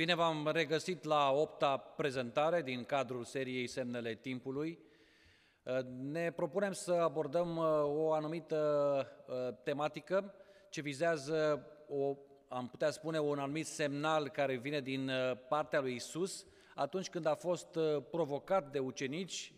Bine 0.00 0.14
v-am 0.14 0.50
regăsit 0.52 1.04
la 1.04 1.30
opta 1.30 1.76
prezentare 1.76 2.62
din 2.62 2.84
cadrul 2.84 3.24
seriei 3.24 3.66
Semnele 3.66 4.14
Timpului. 4.14 4.78
Ne 6.02 6.32
propunem 6.32 6.72
să 6.72 6.92
abordăm 6.92 7.56
uh, 7.56 7.64
o 7.84 8.12
anumită 8.12 8.56
uh, 9.28 9.54
tematică 9.62 10.34
ce 10.70 10.80
vizează, 10.80 11.66
o, 11.88 12.16
am 12.48 12.68
putea 12.68 12.90
spune, 12.90 13.18
un 13.18 13.38
anumit 13.38 13.66
semnal 13.66 14.28
care 14.28 14.56
vine 14.56 14.80
din 14.80 15.08
uh, 15.08 15.36
partea 15.48 15.80
lui 15.80 15.94
Isus 15.94 16.46
atunci 16.74 17.10
când 17.10 17.26
a 17.26 17.34
fost 17.34 17.78
provocat 18.10 18.70
de 18.70 18.78
ucenici, 18.78 19.54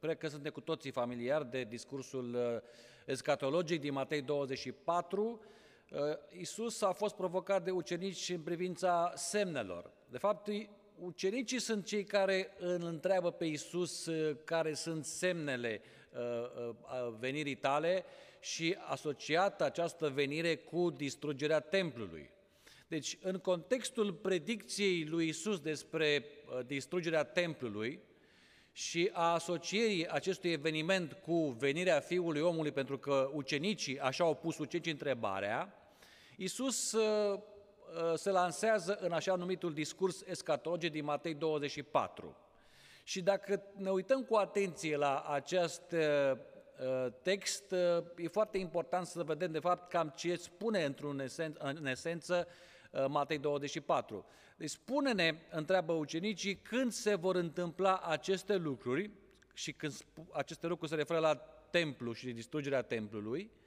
cred 0.00 0.18
că 0.18 0.28
suntem 0.28 0.52
cu 0.52 0.60
toții 0.60 0.90
familiari 0.90 1.50
de 1.50 1.64
discursul 1.64 2.62
escatologic 3.06 3.80
din 3.80 3.92
Matei 3.92 4.22
24, 4.22 5.22
Uh, 5.22 5.38
Isus 6.38 6.82
a 6.82 6.92
fost 6.92 7.14
provocat 7.14 7.64
de 7.64 7.70
ucenici 7.70 8.28
în 8.28 8.40
privința 8.40 9.12
semnelor. 9.16 9.90
De 10.10 10.18
fapt, 10.18 10.48
ucenicii 10.98 11.60
sunt 11.60 11.84
cei 11.84 12.04
care 12.04 12.54
îl 12.58 12.84
întreabă 12.84 13.30
pe 13.30 13.44
Isus 13.44 14.06
uh, 14.06 14.36
care 14.44 14.74
sunt 14.74 15.04
semnele 15.04 15.82
uh, 16.12 17.14
venirii 17.18 17.54
tale 17.54 18.04
și 18.40 18.76
asociat 18.88 19.62
această 19.62 20.08
venire 20.08 20.56
cu 20.56 20.90
distrugerea 20.90 21.60
templului. 21.60 22.30
Deci, 22.88 23.18
în 23.22 23.38
contextul 23.38 24.12
predicției 24.12 25.04
lui 25.04 25.28
Isus 25.28 25.60
despre 25.60 26.24
distrugerea 26.66 27.24
templului 27.24 28.00
și 28.72 29.10
a 29.12 29.32
asocierii 29.32 30.08
acestui 30.08 30.50
eveniment 30.50 31.12
cu 31.12 31.48
venirea 31.58 32.00
Fiului 32.00 32.40
Omului, 32.40 32.72
pentru 32.72 32.98
că 32.98 33.30
ucenicii 33.34 33.98
așa 33.98 34.24
au 34.24 34.34
pus 34.34 34.58
ucenicii 34.58 34.92
întrebarea, 34.92 35.79
Iisus 36.40 36.92
uh, 36.92 37.38
uh, 37.38 38.14
se 38.14 38.30
lansează 38.30 38.98
în 39.00 39.12
așa 39.12 39.34
numitul 39.34 39.72
discurs 39.72 40.22
escatologic 40.26 40.92
din 40.92 41.04
Matei 41.04 41.34
24. 41.34 42.36
Și 43.04 43.22
dacă 43.22 43.62
ne 43.76 43.90
uităm 43.90 44.22
cu 44.22 44.34
atenție 44.34 44.96
la 44.96 45.20
acest 45.20 45.82
uh, 45.92 46.38
text, 47.22 47.72
e 48.16 48.28
foarte 48.28 48.58
important 48.58 49.06
să 49.06 49.22
vedem 49.22 49.52
de 49.52 49.58
fapt 49.58 49.90
cam 49.90 50.12
ce 50.16 50.36
spune 50.36 50.84
într-un 50.84 51.20
esen, 51.20 51.56
în 51.58 51.86
esență 51.86 52.48
Matei 53.08 53.38
24. 53.38 54.24
Deci 54.56 54.70
spune-ne, 54.70 55.34
întreabă 55.50 55.92
ucenicii, 55.92 56.56
când 56.56 56.92
se 56.92 57.14
vor 57.14 57.34
întâmpla 57.34 57.98
aceste 57.98 58.56
lucruri, 58.56 59.10
și 59.54 59.72
când 59.72 59.92
aceste 60.32 60.66
lucruri 60.66 60.90
se 60.90 60.96
referă 60.96 61.18
la 61.18 61.34
templu 61.70 62.12
și 62.12 62.32
distrugerea 62.32 62.82
templului, 62.82 63.50
Uh, 63.50 63.59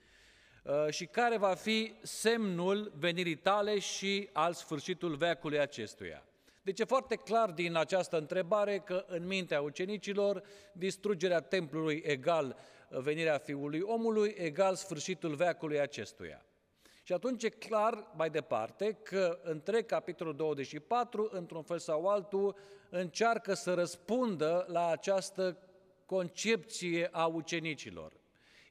și 0.89 1.05
care 1.05 1.37
va 1.37 1.53
fi 1.53 1.93
semnul 2.01 2.91
venirii 2.95 3.35
tale 3.35 3.79
și 3.79 4.29
al 4.33 4.53
sfârșitul 4.53 5.15
veacului 5.15 5.59
acestuia. 5.59 6.23
Deci 6.61 6.79
e 6.79 6.83
foarte 6.83 7.15
clar 7.15 7.51
din 7.51 7.75
această 7.75 8.17
întrebare 8.17 8.79
că 8.79 9.05
în 9.07 9.27
mintea 9.27 9.61
ucenicilor 9.61 10.43
distrugerea 10.71 11.39
templului 11.39 12.01
egal 12.05 12.57
venirea 12.89 13.37
Fiului 13.37 13.81
Omului 13.81 14.33
egal 14.37 14.75
sfârșitul 14.75 15.35
veacului 15.35 15.79
acestuia. 15.79 16.45
Și 17.03 17.13
atunci 17.13 17.43
e 17.43 17.49
clar 17.49 18.11
mai 18.15 18.29
departe 18.29 18.97
că 19.03 19.39
întreg 19.43 19.85
capitolul 19.85 20.35
24, 20.35 21.29
într-un 21.31 21.63
fel 21.63 21.79
sau 21.79 22.07
altul, 22.07 22.55
încearcă 22.89 23.53
să 23.53 23.73
răspundă 23.73 24.65
la 24.67 24.87
această 24.87 25.57
concepție 26.05 27.09
a 27.11 27.25
ucenicilor. 27.25 28.13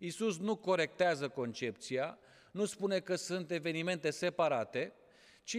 Iisus 0.03 0.39
nu 0.39 0.57
corectează 0.57 1.29
concepția, 1.29 2.19
nu 2.51 2.65
spune 2.65 3.01
că 3.01 3.15
sunt 3.15 3.51
evenimente 3.51 4.11
separate, 4.11 4.93
ci 5.45 5.59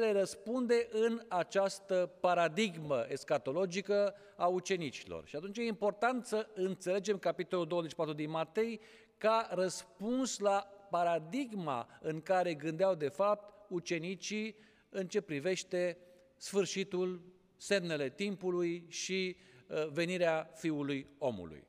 le 0.00 0.12
răspunde 0.12 0.88
în 0.90 1.22
această 1.28 2.10
paradigmă 2.20 3.06
escatologică 3.08 4.14
a 4.36 4.46
ucenicilor. 4.46 5.26
Și 5.26 5.36
atunci 5.36 5.58
e 5.58 5.62
important 5.62 6.24
să 6.24 6.48
înțelegem 6.54 7.18
capitolul 7.18 7.66
24 7.66 8.14
din 8.14 8.30
Matei 8.30 8.80
ca 9.18 9.48
răspuns 9.50 10.38
la 10.38 10.66
paradigma 10.90 11.98
în 12.00 12.20
care 12.20 12.54
gândeau 12.54 12.94
de 12.94 13.08
fapt 13.08 13.54
ucenicii 13.68 14.56
în 14.88 15.06
ce 15.06 15.20
privește 15.20 15.98
sfârșitul, 16.36 17.22
semnele 17.56 18.08
timpului 18.08 18.84
și 18.88 19.36
uh, 19.66 19.88
venirea 19.88 20.50
Fiului 20.54 21.06
Omului. 21.18 21.68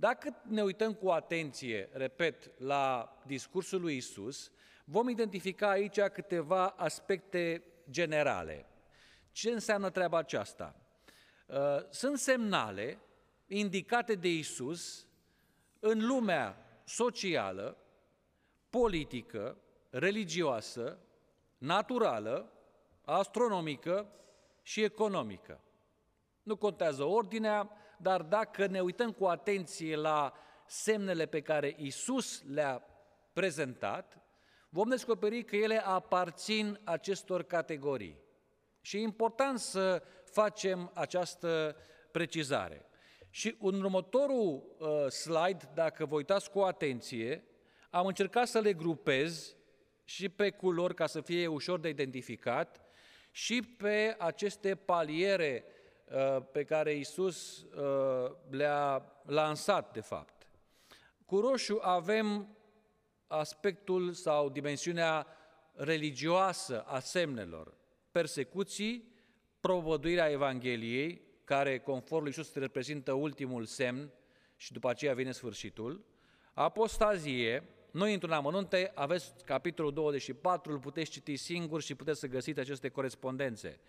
Dacă 0.00 0.40
ne 0.42 0.62
uităm 0.62 0.94
cu 0.94 1.08
atenție, 1.08 1.88
repet, 1.92 2.50
la 2.60 3.16
discursul 3.26 3.80
lui 3.80 3.96
Isus, 3.96 4.52
vom 4.84 5.08
identifica 5.08 5.68
aici 5.68 6.00
câteva 6.00 6.66
aspecte 6.66 7.62
generale. 7.90 8.66
Ce 9.32 9.50
înseamnă 9.50 9.90
treaba 9.90 10.18
aceasta? 10.18 10.76
Uh, 11.46 11.56
sunt 11.90 12.18
semnale 12.18 12.98
indicate 13.46 14.14
de 14.14 14.28
Isus 14.28 15.06
în 15.78 16.06
lumea 16.06 16.56
socială, 16.84 17.76
politică, 18.70 19.56
religioasă, 19.90 20.98
naturală, 21.58 22.52
astronomică 23.04 24.12
și 24.62 24.82
economică. 24.82 25.60
Nu 26.42 26.56
contează 26.56 27.04
ordinea, 27.04 27.70
dar 28.02 28.22
dacă 28.22 28.66
ne 28.66 28.80
uităm 28.80 29.12
cu 29.12 29.24
atenție 29.24 29.96
la 29.96 30.32
semnele 30.66 31.26
pe 31.26 31.40
care 31.40 31.74
Isus 31.78 32.42
le-a 32.42 32.82
prezentat, 33.32 34.18
vom 34.68 34.88
descoperi 34.88 35.44
că 35.44 35.56
ele 35.56 35.76
aparțin 35.84 36.80
acestor 36.84 37.42
categorii. 37.42 38.18
Și 38.80 38.96
e 38.96 39.00
important 39.00 39.58
să 39.58 40.02
facem 40.24 40.90
această 40.94 41.76
precizare. 42.10 42.84
Și 43.30 43.56
în 43.60 43.82
următorul 43.82 44.76
uh, 44.78 45.06
slide, 45.10 45.70
dacă 45.74 46.04
vă 46.04 46.14
uitați 46.14 46.50
cu 46.50 46.58
atenție, 46.58 47.44
am 47.90 48.06
încercat 48.06 48.48
să 48.48 48.58
le 48.58 48.72
grupez 48.72 49.56
și 50.04 50.28
pe 50.28 50.50
culori 50.50 50.94
ca 50.94 51.06
să 51.06 51.20
fie 51.20 51.46
ușor 51.46 51.80
de 51.80 51.88
identificat 51.88 52.80
și 53.30 53.62
pe 53.62 54.14
aceste 54.18 54.74
paliere 54.74 55.64
Uh, 55.64 55.79
pe 56.52 56.64
care 56.64 56.94
Isus 56.94 57.62
uh, 57.62 58.30
le-a 58.48 59.12
lansat, 59.26 59.92
de 59.92 60.00
fapt. 60.00 60.46
Cu 61.26 61.40
roșu 61.40 61.78
avem 61.82 62.56
aspectul 63.26 64.12
sau 64.12 64.48
dimensiunea 64.48 65.26
religioasă 65.72 66.82
a 66.82 66.98
semnelor, 66.98 67.74
persecuții, 68.10 69.14
provăduirea 69.60 70.30
Evangheliei, 70.30 71.22
care, 71.44 71.78
conform 71.78 72.22
lui 72.22 72.32
Iisus, 72.36 72.54
reprezintă 72.54 73.12
ultimul 73.12 73.64
semn 73.64 74.10
și 74.56 74.72
după 74.72 74.88
aceea 74.88 75.14
vine 75.14 75.32
sfârșitul, 75.32 76.04
apostazie, 76.52 77.64
noi 77.90 78.12
într-un 78.12 78.32
amănunte 78.32 78.92
aveți 78.94 79.32
capitolul 79.44 79.92
24, 79.92 80.72
îl 80.72 80.78
puteți 80.78 81.10
citi 81.10 81.36
singur 81.36 81.82
și 81.82 81.94
puteți 81.94 82.20
să 82.20 82.26
găsiți 82.26 82.60
aceste 82.60 82.88
corespondențe. 82.88 83.80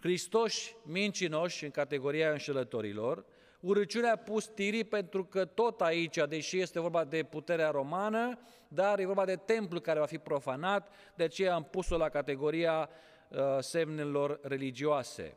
Hristoși 0.00 0.76
mincinoși 0.84 1.64
în 1.64 1.70
categoria 1.70 2.30
înșelătorilor, 2.30 3.24
urăciunea 3.60 4.16
pustirii 4.16 4.84
pentru 4.84 5.24
că 5.24 5.44
tot 5.44 5.80
aici, 5.80 6.18
deși 6.28 6.60
este 6.60 6.80
vorba 6.80 7.04
de 7.04 7.22
puterea 7.22 7.70
romană, 7.70 8.38
dar 8.68 8.98
e 8.98 9.06
vorba 9.06 9.24
de 9.24 9.36
templu 9.36 9.80
care 9.80 9.98
va 9.98 10.06
fi 10.06 10.18
profanat, 10.18 10.94
de 11.14 11.24
aceea 11.24 11.54
am 11.54 11.64
pus-o 11.64 11.96
la 11.96 12.08
categoria 12.08 12.88
uh, 13.28 13.38
semnelor 13.58 14.40
religioase. 14.42 15.36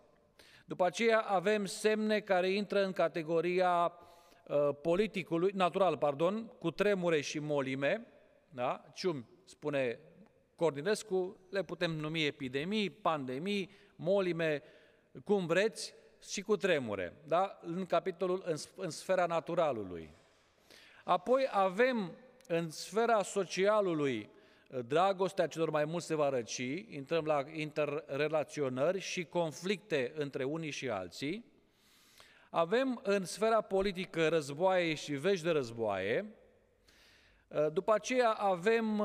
După 0.66 0.86
aceea 0.86 1.20
avem 1.20 1.66
semne 1.66 2.20
care 2.20 2.50
intră 2.50 2.84
în 2.84 2.92
categoria 2.92 3.94
uh, 4.48 4.70
politicului, 4.82 5.52
natural, 5.54 5.98
pardon, 5.98 6.52
cu 6.60 6.72
tremure 6.72 7.22
și 7.22 7.40
molime, 7.40 8.08
da? 8.50 8.84
Cium, 8.94 9.30
spune 9.46 10.00
Cornilescu, 10.56 11.40
le 11.50 11.64
putem 11.64 11.92
numi 11.92 12.26
epidemii, 12.26 12.90
pandemii, 12.90 13.70
molime, 14.02 14.64
cum 15.26 15.46
vreți, 15.46 15.94
și 16.30 16.42
cu 16.42 16.58
tremure, 16.58 17.14
da? 17.28 17.60
în 17.62 17.86
capitolul 17.86 18.44
în, 18.46 18.56
în 18.76 18.90
sfera 18.90 19.26
naturalului. 19.26 20.14
Apoi 21.04 21.48
avem 21.52 22.12
în 22.48 22.70
sfera 22.70 23.24
socialului 23.24 24.30
dragostea 24.88 25.48
celor 25.48 25.70
mai 25.70 25.86
mulți 25.86 26.06
se 26.06 26.16
va 26.16 26.30
răci, 26.30 26.58
intrăm 26.90 27.26
la 27.26 27.44
interrelaționări 27.54 29.00
și 29.00 29.26
conflicte 29.26 30.12
între 30.16 30.44
unii 30.44 30.72
și 30.72 30.90
alții. 30.90 31.46
Avem 32.50 33.00
în 33.04 33.26
sfera 33.26 33.62
politică 33.62 34.28
războaie 34.28 34.94
și 34.94 35.14
vești 35.14 35.46
de 35.46 35.52
războaie. 35.52 36.26
După 37.74 37.94
aceea 37.94 38.32
avem 38.32 39.04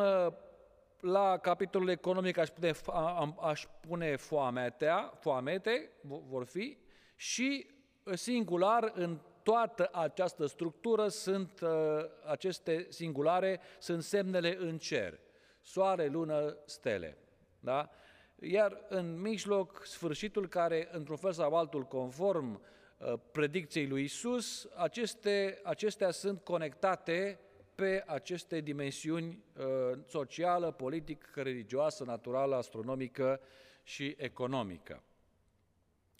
la 1.00 1.38
capitolul 1.38 1.88
economic 1.88 2.38
aș 2.38 2.48
pune, 2.48 2.72
aș 3.40 3.66
pune 3.80 4.16
foametea, 4.16 5.12
foamete, 5.20 5.90
vor 6.02 6.44
fi, 6.44 6.78
și 7.16 7.66
singular 8.14 8.92
în 8.94 9.18
toată 9.42 9.88
această 9.92 10.46
structură 10.46 11.08
sunt 11.08 11.60
uh, 11.60 11.70
aceste 12.26 12.86
singulare, 12.88 13.60
sunt 13.78 14.02
semnele 14.02 14.56
în 14.60 14.78
cer, 14.78 15.20
soare, 15.62 16.06
lună, 16.06 16.56
stele. 16.64 17.18
Da? 17.60 17.90
iar 18.40 18.84
în 18.88 19.20
mijloc 19.20 19.82
sfârșitul 19.84 20.48
care, 20.48 20.88
într-un 20.92 21.16
fel 21.16 21.32
sau 21.32 21.56
altul, 21.56 21.82
conform 21.82 22.60
uh, 22.98 23.12
predicției 23.32 23.86
lui 23.86 24.02
Isus, 24.02 24.68
aceste, 24.76 25.60
acestea 25.64 26.10
sunt 26.10 26.44
conectate 26.44 27.40
pe 27.76 28.02
aceste 28.06 28.60
dimensiuni 28.60 29.44
uh, 29.56 29.98
socială, 30.06 30.70
politică, 30.70 31.42
religioasă, 31.42 32.04
naturală, 32.04 32.56
astronomică 32.56 33.40
și 33.82 34.14
economică. 34.18 35.02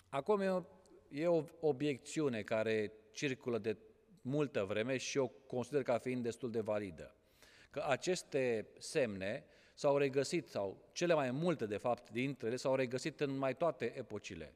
Acum 0.08 0.40
e 0.40 0.48
o, 0.48 0.62
e 1.08 1.26
o 1.26 1.44
obiecțiune 1.60 2.42
care 2.42 2.92
circulă 3.12 3.58
de 3.58 3.76
multă 4.22 4.64
vreme 4.64 4.96
și 4.96 5.18
eu 5.18 5.32
consider 5.46 5.82
ca 5.82 5.98
fiind 5.98 6.22
destul 6.22 6.50
de 6.50 6.60
validă. 6.60 7.14
Că 7.70 7.84
aceste 7.88 8.68
semne 8.78 9.44
s-au 9.74 9.96
regăsit, 9.96 10.48
sau 10.48 10.88
cele 10.92 11.14
mai 11.14 11.30
multe 11.30 11.66
de 11.66 11.76
fapt 11.76 12.10
dintre 12.10 12.46
ele, 12.46 12.56
s-au 12.56 12.74
regăsit 12.74 13.20
în 13.20 13.38
mai 13.38 13.56
toate 13.56 13.98
epocile. 13.98 14.54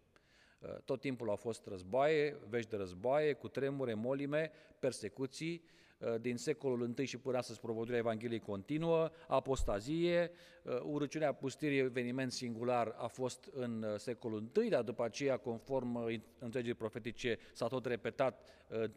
Uh, 0.58 0.76
tot 0.84 1.00
timpul 1.00 1.28
au 1.28 1.36
fost 1.36 1.66
războaie, 1.66 2.36
vești 2.48 2.70
de 2.70 2.76
războaie, 2.76 3.32
cu 3.32 3.48
tremure, 3.48 3.94
molime, 3.94 4.50
persecuții, 4.78 5.62
uh, 5.64 5.78
din 6.20 6.36
secolul 6.36 6.94
I 6.98 7.04
și 7.04 7.18
până 7.18 7.36
astăzi 7.36 7.60
propovăduirea 7.60 8.00
Evangheliei 8.00 8.40
continuă, 8.40 9.10
apostazie, 9.26 10.30
uh, 10.62 10.80
urăciunea 10.82 11.32
pustirii, 11.32 11.78
eveniment 11.78 12.32
singular, 12.32 12.94
a 12.98 13.06
fost 13.06 13.48
în 13.52 13.86
secolul 13.96 14.50
I, 14.64 14.68
dar 14.68 14.82
după 14.82 15.04
aceea, 15.04 15.36
conform 15.36 16.20
întregii 16.38 16.74
profetice, 16.74 17.38
s-a 17.52 17.66
tot 17.66 17.86
repetat 17.86 18.48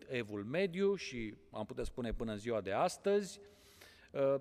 evul 0.08 0.44
mediu 0.44 0.96
și 0.96 1.36
am 1.52 1.66
putea 1.66 1.84
spune 1.84 2.14
până 2.14 2.32
în 2.32 2.38
ziua 2.38 2.62
de 2.62 2.72
astăzi. 2.72 3.40
Uh, 4.14 4.36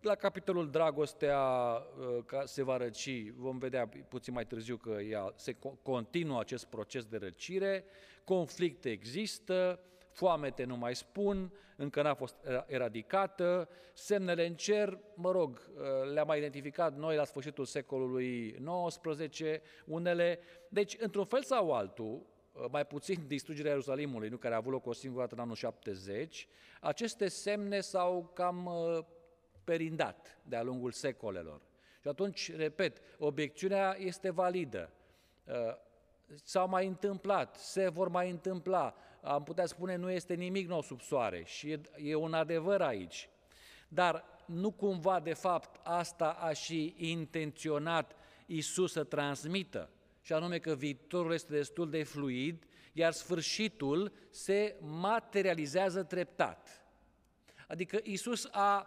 la 0.00 0.14
capitolul 0.14 0.70
Dragostea 0.70 1.40
uh, 1.40 2.42
se 2.44 2.62
va 2.62 2.76
răci, 2.76 3.30
vom 3.36 3.58
vedea 3.58 3.88
puțin 4.08 4.32
mai 4.32 4.46
târziu 4.46 4.76
că 4.76 4.90
ea, 4.90 5.32
se 5.36 5.56
continuă 5.82 6.40
acest 6.40 6.64
proces 6.66 7.04
de 7.04 7.16
răcire, 7.16 7.84
conflicte 8.24 8.90
există, 8.90 9.80
foamete 10.18 10.64
nu 10.64 10.76
mai 10.76 10.94
spun, 10.94 11.52
încă 11.76 12.02
n-a 12.02 12.14
fost 12.14 12.36
eradicată, 12.66 13.68
semnele 13.92 14.46
în 14.46 14.54
cer, 14.54 14.98
mă 15.14 15.30
rog, 15.30 15.70
uh, 15.74 16.12
le-am 16.12 16.26
mai 16.26 16.38
identificat 16.38 16.96
noi 16.96 17.16
la 17.16 17.24
sfârșitul 17.24 17.64
secolului 17.64 18.56
XIX, 18.98 19.40
unele, 19.86 20.38
deci 20.68 20.96
într-un 20.98 21.24
fel 21.24 21.42
sau 21.42 21.72
altul, 21.72 22.26
mai 22.70 22.86
puțin 22.86 23.24
distrugerea 23.26 23.70
Ierusalimului, 23.70 24.28
nu 24.28 24.36
care 24.36 24.54
a 24.54 24.56
avut 24.56 24.72
loc 24.72 24.86
o 24.86 24.92
singură 24.92 25.22
dată 25.22 25.34
în 25.34 25.40
anul 25.40 25.54
70, 25.54 26.48
aceste 26.80 27.28
semne 27.28 27.80
s-au 27.80 28.30
cam 28.34 28.70
perindat 29.64 30.38
de-a 30.42 30.62
lungul 30.62 30.90
secolelor. 30.90 31.60
Și 32.00 32.08
atunci, 32.08 32.56
repet, 32.56 33.00
obiecțiunea 33.18 33.96
este 33.98 34.30
validă. 34.30 34.90
Uh, 35.44 35.54
s-au 36.42 36.68
mai 36.68 36.86
întâmplat, 36.86 37.56
se 37.56 37.88
vor 37.88 38.08
mai 38.08 38.30
întâmpla, 38.30 38.94
am 39.22 39.42
putea 39.42 39.66
spune 39.66 39.96
nu 39.96 40.10
este 40.10 40.34
nimic 40.34 40.68
nou 40.68 40.82
sub 40.82 41.00
soare 41.00 41.42
și 41.44 41.70
e, 41.70 41.80
e 41.96 42.14
un 42.14 42.34
adevăr 42.34 42.80
aici. 42.80 43.28
Dar 43.88 44.24
nu 44.46 44.70
cumva, 44.70 45.20
de 45.20 45.32
fapt, 45.32 45.80
asta 45.82 46.30
a 46.30 46.52
și 46.52 46.94
intenționat 46.96 48.16
Isus 48.46 48.92
să 48.92 49.04
transmită, 49.04 49.90
și 50.22 50.32
anume 50.32 50.58
că 50.58 50.74
viitorul 50.74 51.32
este 51.32 51.52
destul 51.52 51.90
de 51.90 52.02
fluid, 52.02 52.64
iar 52.92 53.12
sfârșitul 53.12 54.12
se 54.30 54.76
materializează 54.80 56.02
treptat. 56.02 56.86
Adică 57.68 57.98
Isus 58.02 58.48
a 58.50 58.86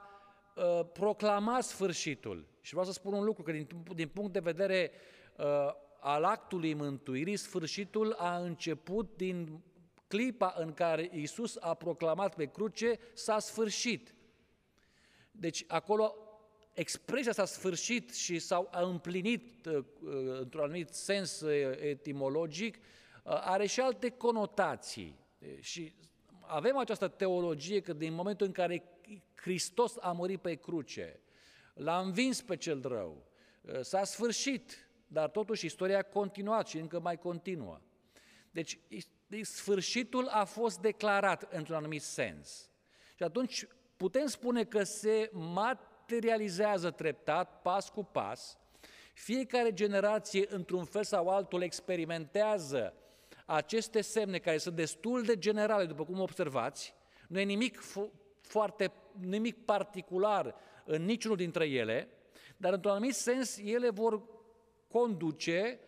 uh, 0.56 0.86
proclama 0.94 1.62
sfârșitul. 1.62 2.48
Și 2.62 2.72
vreau 2.72 2.86
să 2.86 2.94
spun 2.94 3.13
un 3.13 3.24
lucru, 3.24 3.44
că 3.44 3.51
din, 3.51 3.68
din 3.94 4.07
punct 4.07 4.34
de 4.34 4.39
vedere 4.39 4.92
uh, 5.38 5.45
al 6.00 6.24
actului 6.24 6.74
mântuirii, 6.74 7.38
sfârșitul 7.38 8.13
a 8.18 8.38
început 8.38 9.10
din 9.16 9.62
clipa 10.12 10.54
în 10.58 10.74
care 10.74 11.10
Isus 11.13 11.58
a 11.60 11.74
proclamat 11.74 12.36
pe 12.36 12.46
cruce, 12.46 13.00
s-a 13.13 13.40
sfârșit. 13.40 14.16
Deci 15.31 15.63
acolo 15.68 16.16
expresia 16.74 17.31
s-a 17.31 17.46
sfârșit 17.46 18.13
și 18.13 18.40
s-a 18.40 18.69
împlinit 18.72 19.66
uh, 19.66 19.75
uh, 19.75 19.84
într-un 20.40 20.63
anumit 20.63 20.90
sens 20.90 21.40
uh, 21.40 21.78
etimologic, 21.80 22.78
are 23.24 23.66
și 23.66 23.80
alte 23.80 24.10
conotații. 24.10 25.19
Și 25.60 25.94
avem 26.40 26.78
această 26.78 27.08
teologie 27.08 27.81
că 27.81 27.94
din 27.94 28.13
momentul 28.13 28.46
în 28.46 28.52
care 28.52 28.84
Hristos 29.36 29.96
a 30.00 30.12
murit 30.12 30.42
pe 30.42 30.56
cruce, 30.56 31.19
l-a 31.74 32.00
învins 32.00 32.42
pe 32.42 32.56
cel 32.56 32.81
rău, 32.81 33.24
s-a 33.81 34.04
sfârșit, 34.04 34.90
dar 35.08 35.30
totuși 35.30 35.66
istoria 35.66 35.98
a 35.98 36.02
continuat 36.02 36.68
și 36.68 36.78
încă 36.78 37.00
mai 37.00 37.18
continuă. 37.18 37.80
Deci 38.52 38.80
sfârșitul 39.42 40.28
a 40.28 40.44
fost 40.44 40.80
declarat 40.80 41.54
într-un 41.54 41.75
anumit 41.75 42.01
sens. 42.01 42.69
Și 43.16 43.24
atunci 43.24 43.68
putem 43.98 44.25
spune 44.25 44.63
că 44.63 44.83
se 44.83 45.30
materializează 45.33 46.92
treptat, 46.92 47.62
pas 47.62 47.89
cu 47.89 48.04
pas, 48.04 48.57
fiecare 49.13 49.74
generație, 49.74 50.45
într-un 50.50 50.83
fel 50.86 51.04
sau 51.04 51.30
altul, 51.30 51.62
experimentează 51.62 52.94
aceste 53.45 54.01
semne 54.01 54.38
care 54.38 54.57
sunt 54.57 54.75
destul 54.75 55.24
de 55.24 55.38
generale, 55.38 55.86
după 55.86 56.06
cum 56.06 56.19
observați, 56.19 56.94
nu 57.27 57.39
e 57.39 57.44
nimic 57.44 57.81
foarte, 58.42 58.92
nimic 59.19 59.66
particular 59.66 60.56
în 60.86 61.06
niciunul 61.06 61.38
dintre 61.38 61.66
ele, 61.66 62.10
dar 62.57 62.74
într-un 62.74 62.92
anumit 62.92 63.16
sens 63.16 63.57
ele 63.57 63.89
vor 63.89 64.22
conduce 64.88 65.80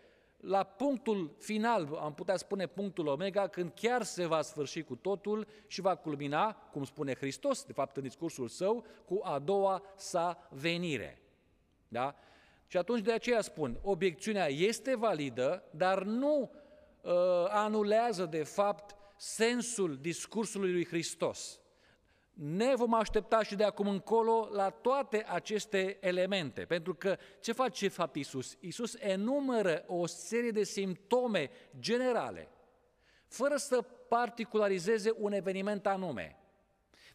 la 0.45 0.63
punctul 0.63 1.35
final, 1.39 1.97
am 2.01 2.13
putea 2.13 2.37
spune 2.37 2.67
punctul 2.67 3.07
omega, 3.07 3.47
când 3.47 3.71
chiar 3.75 4.03
se 4.03 4.25
va 4.25 4.41
sfârși 4.41 4.83
cu 4.83 4.95
totul 4.95 5.47
și 5.67 5.81
va 5.81 5.95
culmina, 5.95 6.53
cum 6.53 6.83
spune 6.83 7.15
Hristos, 7.15 7.63
de 7.63 7.73
fapt 7.73 7.97
în 7.97 8.03
discursul 8.03 8.47
său, 8.47 8.85
cu 9.05 9.19
a 9.23 9.39
doua 9.39 9.83
sa 9.95 10.47
venire. 10.49 11.21
Da? 11.87 12.15
Și 12.67 12.77
atunci 12.77 13.01
de 13.01 13.11
aceea 13.11 13.41
spun, 13.41 13.79
obiecțiunea 13.81 14.47
este 14.47 14.95
validă, 14.95 15.63
dar 15.71 16.03
nu 16.03 16.51
uh, 17.01 17.11
anulează 17.47 18.25
de 18.25 18.43
fapt 18.43 18.95
sensul 19.17 19.97
discursului 19.97 20.71
lui 20.71 20.85
Hristos 20.85 21.59
ne 22.33 22.75
vom 22.75 22.93
aștepta 22.93 23.43
și 23.43 23.55
de 23.55 23.63
acum 23.63 23.87
încolo 23.87 24.49
la 24.51 24.69
toate 24.69 25.25
aceste 25.27 25.97
elemente. 25.99 26.65
Pentru 26.65 26.95
că 26.95 27.17
ce 27.39 27.51
face 27.51 27.87
fapt 27.87 28.15
Iisus? 28.15 28.57
Iisus 28.59 28.95
enumără 28.99 29.83
o 29.87 30.05
serie 30.05 30.51
de 30.51 30.63
simptome 30.63 31.49
generale, 31.79 32.49
fără 33.27 33.55
să 33.55 33.81
particularizeze 34.07 35.13
un 35.17 35.31
eveniment 35.31 35.87
anume. 35.87 36.37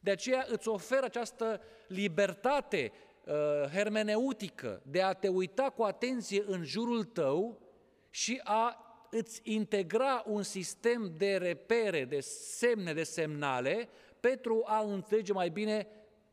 De 0.01 0.11
aceea 0.11 0.47
îți 0.49 0.69
oferă 0.69 1.05
această 1.05 1.61
libertate 1.89 2.93
uh, 3.25 3.35
hermeneutică 3.73 4.83
de 4.85 5.03
a 5.03 5.13
te 5.13 5.29
uita 5.29 5.71
cu 5.71 5.83
atenție 5.83 6.43
în 6.47 6.65
jurul 6.65 7.05
tău 7.05 7.61
și 8.11 8.41
a 8.45 8.83
îți 9.11 9.41
integra 9.43 10.23
un 10.27 10.43
sistem 10.43 11.13
de 11.17 11.37
repere, 11.37 12.05
de 12.05 12.21
semne, 12.21 12.93
de 12.93 13.03
semnale, 13.03 13.89
pentru 14.21 14.63
a 14.65 14.83
înțelege 14.83 15.33
mai 15.33 15.49
bine 15.49 15.89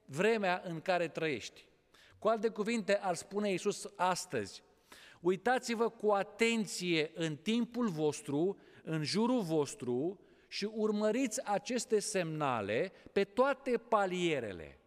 vremea 0.05 0.61
în 0.65 0.81
care 0.81 1.07
trăiești. 1.07 1.67
Cu 2.19 2.27
alte 2.27 2.49
cuvinte, 2.49 2.97
ar 2.97 3.15
spune 3.15 3.49
Iisus 3.49 3.87
astăzi, 3.95 4.63
uitați-vă 5.21 5.89
cu 5.89 6.11
atenție 6.11 7.11
în 7.13 7.35
timpul 7.35 7.87
vostru, 7.87 8.57
în 8.83 9.03
jurul 9.03 9.41
vostru 9.41 10.19
și 10.47 10.69
urmăriți 10.73 11.45
aceste 11.45 11.99
semnale 11.99 12.91
pe 13.11 13.23
toate 13.23 13.77
palierele. 13.77 14.79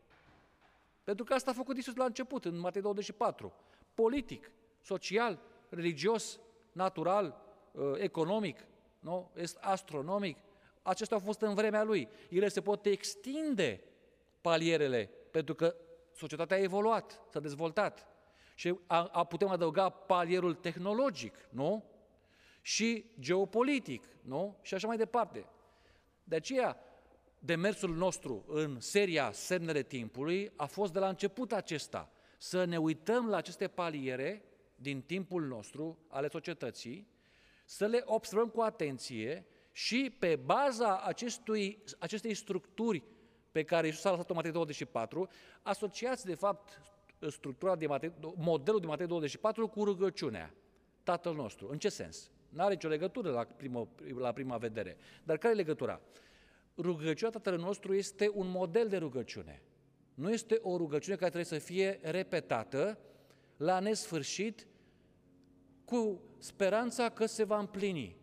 Pentru 1.05 1.25
că 1.25 1.35
asta 1.35 1.51
a 1.51 1.55
făcut 1.55 1.77
Iisus 1.77 1.95
la 1.95 2.05
început, 2.05 2.45
în 2.45 2.59
Matei 2.59 2.83
24. 2.83 3.53
Politic, 3.95 4.51
social, 4.81 5.41
religios, 5.69 6.41
natural, 6.73 7.43
uh, 7.73 7.93
economic, 7.97 8.67
nu? 9.01 9.31
astronomic, 9.61 10.37
acestea 10.89 11.17
au 11.17 11.23
fost 11.23 11.41
în 11.41 11.55
vremea 11.55 11.83
lui. 11.83 12.09
Ele 12.29 12.49
se 12.49 12.61
pot 12.61 12.87
extinde 12.87 13.83
palierele, 14.41 15.11
pentru 15.31 15.55
că 15.55 15.75
societatea 16.15 16.57
a 16.57 16.61
evoluat, 16.61 17.21
s-a 17.31 17.41
dezvoltat. 17.41 18.07
Și 18.55 18.75
a, 18.87 19.05
a, 19.13 19.25
putem 19.25 19.49
adăuga 19.49 19.89
palierul 19.89 20.55
tehnologic, 20.55 21.35
nu? 21.51 21.85
Și 22.61 23.05
geopolitic, 23.21 24.05
nu? 24.21 24.59
Și 24.63 24.75
așa 24.75 24.87
mai 24.87 24.97
departe. 24.97 25.47
De 26.25 26.37
aceea, 26.37 26.77
demersul 27.39 27.95
nostru 27.95 28.45
în 28.47 28.81
seria 28.81 29.33
Semnele 29.33 29.83
Timpului 29.83 30.53
a 30.57 30.67
fost 30.67 30.93
de 30.93 30.99
la 30.99 31.09
început 31.09 31.53
acesta, 31.53 32.11
să 32.39 32.65
ne 32.65 32.77
uităm 32.77 33.29
la 33.29 33.37
aceste 33.37 33.69
paliere 33.69 34.43
din 34.75 35.03
timpul 35.03 35.43
nostru, 35.47 35.99
ale 36.09 36.29
societății, 36.29 37.09
să 37.65 37.87
le 37.87 38.03
observăm 38.05 38.49
cu 38.49 38.61
atenție 38.61 39.47
și 39.79 40.15
pe 40.19 40.37
baza 40.37 41.01
acestui, 41.01 41.83
acestei 41.99 42.35
structuri 42.35 43.03
pe 43.53 43.63
care 43.63 43.87
Iisus 43.87 44.05
a 44.05 44.11
lăsat-o 44.11 44.35
Matei 44.35 44.51
24, 44.51 45.29
asociați 45.63 46.25
de 46.25 46.35
fapt 46.35 46.81
structura 47.29 47.77
de 47.77 47.87
Matei, 47.87 48.13
modelul 48.37 48.81
de 48.81 48.87
Matei 48.87 49.07
24 49.07 49.69
cu 49.69 49.85
rugăciunea. 49.85 50.55
Tatăl 51.03 51.35
nostru. 51.35 51.69
În 51.71 51.79
ce 51.79 51.89
sens? 51.89 52.31
Nu 52.49 52.63
are 52.63 52.73
nicio 52.73 52.89
legătură 52.89 53.31
la, 53.31 53.45
primă, 53.45 53.89
la 54.17 54.33
prima 54.33 54.57
vedere. 54.57 54.97
Dar 55.25 55.37
care 55.37 55.53
e 55.53 55.57
legătura? 55.57 56.01
Rugăciunea 56.77 57.33
Tatăl 57.33 57.59
nostru 57.59 57.95
este 57.95 58.31
un 58.35 58.49
model 58.51 58.89
de 58.89 58.97
rugăciune. 58.97 59.63
Nu 60.15 60.33
este 60.33 60.59
o 60.63 60.77
rugăciune 60.77 61.17
care 61.17 61.31
trebuie 61.31 61.61
să 61.61 61.67
fie 61.67 62.01
repetată 62.03 62.99
la 63.57 63.81
nesfârșit 63.81 64.67
cu 65.85 66.23
speranța 66.39 67.09
că 67.09 67.27
se 67.27 67.45
va 67.45 67.59
împlini. 67.59 68.17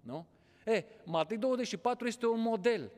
Nu? 0.00 0.32
E, 0.64 0.84
Matei 1.04 1.36
24 1.36 2.06
este 2.06 2.26
un 2.26 2.40
model 2.40 2.90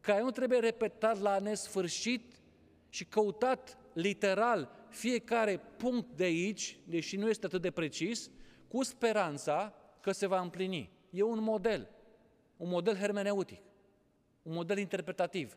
care 0.00 0.20
nu 0.22 0.30
trebuie 0.30 0.58
repetat 0.58 1.20
la 1.20 1.38
nesfârșit 1.38 2.40
și 2.88 3.04
căutat 3.04 3.78
literal 3.92 4.86
fiecare 4.88 5.58
punct 5.58 6.16
de 6.16 6.24
aici, 6.24 6.78
deși 6.84 7.16
nu 7.16 7.28
este 7.28 7.46
atât 7.46 7.62
de 7.62 7.70
precis, 7.70 8.30
cu 8.68 8.82
speranța 8.82 9.74
că 10.00 10.12
se 10.12 10.26
va 10.26 10.40
împlini. 10.40 10.90
E 11.10 11.22
un 11.22 11.42
model, 11.42 11.90
un 12.56 12.68
model 12.68 12.96
hermeneutic, 12.96 13.62
un 14.42 14.52
model 14.52 14.78
interpretativ. 14.78 15.56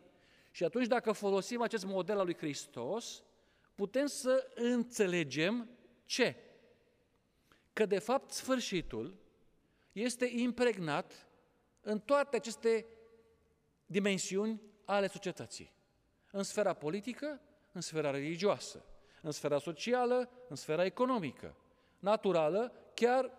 Și 0.51 0.63
atunci 0.63 0.87
dacă 0.87 1.11
folosim 1.11 1.61
acest 1.61 1.85
model 1.85 2.19
al 2.19 2.25
lui 2.25 2.37
Hristos, 2.37 3.23
putem 3.75 4.05
să 4.05 4.47
înțelegem 4.55 5.69
ce? 6.05 6.35
Că 7.73 7.85
de 7.85 7.99
fapt 7.99 8.31
sfârșitul 8.31 9.17
este 9.91 10.25
impregnat 10.35 11.28
în 11.81 11.99
toate 11.99 12.35
aceste 12.35 12.85
dimensiuni 13.85 14.61
ale 14.85 15.07
societății. 15.07 15.73
În 16.31 16.43
sfera 16.43 16.73
politică, 16.73 17.41
în 17.71 17.81
sfera 17.81 18.11
religioasă, 18.11 18.85
în 19.21 19.31
sfera 19.31 19.59
socială, 19.59 20.29
în 20.47 20.55
sfera 20.55 20.85
economică, 20.85 21.55
naturală, 21.99 22.73
chiar 22.93 23.31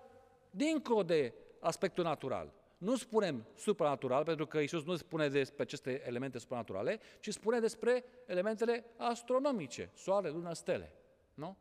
dincolo 0.51 1.03
de 1.03 1.35
aspectul 1.61 2.05
natural. 2.05 2.53
Nu 2.79 2.97
spunem 2.97 3.47
supranatural, 3.57 4.25
pentru 4.25 4.47
că 4.47 4.59
Isus 4.59 4.85
nu 4.85 4.97
spune 4.97 5.29
despre 5.29 5.63
aceste 5.63 6.03
elemente 6.07 6.39
supranaturale, 6.39 7.01
ci 7.21 7.33
spune 7.33 7.59
despre 7.59 8.05
elementele 8.27 8.85
astronomice, 8.97 9.91
soare, 9.95 10.29
lună, 10.29 10.53
stele. 10.53 10.95
Nu? 11.35 11.57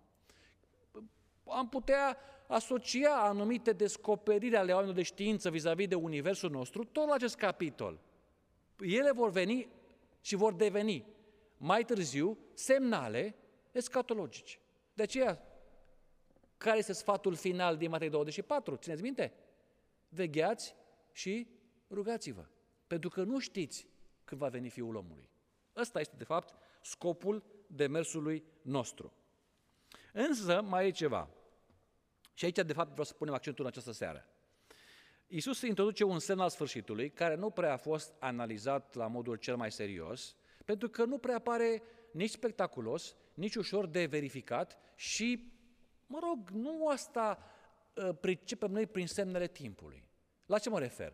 Am 1.46 1.70
putea 1.70 2.18
asocia 2.50 3.16
anumite 3.16 3.74
descoperiri 3.74 4.56
ale 4.56 4.72
oamenilor 4.72 4.96
de 4.96 5.04
știință 5.04 5.50
vis-a-vis 5.50 5.88
de 5.88 5.96
universul 5.96 6.50
nostru 6.50 6.84
tot 6.84 7.08
la 7.08 7.14
acest 7.14 7.36
capitol. 7.36 8.00
Ele 8.80 9.12
vor 9.12 9.30
veni 9.30 9.68
și 10.22 10.36
vor 10.36 10.54
deveni 10.54 11.06
mai 11.58 11.84
târziu 11.84 12.38
semnale 12.54 13.36
escatologice. 13.72 14.60
De 14.94 15.04
aceea, 15.04 15.42
care 16.58 16.78
este 16.78 16.94
sfatul 16.94 17.36
final 17.36 17.78
din 17.78 17.90
Matei 17.90 18.10
24? 18.10 18.76
Țineți 18.76 19.02
minte? 19.02 19.34
Vegheați 20.10 20.76
și 21.12 21.48
rugați-vă, 21.90 22.46
pentru 22.88 23.10
că 23.10 23.24
nu 23.24 23.40
știți 23.40 23.88
când 24.24 24.42
va 24.42 24.48
veni 24.48 24.70
Fiul 24.70 24.96
omului. 24.96 25.30
Ăsta 25.76 26.00
este, 26.00 26.16
de 26.18 26.24
fapt, 26.24 26.54
scopul 26.82 27.44
demersului 27.68 28.44
nostru. 28.62 29.14
Însă, 30.14 30.62
mai 30.62 30.88
e 30.88 30.92
ceva. 30.92 31.30
Și 32.40 32.46
aici, 32.46 32.56
de 32.56 32.74
fapt, 32.74 32.90
vreau 32.90 33.06
să 33.06 33.14
punem 33.14 33.34
accentul 33.34 33.64
în 33.64 33.70
această 33.70 33.92
seară. 33.92 34.26
Iisus 35.28 35.62
introduce 35.62 36.04
un 36.04 36.20
semn 36.20 36.40
al 36.40 36.50
sfârșitului, 36.50 37.10
care 37.10 37.36
nu 37.36 37.50
prea 37.50 37.74
a 37.74 37.78
fost 37.78 38.14
analizat 38.20 38.94
la 38.94 39.08
modul 39.08 39.36
cel 39.36 39.56
mai 39.56 39.72
serios, 39.72 40.36
pentru 40.66 40.90
că 40.90 41.06
nu 41.06 41.18
prea 41.18 41.40
pare 41.40 41.82
nici 42.12 42.30
spectaculos, 42.30 43.16
nici 43.34 43.56
ușor 43.56 43.88
de 43.88 44.06
verificat 44.06 44.78
și, 44.96 45.52
mă 46.06 46.20
rog, 46.22 46.50
nu 46.50 46.88
asta 46.88 47.44
uh, 47.94 48.10
pricepem 48.20 48.72
noi 48.72 48.88
prin 48.88 49.08
semnele 49.08 49.48
timpului. 49.48 50.04
La 50.46 50.60
ce 50.60 50.70
mă 50.70 50.80
refer? 50.80 51.14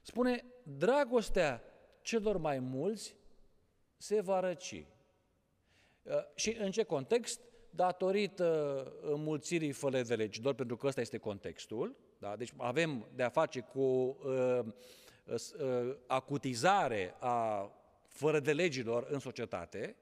Spune, 0.00 0.44
dragostea 0.62 1.62
celor 2.00 2.36
mai 2.36 2.58
mulți 2.58 3.16
se 3.96 4.20
va 4.20 4.40
răci. 4.40 4.86
Uh, 6.02 6.12
și 6.34 6.56
în 6.58 6.70
ce 6.70 6.82
context? 6.82 7.40
Datorită 7.70 8.92
înmulțirii 9.02 9.72
fără 9.72 10.02
de 10.02 10.14
legi, 10.14 10.40
doar 10.40 10.54
pentru 10.54 10.76
că 10.76 10.86
ăsta 10.86 11.00
este 11.00 11.18
contextul, 11.18 11.96
da? 12.18 12.36
deci 12.36 12.52
avem 12.56 13.08
de 13.14 13.22
a 13.22 13.28
face 13.28 13.60
cu 13.60 13.80
uh, 13.80 14.60
uh, 15.26 15.96
acutizare 16.06 17.14
a 17.18 17.70
fără 18.06 18.40
de 18.40 18.52
legilor 18.52 19.06
în 19.10 19.18
societate, 19.18 19.96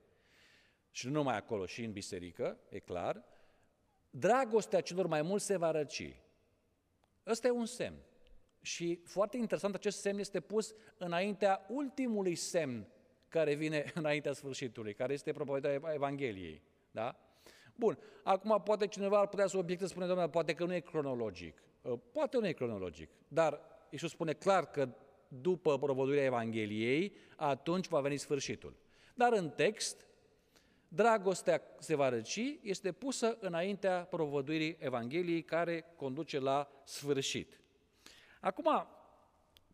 și 0.91 1.07
nu 1.07 1.13
numai 1.13 1.37
acolo, 1.37 1.67
și 1.67 1.85
în 1.85 1.93
biserică, 1.93 2.59
e 2.69 2.79
clar, 2.79 3.25
dragostea 4.11 4.81
celor 4.81 5.07
mai 5.07 5.23
mulți 5.23 5.45
se 5.45 5.57
va 5.57 5.71
răci. 5.71 6.17
Ăsta 7.27 7.47
e 7.47 7.51
un 7.51 7.67
semn. 7.67 7.97
Și 8.61 9.01
foarte 9.05 9.37
interesant, 9.37 9.75
acest 9.75 10.01
semn 10.01 10.19
este 10.19 10.41
pus 10.41 10.75
înaintea 10.97 11.67
ultimului 11.69 12.35
semn 12.35 12.89
care 13.29 13.55
vine 13.55 13.85
înaintea 13.95 14.33
sfârșitului, 14.33 14.95
care 14.95 15.13
este 15.13 15.33
propovăduirea 15.33 15.93
Evangheliei. 15.95 16.63
Da? 16.91 17.28
Bun, 17.79 17.99
acum 18.23 18.61
poate 18.65 18.87
cineva 18.87 19.19
ar 19.19 19.27
putea 19.27 19.47
să 19.47 19.57
obiecte, 19.57 19.87
spune, 19.87 20.07
domnule, 20.07 20.29
poate 20.29 20.55
că 20.55 20.65
nu 20.65 20.75
e 20.75 20.81
cronologic. 20.81 21.63
Uh, 21.83 21.99
poate 22.13 22.39
nu 22.39 22.47
e 22.47 22.53
cronologic, 22.53 23.11
dar 23.29 23.61
Iisus 23.91 24.11
spune 24.11 24.33
clar 24.33 24.71
că 24.71 24.89
după 25.29 25.79
propovăduirea 25.79 26.25
Evangheliei, 26.25 27.17
atunci 27.37 27.89
va 27.89 28.01
veni 28.01 28.17
sfârșitul. 28.17 28.77
Dar 29.15 29.33
în 29.33 29.51
text, 29.51 30.07
dragostea 30.89 31.63
se 31.79 31.95
va 31.95 32.09
răci, 32.09 32.59
este 32.63 32.93
pusă 32.93 33.37
înaintea 33.41 34.05
propovăduirii 34.05 34.77
Evangheliei 34.79 35.43
care 35.43 35.85
conduce 35.97 36.39
la 36.39 36.71
sfârșit. 36.85 37.61
Acum, 38.41 38.87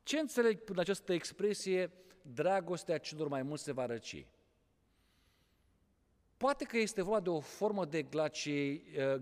ce 0.02 0.18
înțeleg 0.18 0.60
prin 0.60 0.78
această 0.78 1.12
expresie, 1.12 1.92
dragostea 2.22 2.98
celor 2.98 3.28
mai 3.28 3.42
mulți 3.42 3.62
se 3.62 3.72
va 3.72 3.86
răci? 3.86 4.26
Poate 6.44 6.64
că 6.64 6.78
este 6.78 7.02
vorba 7.02 7.20
de 7.20 7.30
o 7.30 7.40
formă 7.40 7.84
de 7.84 8.02
glaci, 8.02 8.48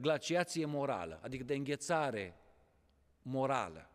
glaciație 0.01 0.65
morală, 0.65 1.21
adică 1.23 1.45
de 1.45 1.55
înghețare 1.55 2.37
morală, 3.23 3.91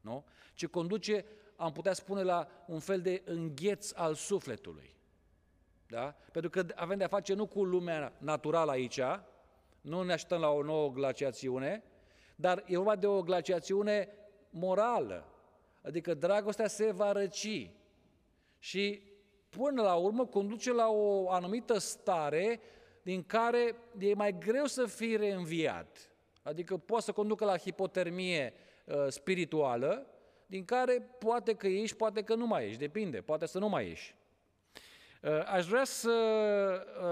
nu? 0.00 0.24
ce 0.54 0.66
conduce, 0.66 1.24
am 1.56 1.72
putea 1.72 1.92
spune, 1.92 2.22
la 2.22 2.48
un 2.66 2.78
fel 2.78 3.00
de 3.00 3.22
îngheț 3.24 3.92
al 3.94 4.14
sufletului. 4.14 4.96
Da? 5.86 6.16
Pentru 6.32 6.50
că 6.50 6.66
avem 6.74 6.98
de-a 6.98 7.08
face 7.08 7.34
nu 7.34 7.46
cu 7.46 7.64
lumea 7.64 8.12
naturală 8.18 8.70
aici, 8.70 9.00
nu 9.80 10.02
ne 10.02 10.12
așteptăm 10.12 10.40
la 10.40 10.50
o 10.50 10.62
nouă 10.62 10.90
glaciațiune, 10.90 11.82
dar 12.36 12.64
e 12.66 12.76
vorba 12.76 12.96
de 12.96 13.06
o 13.06 13.22
glaciațiune 13.22 14.08
morală, 14.50 15.24
adică 15.82 16.14
dragostea 16.14 16.66
se 16.66 16.90
va 16.90 17.12
răci 17.12 17.70
și 18.58 19.07
până 19.48 19.82
la 19.82 19.94
urmă 19.94 20.26
conduce 20.26 20.72
la 20.72 20.88
o 20.88 21.30
anumită 21.30 21.78
stare 21.78 22.60
din 23.02 23.22
care 23.22 23.76
e 23.98 24.14
mai 24.14 24.38
greu 24.38 24.64
să 24.64 24.86
fii 24.86 25.16
reînviat. 25.16 26.10
Adică 26.42 26.76
poate 26.76 27.04
să 27.04 27.12
conducă 27.12 27.44
la 27.44 27.56
hipotermie 27.56 28.52
uh, 28.84 29.06
spirituală, 29.08 30.06
din 30.46 30.64
care 30.64 31.16
poate 31.18 31.54
că 31.54 31.66
ieși, 31.66 31.96
poate 31.96 32.22
că 32.22 32.34
nu 32.34 32.46
mai 32.46 32.64
ieși, 32.64 32.78
depinde, 32.78 33.20
poate 33.20 33.46
să 33.46 33.58
nu 33.58 33.68
mai 33.68 33.86
ieși. 33.86 34.16
Uh, 35.22 35.44
aș 35.46 35.66
vrea 35.66 35.84
să 35.84 36.12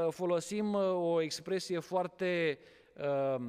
uh, 0.07 0.13
folosim 0.13 0.73
uh, 0.73 0.83
o 0.95 1.21
expresie 1.21 1.79
foarte 1.79 2.59
uh, 2.97 3.45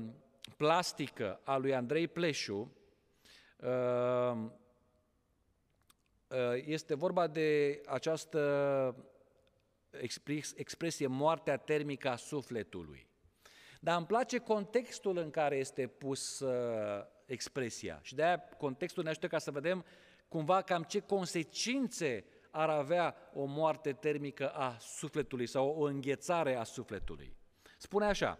plastică 0.57 1.39
a 1.43 1.57
lui 1.57 1.75
Andrei 1.75 2.07
Pleșu, 2.07 2.71
Ehm, 3.63 3.69
eh, 3.69 4.65
este 6.65 6.95
vorba 6.95 7.27
de 7.27 7.81
această 7.85 8.95
expresie 10.55 11.07
moartea 11.07 11.57
termică 11.57 12.09
a 12.09 12.15
sufletului. 12.15 13.07
Dar 13.79 13.97
îmi 13.97 14.05
place 14.05 14.37
contextul 14.37 15.17
în 15.17 15.29
care 15.29 15.57
este 15.57 15.87
pus 15.87 16.39
uh, 16.39 17.05
expresia 17.25 17.99
și 18.01 18.15
de-aia 18.15 18.39
contextul 18.39 19.03
ne 19.03 19.09
ajută 19.09 19.27
ca 19.27 19.37
să 19.37 19.51
vedem 19.51 19.85
cumva 20.27 20.61
cam 20.61 20.83
ce 20.83 20.99
consecințe 20.99 22.25
ar 22.51 22.69
avea 22.69 23.15
o 23.33 23.45
moarte 23.45 23.93
termică 23.93 24.49
a 24.49 24.77
sufletului 24.79 25.47
sau 25.47 25.69
o 25.69 25.83
înghețare 25.83 26.55
a 26.55 26.63
sufletului. 26.63 27.35
Spune 27.77 28.05
așa, 28.05 28.39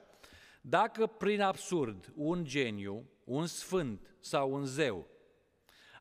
dacă 0.61 1.07
prin 1.07 1.41
absurd 1.41 2.11
un 2.15 2.43
geniu, 2.43 3.09
un 3.23 3.45
sfânt 3.45 4.15
sau 4.19 4.53
un 4.53 4.65
zeu 4.65 5.07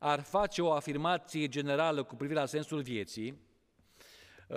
ar 0.07 0.21
face 0.21 0.63
o 0.63 0.73
afirmație 0.73 1.49
generală 1.49 2.03
cu 2.03 2.15
privire 2.15 2.39
la 2.39 2.47
sensul 2.47 2.81
vieții, 2.81 3.41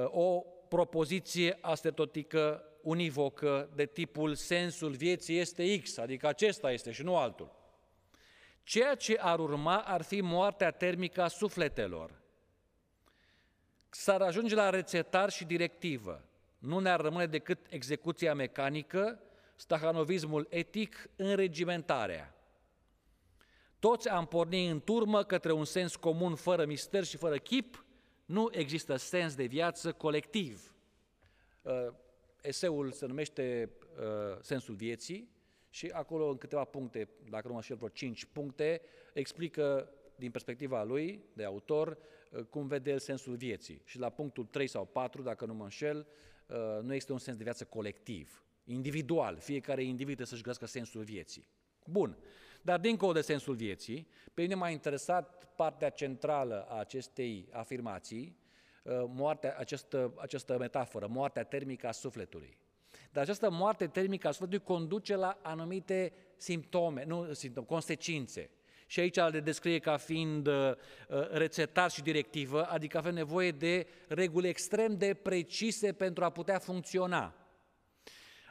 o 0.05 0.39
propoziție 0.67 1.57
astetotică 1.61 2.63
univocă 2.81 3.69
de 3.75 3.85
tipul 3.85 4.35
sensul 4.35 4.91
vieții 4.91 5.37
este 5.37 5.79
X, 5.79 5.97
adică 5.97 6.27
acesta 6.27 6.71
este 6.71 6.91
și 6.91 7.03
nu 7.03 7.17
altul. 7.17 7.51
Ceea 8.63 8.95
ce 8.95 9.17
ar 9.19 9.39
urma 9.39 9.77
ar 9.77 10.01
fi 10.01 10.21
moartea 10.21 10.71
termică 10.71 11.21
a 11.21 11.27
sufletelor. 11.27 12.21
S-ar 13.89 14.21
ajunge 14.21 14.55
la 14.55 14.69
rețetar 14.69 15.29
și 15.29 15.45
directivă. 15.45 16.23
Nu 16.57 16.79
ne-ar 16.79 16.99
rămâne 16.99 17.25
decât 17.25 17.65
execuția 17.69 18.33
mecanică, 18.33 19.21
stahanovismul 19.55 20.47
etic, 20.49 21.09
înregimentarea. 21.15 22.33
Toți 23.79 24.09
am 24.09 24.25
pornit 24.25 24.71
în 24.71 24.81
turmă 24.81 25.24
către 25.24 25.51
un 25.51 25.65
sens 25.65 25.95
comun 25.95 26.36
fără 26.36 26.65
mister 26.65 27.03
și 27.03 27.17
fără 27.17 27.38
chip. 27.38 27.86
Nu 28.25 28.50
există 28.51 28.95
sens 28.95 29.36
de 29.36 29.45
viață 29.45 29.91
colectiv. 29.91 30.75
Uh, 31.62 31.88
eseul 32.41 32.91
se 32.91 33.05
numește 33.05 33.69
uh, 33.98 34.38
Sensul 34.41 34.75
vieții 34.75 35.29
și 35.69 35.88
acolo 35.88 36.29
în 36.29 36.38
câteva 36.38 36.63
puncte, 36.63 37.09
dacă 37.29 37.48
nu 37.48 37.53
mă 37.53 37.62
știu 37.62 37.75
vreo 37.75 37.89
cinci 37.89 38.25
puncte, 38.25 38.81
explică 39.13 39.93
din 40.15 40.31
perspectiva 40.31 40.83
lui, 40.83 41.24
de 41.33 41.43
autor, 41.43 41.98
uh, 42.31 42.43
cum 42.43 42.67
vede 42.67 42.91
el 42.91 43.00
sensul 43.00 43.36
vieții. 43.36 43.81
Și 43.86 44.00
la 44.00 44.09
punctul 44.09 44.45
3 44.45 44.67
sau 44.67 44.86
4, 44.86 45.21
dacă 45.21 45.45
nu 45.45 45.53
mă 45.53 45.63
înșel, 45.63 46.07
nu 46.81 46.93
există 46.93 47.13
un 47.13 47.19
sens 47.19 47.38
de 47.38 47.43
viață 47.43 47.65
colectiv, 47.65 48.43
individual. 48.63 49.38
Fiecare 49.38 49.83
individ 49.83 50.05
trebuie 50.05 50.27
să-și 50.27 50.41
găsească 50.41 50.65
sensul 50.65 51.03
vieții. 51.03 51.48
Bun. 51.86 52.17
Dar 52.61 52.79
dincolo 52.79 53.11
de 53.11 53.21
sensul 53.21 53.55
vieții, 53.55 54.07
pe 54.33 54.41
mine 54.41 54.55
m-a 54.55 54.69
interesat 54.69 55.53
partea 55.55 55.89
centrală 55.89 56.65
a 56.69 56.79
acestei 56.79 57.47
afirmații, 57.51 58.37
uh, 58.83 58.93
moartea, 59.07 59.55
această, 59.57 60.13
această 60.17 60.57
metaforă, 60.57 61.07
moartea 61.07 61.43
termică 61.43 61.87
a 61.87 61.91
sufletului. 61.91 62.57
Dar 63.11 63.23
această 63.23 63.49
moarte 63.49 63.87
termică 63.87 64.27
a 64.27 64.31
sufletului 64.31 64.65
conduce 64.65 65.15
la 65.15 65.39
anumite 65.41 66.13
simptome, 66.37 67.03
nu 67.05 67.33
simptome, 67.33 67.65
consecințe. 67.65 68.49
Și 68.85 68.99
aici 68.99 69.15
le 69.15 69.39
descrie 69.39 69.79
ca 69.79 69.97
fiind 69.97 70.47
uh, 70.47 70.71
uh, 71.09 71.29
rețetat 71.29 71.91
și 71.91 72.01
directivă, 72.01 72.65
adică 72.69 72.97
avem 72.97 73.13
nevoie 73.13 73.51
de 73.51 73.87
reguli 74.07 74.47
extrem 74.47 74.97
de 74.97 75.13
precise 75.13 75.93
pentru 75.93 76.23
a 76.23 76.29
putea 76.29 76.59
funcționa. 76.59 77.38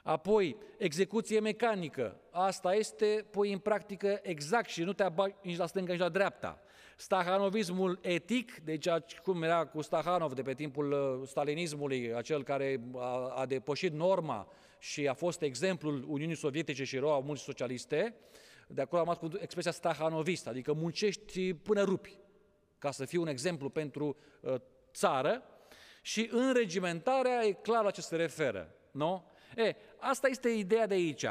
Apoi, 0.08 0.56
execuție 0.78 1.40
mecanică. 1.40 2.20
Asta 2.30 2.74
este, 2.74 3.26
pui 3.30 3.52
în 3.52 3.58
practică 3.58 4.20
exact 4.22 4.68
și 4.68 4.82
nu 4.82 4.92
te 4.92 5.02
abagi 5.02 5.34
nici 5.42 5.56
la 5.56 5.66
stânga, 5.66 5.92
nici 5.92 6.00
la 6.00 6.08
dreapta. 6.08 6.60
Stahanovismul 6.96 7.98
etic, 8.02 8.60
deci 8.64 8.88
cum 9.22 9.42
era 9.42 9.66
cu 9.66 9.82
Stahanov 9.82 10.32
de 10.32 10.42
pe 10.42 10.54
timpul 10.54 10.92
uh, 10.92 11.26
stalinismului, 11.26 12.14
acel 12.14 12.42
care 12.42 12.80
a, 12.96 13.32
a 13.36 13.46
depășit 13.46 13.92
norma 13.92 14.48
și 14.78 15.08
a 15.08 15.14
fost 15.14 15.42
exemplul 15.42 16.04
Uniunii 16.06 16.36
Sovietice 16.36 16.84
și 16.84 16.98
rău 16.98 17.12
a 17.12 17.18
mulți 17.18 17.42
socialiste, 17.42 18.14
de 18.66 18.80
acolo 18.80 19.02
am 19.02 19.14
cu 19.14 19.28
expresia 19.40 19.70
stahanovist, 19.70 20.46
adică 20.46 20.72
muncești 20.72 21.54
până 21.54 21.82
rupi, 21.82 22.18
ca 22.78 22.90
să 22.90 23.04
fii 23.04 23.18
un 23.18 23.28
exemplu 23.28 23.68
pentru 23.68 24.16
uh, 24.40 24.54
țară 24.92 25.42
și 26.02 26.28
înregimentarea 26.32 27.44
e 27.44 27.52
clar 27.52 27.84
la 27.84 27.90
ce 27.90 28.00
se 28.00 28.16
referă, 28.16 28.74
nu? 28.90 29.24
E, 29.56 29.74
asta 29.98 30.28
este 30.28 30.48
ideea 30.48 30.86
de 30.86 30.94
aici. 30.94 31.26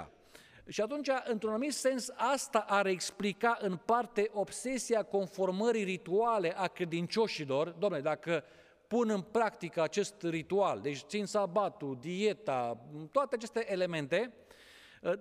Și 0.67 0.81
atunci, 0.81 1.07
într-un 1.25 1.49
anumit 1.49 1.73
sens, 1.73 2.11
asta 2.15 2.65
ar 2.67 2.85
explica 2.85 3.57
în 3.61 3.75
parte 3.75 4.29
obsesia 4.33 5.03
conformării 5.03 5.83
rituale 5.83 6.57
a 6.57 6.67
credincioșilor. 6.67 7.69
Domnule, 7.69 8.01
dacă 8.01 8.43
pun 8.87 9.09
în 9.09 9.21
practică 9.21 9.81
acest 9.81 10.15
ritual, 10.21 10.79
deci 10.79 10.97
țin 10.97 11.25
sabatul, 11.25 11.97
dieta, 12.01 12.87
toate 13.11 13.35
aceste 13.35 13.71
elemente, 13.71 14.33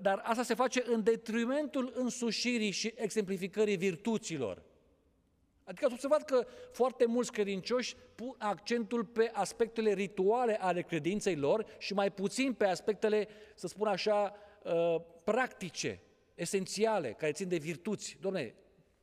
dar 0.01 0.21
asta 0.25 0.43
se 0.43 0.55
face 0.55 0.83
în 0.87 1.03
detrimentul 1.03 1.93
însușirii 1.95 2.71
și 2.71 2.93
exemplificării 2.97 3.77
virtuților. 3.77 4.63
Adică 5.67 5.85
ați 5.85 5.95
observat 5.95 6.25
că 6.25 6.47
foarte 6.71 7.07
mulți 7.07 7.33
credincioși 7.33 7.97
pun 8.15 8.35
accentul 8.39 9.05
pe 9.05 9.31
aspectele 9.33 9.93
rituale 9.93 10.61
ale 10.61 10.83
credinței 10.83 11.37
lor 11.37 11.67
și 11.79 11.95
mai 11.95 12.11
puțin 12.11 12.53
pe 12.53 12.67
aspectele, 12.67 13.29
să 13.55 13.67
spun 13.67 13.87
așa, 13.87 14.35
uh, 14.63 14.97
practice, 15.25 16.01
esențiale, 16.35 17.13
care 17.13 17.33
țin 17.33 17.49
de 17.49 17.57
virtuți. 17.57 18.17
Domne, 18.21 18.55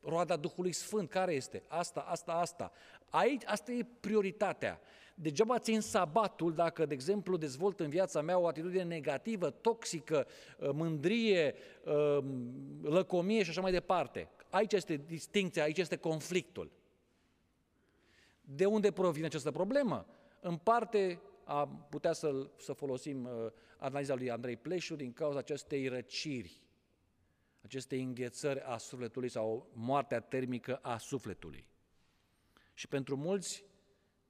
roada 0.02 0.36
Duhului 0.36 0.72
Sfânt, 0.72 1.10
care 1.10 1.34
este? 1.34 1.64
Asta, 1.68 2.00
asta, 2.00 2.32
asta. 2.32 2.72
Aici, 3.10 3.42
asta 3.46 3.72
e 3.72 3.86
prioritatea. 4.00 4.80
Degeaba 5.16 5.60
țin 5.60 5.82
sabatul 5.82 6.54
dacă, 6.54 6.86
de 6.86 6.94
exemplu, 6.94 7.38
dezvolt 7.38 7.80
în 7.80 7.90
viața 7.90 8.22
mea 8.22 8.38
o 8.38 8.48
atitudine 8.48 8.84
negativă, 8.84 9.50
toxică, 9.50 10.28
uh, 10.58 10.70
mândrie, 10.74 11.56
uh, 11.84 12.18
lăcomie 12.82 13.44
și 13.44 13.50
așa 13.50 13.62
mai 13.62 13.72
departe. 13.72 14.30
Aici 14.54 14.74
este 14.74 14.96
distinția, 14.96 15.64
aici 15.64 15.78
este 15.78 15.96
conflictul. 15.96 16.72
De 18.42 18.66
unde 18.66 18.92
provine 18.92 19.26
această 19.26 19.52
problemă? 19.52 20.06
În 20.40 20.58
parte 20.58 21.22
am 21.44 21.86
putea 21.90 22.14
să, 22.14 22.50
să 22.58 22.74
folosim 22.74 23.26
uh, 23.26 23.52
analiza 23.78 24.16
lui 24.16 24.32
Andrei 24.32 24.58
Pleșu 24.58 24.96
din 24.96 25.14
cauza 25.14 25.38
acestei 25.38 25.88
răciri, 25.88 26.62
acestei 27.62 28.02
înghețări 28.02 28.62
a 28.62 28.78
sufletului 28.78 29.30
sau 29.30 29.70
moartea 29.74 30.20
termică 30.20 30.76
a 30.76 30.98
sufletului. 30.98 31.68
Și 32.74 32.88
pentru 32.88 33.16
mulți, 33.16 33.66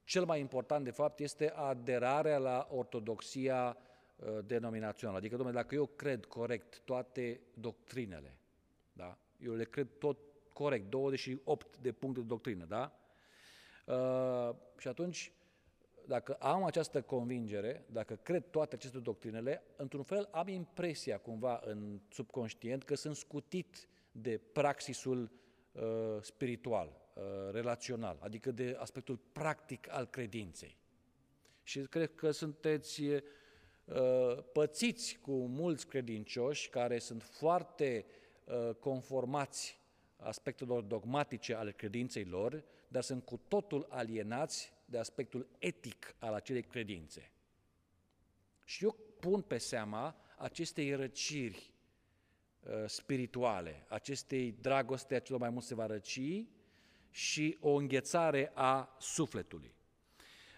cel 0.04 0.24
mai 0.24 0.40
important 0.40 0.84
de 0.84 0.90
fapt 0.90 1.20
este 1.20 1.50
aderarea 1.50 2.38
la 2.38 2.68
ortodoxia 2.70 3.76
uh, 4.16 4.38
denominațională. 4.44 5.18
Adică, 5.18 5.36
domnule, 5.36 5.58
dacă 5.58 5.74
eu 5.74 5.86
cred 5.86 6.24
corect 6.24 6.80
toate 6.84 7.40
doctrinele, 7.54 8.38
da? 8.92 9.18
Eu 9.38 9.54
le 9.54 9.64
cred 9.64 9.88
tot 9.98 10.18
corect, 10.52 10.90
28 10.90 11.76
de 11.76 11.92
puncte 11.92 12.20
de 12.20 12.26
doctrină, 12.26 12.64
da? 12.64 12.98
Uh, 13.86 14.54
și 14.78 14.88
atunci, 14.88 15.32
dacă 16.06 16.32
am 16.32 16.64
această 16.64 17.02
convingere, 17.02 17.84
dacă 17.92 18.14
cred 18.14 18.50
toate 18.50 18.74
aceste 18.74 18.98
doctrinele, 18.98 19.62
într-un 19.76 20.02
fel 20.02 20.28
am 20.30 20.48
impresia 20.48 21.18
cumva 21.18 21.60
în 21.64 22.00
subconștient 22.10 22.82
că 22.82 22.94
sunt 22.94 23.16
scutit 23.16 23.88
de 24.12 24.40
praxisul 24.52 25.30
uh, 25.72 25.82
spiritual, 26.20 27.10
uh, 27.14 27.22
relațional, 27.50 28.18
adică 28.20 28.50
de 28.50 28.76
aspectul 28.78 29.18
practic 29.32 29.92
al 29.92 30.06
credinței. 30.06 30.76
Și 31.62 31.80
cred 31.80 32.14
că 32.14 32.30
sunteți 32.30 33.02
uh, 33.02 33.22
pățiți 34.52 35.18
cu 35.22 35.32
mulți 35.32 35.86
credincioși 35.86 36.68
care 36.68 36.98
sunt 36.98 37.22
foarte 37.22 38.04
uh, 38.06 38.12
Uh, 38.14 38.23
conformați 38.80 39.78
aspectelor 40.16 40.82
dogmatice 40.82 41.54
ale 41.54 41.72
credinței 41.72 42.24
lor, 42.24 42.64
dar 42.88 43.02
sunt 43.02 43.24
cu 43.24 43.40
totul 43.48 43.86
alienați 43.88 44.72
de 44.84 44.98
aspectul 44.98 45.48
etic 45.58 46.14
al 46.18 46.34
acelei 46.34 46.62
credințe. 46.62 47.30
Și 48.64 48.84
eu 48.84 48.96
pun 49.20 49.42
pe 49.42 49.58
seama 49.58 50.16
acestei 50.38 50.94
răciri 50.94 51.72
uh, 52.60 52.84
spirituale, 52.86 53.84
acestei 53.88 54.52
dragoste 54.52 55.14
a 55.14 55.20
celor 55.20 55.40
mai 55.40 55.50
mult 55.50 55.64
se 55.64 55.74
va 55.74 55.86
răci 55.86 56.46
și 57.10 57.56
o 57.60 57.74
înghețare 57.74 58.50
a 58.54 58.96
sufletului. 58.98 59.74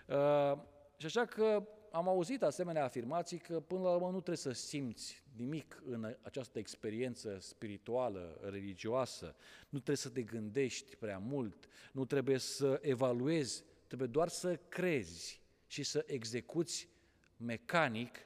Uh, 0.07 0.59
și 0.97 1.07
așa 1.07 1.25
că 1.25 1.69
am 1.91 2.09
auzit 2.09 2.43
asemenea 2.43 2.85
afirmații 2.85 3.39
că 3.39 3.61
până 3.61 3.83
la 3.83 3.91
urmă 3.95 4.07
nu 4.07 4.21
trebuie 4.21 4.37
să 4.37 4.53
simți 4.53 5.23
nimic 5.37 5.83
în 5.87 6.17
această 6.23 6.59
experiență 6.59 7.39
spirituală, 7.41 8.39
religioasă, 8.43 9.35
nu 9.69 9.79
trebuie 9.79 9.97
să 9.97 10.09
te 10.09 10.23
gândești 10.23 10.97
prea 10.97 11.19
mult, 11.19 11.69
nu 11.93 12.05
trebuie 12.05 12.39
să 12.39 12.79
evaluezi, 12.83 13.65
trebuie 13.87 14.09
doar 14.09 14.29
să 14.29 14.57
crezi 14.57 15.41
și 15.67 15.83
să 15.83 16.05
execuți 16.07 16.89
mecanic 17.37 18.19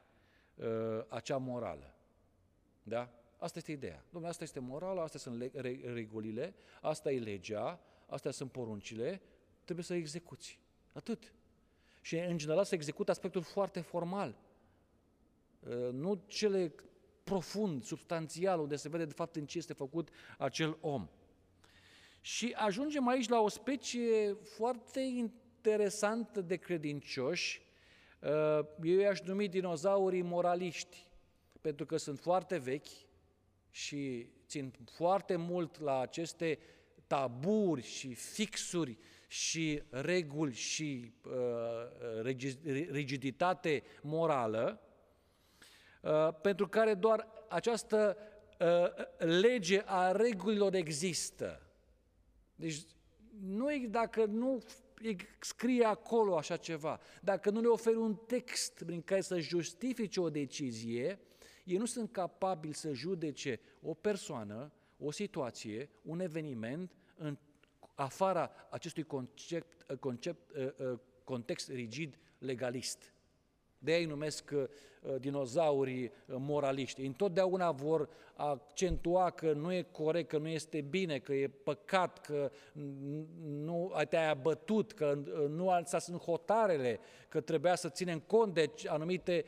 uh, 0.54 0.66
acea 1.08 1.36
morală. 1.36 1.94
Da? 2.82 3.14
Asta 3.36 3.58
este 3.58 3.72
ideea. 3.72 4.04
Domnule, 4.10 4.32
asta 4.32 4.44
este 4.44 4.60
morala, 4.60 5.02
astea 5.02 5.20
sunt 5.20 5.50
regulile, 5.94 6.54
asta 6.80 7.12
e 7.12 7.18
legea, 7.18 7.80
astea 8.06 8.30
sunt 8.30 8.52
poruncile, 8.52 9.20
trebuie 9.64 9.84
să 9.84 9.94
execuți. 9.94 10.58
Atât. 10.92 11.32
Și 12.00 12.16
în 12.16 12.36
general 12.36 12.64
se 12.64 12.74
execută 12.74 13.10
aspectul 13.10 13.42
foarte 13.42 13.80
formal, 13.80 14.38
uh, 15.60 15.92
nu 15.92 16.24
cele 16.26 16.74
profund, 17.30 17.84
substanțial, 17.84 18.60
unde 18.60 18.76
se 18.76 18.88
vede 18.88 19.04
de 19.04 19.12
fapt 19.12 19.36
în 19.36 19.46
ce 19.46 19.58
este 19.58 19.72
făcut 19.72 20.08
acel 20.38 20.78
om. 20.80 21.08
Și 22.20 22.54
ajungem 22.56 23.08
aici 23.08 23.28
la 23.28 23.40
o 23.40 23.48
specie 23.48 24.32
foarte 24.32 25.00
interesantă 25.00 26.40
de 26.40 26.56
credincioși, 26.56 27.62
uh, 28.20 28.66
eu 28.82 28.98
i-aș 28.98 29.20
numi 29.20 29.48
dinozaurii 29.48 30.22
moraliști, 30.22 31.06
pentru 31.60 31.86
că 31.86 31.96
sunt 31.96 32.18
foarte 32.18 32.58
vechi 32.58 32.88
și 33.70 34.26
țin 34.46 34.72
foarte 34.96 35.36
mult 35.36 35.80
la 35.80 36.00
aceste 36.00 36.58
taburi 37.06 37.82
și 37.82 38.14
fixuri 38.14 38.98
și 39.28 39.82
reguli 39.90 40.54
și 40.54 41.12
uh, 41.24 42.22
rigiditate 42.90 43.82
morală, 44.02 44.80
uh, 44.82 44.89
pentru 46.42 46.68
care 46.68 46.94
doar 46.94 47.28
această 47.48 48.16
uh, 48.58 49.04
lege 49.18 49.82
a 49.84 50.12
regulilor 50.12 50.74
există. 50.74 51.62
Deci, 52.54 52.82
nu, 53.40 53.66
dacă 53.88 54.24
nu 54.24 54.62
scrie 55.40 55.84
acolo 55.84 56.36
așa 56.36 56.56
ceva, 56.56 57.00
dacă 57.22 57.50
nu 57.50 57.60
le 57.60 57.66
oferi 57.66 57.96
un 57.96 58.14
text 58.14 58.82
prin 58.84 59.02
care 59.02 59.20
să 59.20 59.38
justifice 59.38 60.20
o 60.20 60.30
decizie, 60.30 61.18
ei 61.64 61.76
nu 61.76 61.84
sunt 61.84 62.12
capabili 62.12 62.74
să 62.74 62.92
judece 62.92 63.60
o 63.82 63.94
persoană, 63.94 64.72
o 64.98 65.10
situație, 65.10 65.88
un 66.02 66.20
eveniment 66.20 66.92
în 67.16 67.38
afara 67.94 68.50
acestui 68.70 69.02
concept, 69.02 69.96
concept, 70.00 70.50
context 71.24 71.68
rigid 71.68 72.18
legalist. 72.38 73.12
De 73.82 73.96
ei 73.96 74.04
numesc 74.04 74.50
uh, 74.52 74.64
dinozaurii 75.18 76.04
uh, 76.04 76.34
moraliști. 76.38 77.04
Întotdeauna 77.04 77.70
vor 77.70 78.08
accentua 78.34 79.30
că 79.30 79.52
nu 79.52 79.72
e 79.72 79.82
corect, 79.82 80.28
că 80.28 80.38
nu 80.38 80.48
este 80.48 80.80
bine, 80.80 81.18
că 81.18 81.32
e 81.32 81.48
păcat, 81.48 82.20
că 82.20 82.50
nu 83.46 83.92
te-ai 84.08 84.30
abătut, 84.30 84.92
că 84.92 85.18
uh, 85.18 85.48
nu 85.48 85.70
alța 85.70 85.98
sunt 85.98 86.20
hotarele, 86.20 87.00
că 87.28 87.40
trebuia 87.40 87.74
să 87.74 87.88
ținem 87.88 88.18
cont 88.18 88.54
de 88.54 88.70
anumite 88.86 89.44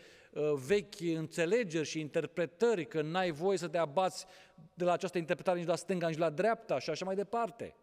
vechi 0.66 1.00
înțelegeri 1.00 1.86
și 1.86 2.00
interpretări, 2.00 2.86
că 2.86 3.02
n-ai 3.02 3.30
voie 3.30 3.58
să 3.58 3.68
te 3.68 3.78
abați 3.78 4.26
de 4.74 4.84
la 4.84 4.92
această 4.92 5.18
interpretare 5.18 5.58
nici 5.58 5.68
la 5.68 5.76
stânga, 5.76 6.08
nici 6.08 6.18
la 6.18 6.30
dreapta 6.30 6.78
și 6.78 6.90
așa 6.90 7.04
mai 7.04 7.14
departe. 7.14 7.76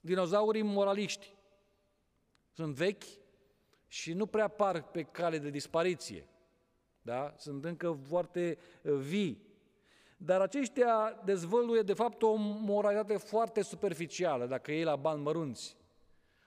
Dinozaurii 0.00 0.62
moraliști 0.62 1.34
sunt 2.52 2.74
vechi, 2.74 3.02
și 3.92 4.12
nu 4.12 4.26
prea 4.26 4.48
par 4.48 4.82
pe 4.82 5.02
cale 5.02 5.38
de 5.38 5.50
dispariție. 5.50 6.26
Da? 7.02 7.34
Sunt 7.36 7.64
încă 7.64 7.98
foarte 8.08 8.58
uh, 8.82 8.92
vii. 8.92 9.48
Dar 10.16 10.40
aceștia 10.40 11.20
dezvăluie 11.24 11.82
de 11.82 11.92
fapt 11.92 12.22
o 12.22 12.34
moralitate 12.38 13.16
foarte 13.16 13.62
superficială, 13.62 14.46
dacă 14.46 14.72
e 14.72 14.84
la 14.84 14.96
bani 14.96 15.22
mărunți. 15.22 15.76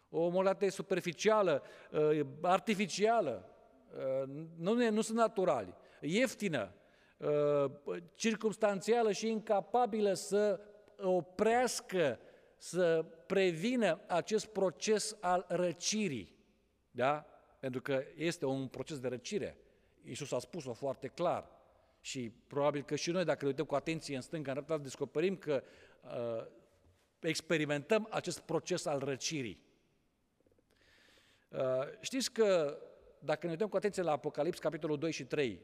O 0.10 0.30
moralitate 0.30 0.70
superficială, 0.70 1.64
uh, 1.92 2.20
artificială, 2.42 3.50
uh, 3.96 4.30
nu, 4.58 4.90
nu 4.90 5.02
sunt 5.02 5.18
naturali, 5.18 5.74
ieftină, 6.02 6.74
circumstanțială 8.16 9.12
și 9.12 9.30
incapabilă 9.30 10.14
să 10.14 10.60
oprească, 10.98 12.20
să 12.58 13.06
prevină 13.26 14.00
acest 14.08 14.46
proces 14.46 15.18
al 15.22 15.46
răcirii. 15.48 16.36
Da? 16.92 17.33
Pentru 17.64 17.82
că 17.82 18.04
este 18.16 18.46
un 18.46 18.68
proces 18.68 19.00
de 19.00 19.08
răcire. 19.08 19.58
Iisus 20.06 20.32
a 20.32 20.40
spus-o 20.40 20.74
foarte 20.74 21.08
clar. 21.08 21.50
Și 22.02 22.32
probabil 22.48 22.84
că 22.84 22.96
și 22.96 23.12
noi, 23.12 23.24
dacă 23.26 23.40
ne 23.42 23.48
uităm 23.50 23.66
cu 23.66 23.76
atenție 23.76 24.16
în 24.16 24.22
stânga, 24.22 24.52
în 24.52 24.64
dreapta, 24.64 24.84
descoperim 24.84 25.38
că 25.38 25.64
uh, 26.04 26.46
experimentăm 27.20 28.08
acest 28.12 28.40
proces 28.40 28.86
al 28.86 29.00
răcirii. 29.00 29.64
Uh, 31.50 31.60
știți 32.02 32.32
că 32.32 32.78
dacă 33.20 33.46
ne 33.46 33.52
uităm 33.52 33.68
cu 33.68 33.76
atenție 33.76 34.02
la 34.02 34.12
Apocalips, 34.12 34.60
capitolul 34.60 34.98
2 34.98 35.12
și 35.12 35.24
3, 35.24 35.60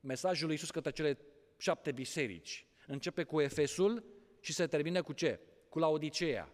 mesajul 0.00 0.46
lui 0.46 0.54
Iisus 0.54 0.70
către 0.70 0.90
cele 0.90 1.18
șapte 1.56 1.92
biserici 1.92 2.66
începe 2.86 3.22
cu 3.24 3.40
Efesul 3.40 4.04
și 4.40 4.52
se 4.52 4.66
termină 4.66 5.02
cu 5.02 5.12
ce? 5.12 5.40
Cu 5.68 5.78
Laodiceea. 5.78 6.52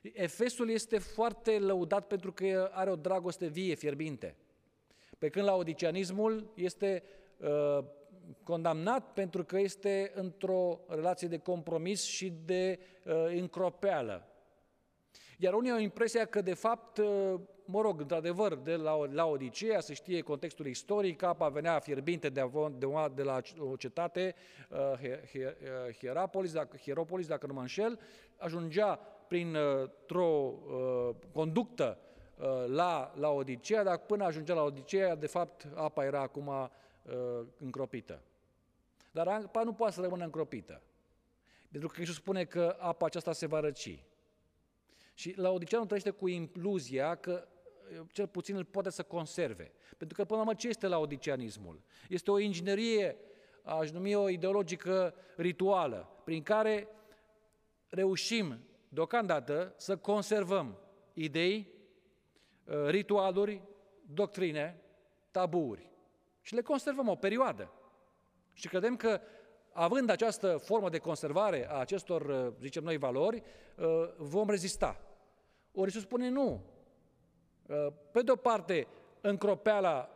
Efesul 0.00 0.70
este 0.70 0.98
foarte 0.98 1.58
lăudat 1.58 2.06
pentru 2.06 2.32
că 2.32 2.70
are 2.72 2.90
o 2.90 2.96
dragoste 2.96 3.46
vie, 3.46 3.74
fierbinte. 3.74 4.36
Pe 5.18 5.28
când 5.28 5.44
la 5.44 5.54
odiceanismul 5.54 6.52
este 6.54 7.02
uh, 7.36 7.84
condamnat 8.42 9.12
pentru 9.12 9.44
că 9.44 9.58
este 9.58 10.12
într-o 10.14 10.80
relație 10.88 11.28
de 11.28 11.38
compromis 11.38 12.04
și 12.04 12.32
de 12.44 12.78
uh, 13.04 13.14
încropeală. 13.26 14.24
Iar 15.38 15.54
unii 15.54 15.70
au 15.70 15.78
impresia 15.78 16.24
că, 16.24 16.40
de 16.40 16.54
fapt, 16.54 16.98
uh, 16.98 17.34
mă 17.64 17.80
rog, 17.80 18.00
într-adevăr, 18.00 18.54
de 18.54 18.76
la, 18.76 19.06
la 19.12 19.26
Odiseea, 19.26 19.80
se 19.80 19.94
știe 19.94 20.20
contextul 20.20 20.66
istoric, 20.66 21.22
apa 21.22 21.48
venea 21.48 21.78
fierbinte 21.78 22.28
de, 22.28 22.50
de, 22.78 22.86
de 23.14 23.22
la 23.22 23.40
o 23.58 23.76
cetate, 23.76 24.34
uh, 24.68 25.92
Hierapolis, 25.98 26.52
dacă, 26.52 26.76
Hieropolis, 26.76 27.26
dacă 27.26 27.46
nu 27.46 27.52
mă 27.52 27.60
înșel, 27.60 28.00
ajungea 28.36 29.00
printr-o 29.30 30.26
uh, 30.26 31.14
conductă 31.32 31.98
uh, 32.36 32.64
la, 32.66 33.12
la 33.16 33.28
Odiseea, 33.28 33.82
dar 33.82 33.98
până 33.98 34.24
ajungea 34.24 34.54
la 34.54 34.62
Odiseea, 34.62 35.14
de 35.14 35.26
fapt, 35.26 35.68
apa 35.74 36.04
era 36.04 36.20
acum 36.20 36.46
uh, 36.46 37.46
încropită. 37.58 38.22
Dar 39.10 39.28
apa 39.28 39.62
nu 39.62 39.72
poate 39.72 39.92
să 39.92 40.00
rămână 40.00 40.24
încropită. 40.24 40.82
Pentru 41.70 41.88
că 41.88 42.00
Iisus 42.00 42.14
spune 42.14 42.44
că 42.44 42.76
apa 42.78 43.06
aceasta 43.06 43.32
se 43.32 43.46
va 43.46 43.60
răci. 43.60 44.04
Și 45.14 45.34
la 45.36 45.50
Odiseea 45.50 45.80
nu 45.80 45.86
trăiește 45.86 46.10
cu 46.10 46.28
iluzia 46.28 47.14
că 47.14 47.48
cel 48.12 48.26
puțin 48.26 48.56
îl 48.56 48.64
poate 48.64 48.90
să 48.90 49.02
conserve. 49.02 49.72
Pentru 49.96 50.16
că, 50.16 50.24
până 50.24 50.40
la 50.40 50.46
urmă, 50.46 50.54
ce 50.54 50.68
este 50.68 50.86
la 50.86 50.98
odiceanismul? 50.98 51.82
Este 52.08 52.30
o 52.30 52.38
inginerie, 52.38 53.16
aș 53.62 53.90
numi 53.90 54.14
o 54.14 54.28
ideologică 54.28 55.14
rituală, 55.36 56.08
prin 56.24 56.42
care 56.42 56.88
reușim 57.88 58.58
deocamdată 58.92 59.74
să 59.76 59.96
conservăm 59.96 60.78
idei, 61.12 61.72
uh, 62.64 62.86
ritualuri, 62.86 63.62
doctrine, 64.14 64.82
tabuuri. 65.30 65.90
Și 66.40 66.54
le 66.54 66.62
conservăm 66.62 67.08
o 67.08 67.14
perioadă. 67.14 67.72
Și 68.52 68.68
credem 68.68 68.96
că, 68.96 69.20
având 69.72 70.10
această 70.10 70.56
formă 70.56 70.88
de 70.88 70.98
conservare 70.98 71.70
a 71.70 71.74
acestor, 71.74 72.22
uh, 72.22 72.52
zicem 72.60 72.84
noi, 72.84 72.96
valori, 72.96 73.42
uh, 73.76 73.86
vom 74.16 74.48
rezista. 74.48 75.00
Ori 75.72 75.86
Iisus 75.86 76.02
spune 76.02 76.28
nu. 76.28 76.64
Pe 78.10 78.22
de 78.22 78.30
o 78.30 78.36
parte, 78.36 78.86
încropeala 79.20 80.10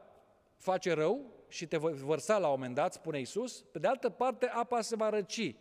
face 0.56 0.92
rău 0.92 1.32
și 1.48 1.66
te 1.66 1.76
voi 1.76 1.92
vărsa 1.92 2.38
la 2.38 2.46
un 2.46 2.52
moment 2.52 2.74
dat, 2.74 2.92
spune 2.92 3.18
Iisus, 3.18 3.62
pe 3.62 3.78
de 3.78 3.86
altă 3.86 4.10
parte, 4.10 4.46
apa 4.46 4.80
se 4.80 4.96
va 4.96 5.08
răci. 5.08 5.56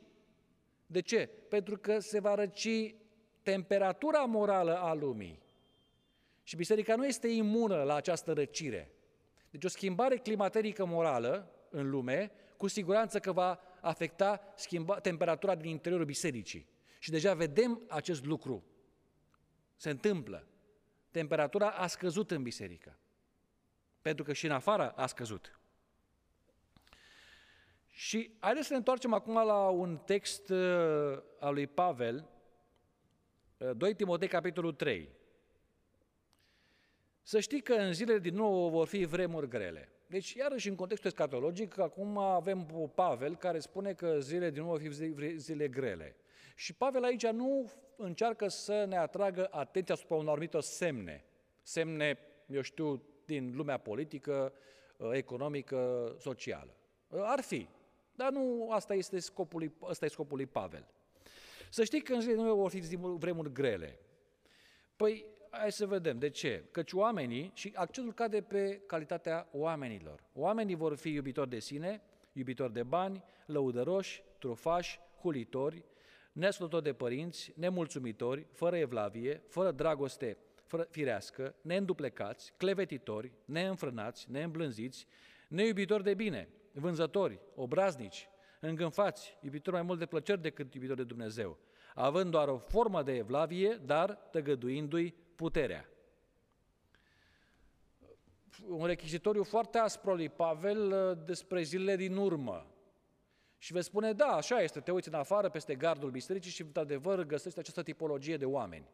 De 0.85 1.01
ce? 1.01 1.29
Pentru 1.49 1.77
că 1.77 1.99
se 1.99 2.19
va 2.19 2.35
răci 2.35 2.95
temperatura 3.43 4.19
morală 4.19 4.77
a 4.77 4.93
lumii. 4.93 5.41
Și 6.43 6.55
biserica 6.55 6.95
nu 6.95 7.05
este 7.05 7.27
imună 7.27 7.83
la 7.83 7.95
această 7.95 8.33
răcire. 8.33 8.91
Deci 9.49 9.63
o 9.63 9.67
schimbare 9.67 10.17
climaterică 10.17 10.85
morală 10.85 11.51
în 11.69 11.89
lume, 11.89 12.31
cu 12.57 12.67
siguranță 12.67 13.19
că 13.19 13.31
va 13.31 13.59
afecta 13.81 14.53
schimba, 14.55 14.99
temperatura 14.99 15.55
din 15.55 15.69
interiorul 15.69 16.05
bisericii. 16.05 16.67
Și 16.99 17.11
deja 17.11 17.33
vedem 17.33 17.81
acest 17.87 18.25
lucru. 18.25 18.63
Se 19.75 19.89
întâmplă. 19.89 20.47
Temperatura 21.11 21.69
a 21.69 21.87
scăzut 21.87 22.31
în 22.31 22.43
biserică. 22.43 22.97
Pentru 24.01 24.23
că 24.23 24.33
și 24.33 24.45
în 24.45 24.51
afară 24.51 24.89
a 24.91 25.05
scăzut. 25.05 25.59
Și 27.89 28.35
haideți 28.39 28.65
să 28.65 28.71
ne 28.71 28.77
întoarcem 28.77 29.13
acum 29.13 29.33
la 29.33 29.67
un 29.67 29.97
text 29.97 30.49
uh, 30.49 31.21
al 31.39 31.53
lui 31.53 31.67
Pavel, 31.67 32.29
2 33.75 33.93
Timotei, 33.93 34.27
capitolul 34.27 34.73
3. 34.73 35.09
Să 37.21 37.39
știi 37.39 37.61
că 37.61 37.73
în 37.73 37.93
zilele 37.93 38.19
din 38.19 38.35
nou 38.35 38.69
vor 38.69 38.87
fi 38.87 39.05
vremuri 39.05 39.47
grele. 39.47 39.91
Deci, 40.07 40.33
iarăși, 40.33 40.69
în 40.69 40.75
contextul 40.75 41.09
escatologic, 41.09 41.77
acum 41.77 42.17
avem 42.17 42.91
Pavel 42.95 43.35
care 43.35 43.59
spune 43.59 43.93
că 43.93 44.19
zilele 44.19 44.49
din 44.49 44.61
nou 44.61 44.69
vor 44.69 44.79
fi 44.79 45.13
zile 45.37 45.67
grele. 45.67 46.15
Și 46.55 46.73
Pavel 46.73 47.03
aici 47.03 47.27
nu 47.27 47.71
încearcă 47.95 48.47
să 48.47 48.85
ne 48.87 48.97
atragă 48.97 49.47
atenția 49.51 49.93
asupra 49.93 50.15
unor 50.15 50.29
anumite 50.29 50.59
semne. 50.59 51.25
Semne, 51.61 52.17
eu 52.47 52.61
știu, 52.61 53.03
din 53.25 53.55
lumea 53.55 53.77
politică, 53.77 54.53
economică, 55.11 56.11
socială. 56.19 56.75
Ar 57.09 57.41
fi, 57.41 57.67
dar 58.15 58.31
nu 58.31 58.71
asta 58.71 58.93
este 58.93 59.19
scopul, 59.19 59.71
asta 59.79 60.05
e 60.05 60.07
scopul 60.07 60.37
lui 60.37 60.45
Pavel. 60.45 60.87
Să 61.73 61.83
știi 61.83 62.01
că 62.01 62.13
în 62.13 62.21
zilele 62.21 62.41
noi 62.41 62.55
vor 62.55 62.69
fi 62.69 62.95
vremuri 62.97 63.51
grele. 63.51 63.99
Păi, 64.95 65.25
hai 65.49 65.71
să 65.71 65.85
vedem. 65.85 66.19
De 66.19 66.29
ce? 66.29 66.63
Căci 66.71 66.91
oamenii, 66.91 67.51
și 67.53 67.71
accentul 67.75 68.13
cade 68.13 68.41
pe 68.41 68.81
calitatea 68.85 69.47
oamenilor. 69.51 70.23
Oamenii 70.33 70.75
vor 70.75 70.95
fi 70.95 71.09
iubitori 71.09 71.49
de 71.49 71.59
sine, 71.59 72.01
iubitori 72.33 72.73
de 72.73 72.83
bani, 72.83 73.23
lăudăroși, 73.45 74.23
trufași, 74.39 74.99
hulitori, 75.21 75.83
neascultători 76.31 76.83
de 76.83 76.93
părinți, 76.93 77.53
nemulțumitori, 77.55 78.47
fără 78.51 78.77
evlavie, 78.77 79.43
fără 79.47 79.71
dragoste 79.71 80.37
fără 80.63 80.87
firească, 80.89 81.55
neînduplecați, 81.61 82.53
clevetitori, 82.57 83.31
neînfrânați, 83.45 84.31
neîmblânziți, 84.31 85.07
neiubitori 85.47 86.03
de 86.03 86.13
bine, 86.13 86.49
vânzători, 86.71 87.39
obraznici, 87.55 88.29
îngânfați, 88.67 89.37
iubitori 89.41 89.75
mai 89.75 89.85
mult 89.85 89.99
de 89.99 90.05
plăceri 90.05 90.41
decât 90.41 90.73
iubitori 90.73 90.99
de 90.99 91.05
Dumnezeu, 91.05 91.57
având 91.95 92.31
doar 92.31 92.47
o 92.47 92.57
formă 92.57 93.03
de 93.03 93.15
evlavie, 93.15 93.81
dar 93.85 94.13
tăgăduindu-i 94.13 95.15
puterea. 95.35 95.89
Un 98.67 98.85
rechizitoriu 98.85 99.43
foarte 99.43 99.77
aspru 99.77 100.15
lui 100.15 100.29
Pavel 100.29 100.91
uh, 100.91 101.25
despre 101.25 101.61
zilele 101.61 101.95
din 101.95 102.15
urmă. 102.15 102.67
Și 103.57 103.73
veți 103.73 103.85
spune, 103.85 104.13
da, 104.13 104.27
așa 104.27 104.61
este, 104.61 104.79
te 104.79 104.91
uiți 104.91 105.07
în 105.07 105.13
afară 105.13 105.49
peste 105.49 105.75
gardul 105.75 106.11
bisericii 106.11 106.51
și, 106.51 106.61
într-adevăr, 106.61 107.23
găsești 107.23 107.59
această 107.59 107.83
tipologie 107.83 108.37
de 108.37 108.45
oameni. 108.45 108.89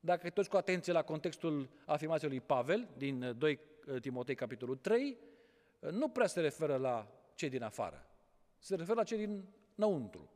Dacă 0.00 0.28
te 0.28 0.32
uiți 0.36 0.50
cu 0.50 0.56
atenție 0.56 0.92
la 0.92 1.02
contextul 1.02 1.68
afirmației 1.84 2.30
lui 2.30 2.40
Pavel, 2.40 2.88
din 2.96 3.34
2 3.38 3.60
uh, 3.86 4.00
Timotei, 4.00 4.34
capitolul 4.34 4.76
3, 4.76 5.18
uh, 5.80 5.90
nu 5.90 6.08
prea 6.08 6.26
se 6.26 6.40
referă 6.40 6.76
la 6.76 7.06
cei 7.34 7.48
din 7.48 7.62
afară. 7.62 8.15
Se 8.58 8.74
referă 8.74 8.94
la 8.94 9.04
cei 9.04 9.18
din 9.18 9.44
înăuntru. 9.74 10.30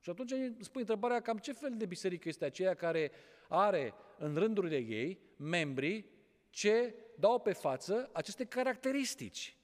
Și 0.00 0.10
atunci 0.10 0.32
îți 0.58 0.70
pui 0.70 0.80
întrebarea 0.80 1.20
cam 1.20 1.38
ce 1.38 1.52
fel 1.52 1.76
de 1.76 1.86
biserică 1.86 2.28
este 2.28 2.44
aceea 2.44 2.74
care 2.74 3.10
are 3.48 3.94
în 4.18 4.34
rândurile 4.34 4.76
ei 4.76 5.20
membrii 5.36 6.10
ce 6.50 6.94
dau 7.18 7.40
pe 7.40 7.52
față 7.52 8.10
aceste 8.12 8.44
caracteristici. 8.44 9.56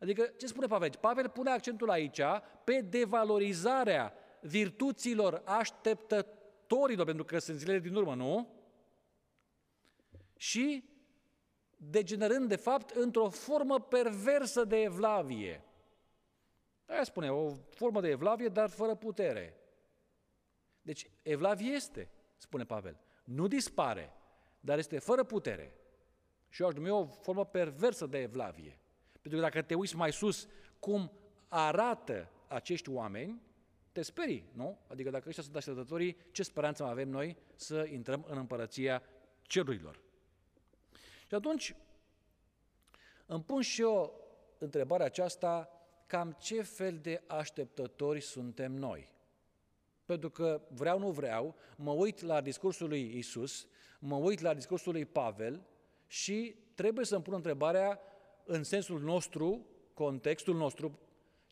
Adică, 0.00 0.32
ce 0.36 0.46
spune 0.46 0.66
Pavel? 0.66 0.90
Pavel 1.00 1.28
pune 1.28 1.50
accentul 1.50 1.90
aici 1.90 2.20
pe 2.64 2.80
devalorizarea 2.80 4.14
virtuților 4.40 5.42
așteptătorilor, 5.44 7.06
pentru 7.06 7.24
că 7.24 7.38
sunt 7.38 7.58
zilele 7.58 7.78
din 7.78 7.94
urmă, 7.94 8.14
nu? 8.14 8.48
Și 10.36 10.84
degenerând, 11.76 12.48
de 12.48 12.56
fapt, 12.56 12.90
într-o 12.90 13.28
formă 13.28 13.80
perversă 13.80 14.64
de 14.64 14.80
evlavie. 14.82 15.64
Aia 16.90 17.04
spune, 17.04 17.30
o 17.32 17.54
formă 17.70 18.00
de 18.00 18.08
evlavie, 18.08 18.48
dar 18.48 18.68
fără 18.68 18.94
putere. 18.94 19.56
Deci, 20.82 21.10
evlavie 21.22 21.72
este, 21.72 22.10
spune 22.36 22.64
Pavel. 22.64 23.00
Nu 23.24 23.46
dispare, 23.46 24.12
dar 24.60 24.78
este 24.78 24.98
fără 24.98 25.24
putere. 25.24 25.74
Și 26.48 26.62
eu 26.62 26.68
aș 26.68 26.74
numi 26.74 26.90
o 26.90 27.06
formă 27.06 27.44
perversă 27.44 28.06
de 28.06 28.18
evlavie. 28.18 28.78
Pentru 29.12 29.40
că 29.40 29.46
dacă 29.46 29.62
te 29.62 29.74
uiți 29.74 29.96
mai 29.96 30.12
sus 30.12 30.48
cum 30.78 31.12
arată 31.48 32.30
acești 32.48 32.90
oameni, 32.90 33.42
te 33.92 34.02
sperii, 34.02 34.50
nu? 34.52 34.78
Adică 34.86 35.10
dacă 35.10 35.28
ăștia 35.28 35.42
sunt 35.42 35.56
așteptătorii, 35.56 36.16
ce 36.32 36.42
speranță 36.42 36.82
mai 36.82 36.92
avem 36.92 37.08
noi 37.08 37.36
să 37.54 37.86
intrăm 37.90 38.24
în 38.28 38.38
împărăția 38.38 39.02
cerurilor? 39.42 40.00
Și 41.26 41.34
atunci 41.34 41.74
îmi 43.26 43.42
pun 43.42 43.60
și 43.60 43.80
eu 43.80 44.24
întrebarea 44.58 45.06
aceasta, 45.06 45.79
cam 46.10 46.36
ce 46.40 46.62
fel 46.62 46.98
de 47.02 47.22
așteptători 47.26 48.20
suntem 48.20 48.72
noi? 48.72 49.12
Pentru 50.04 50.30
că 50.30 50.60
vreau, 50.68 50.98
nu 50.98 51.10
vreau, 51.10 51.54
mă 51.76 51.90
uit 51.90 52.20
la 52.20 52.40
discursul 52.40 52.88
lui 52.88 53.18
Isus, 53.18 53.66
mă 53.98 54.16
uit 54.16 54.40
la 54.40 54.54
discursul 54.54 54.92
lui 54.92 55.04
Pavel 55.04 55.62
și 56.06 56.54
trebuie 56.74 57.04
să-mi 57.04 57.22
pun 57.22 57.34
întrebarea 57.34 58.00
în 58.44 58.62
sensul 58.62 59.00
nostru, 59.00 59.66
contextul 59.94 60.54
nostru, 60.54 60.98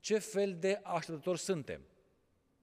ce 0.01 0.19
fel 0.19 0.57
de 0.59 0.81
așteptători 0.83 1.39
suntem. 1.39 1.81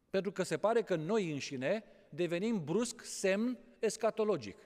Pentru 0.10 0.32
că 0.32 0.44
se 0.44 0.58
pare 0.58 0.82
că 0.82 0.96
noi 0.96 1.32
înșine 1.32 1.84
devenim 2.10 2.64
brusc 2.64 3.02
semn 3.04 3.60
escatologic. 3.80 4.58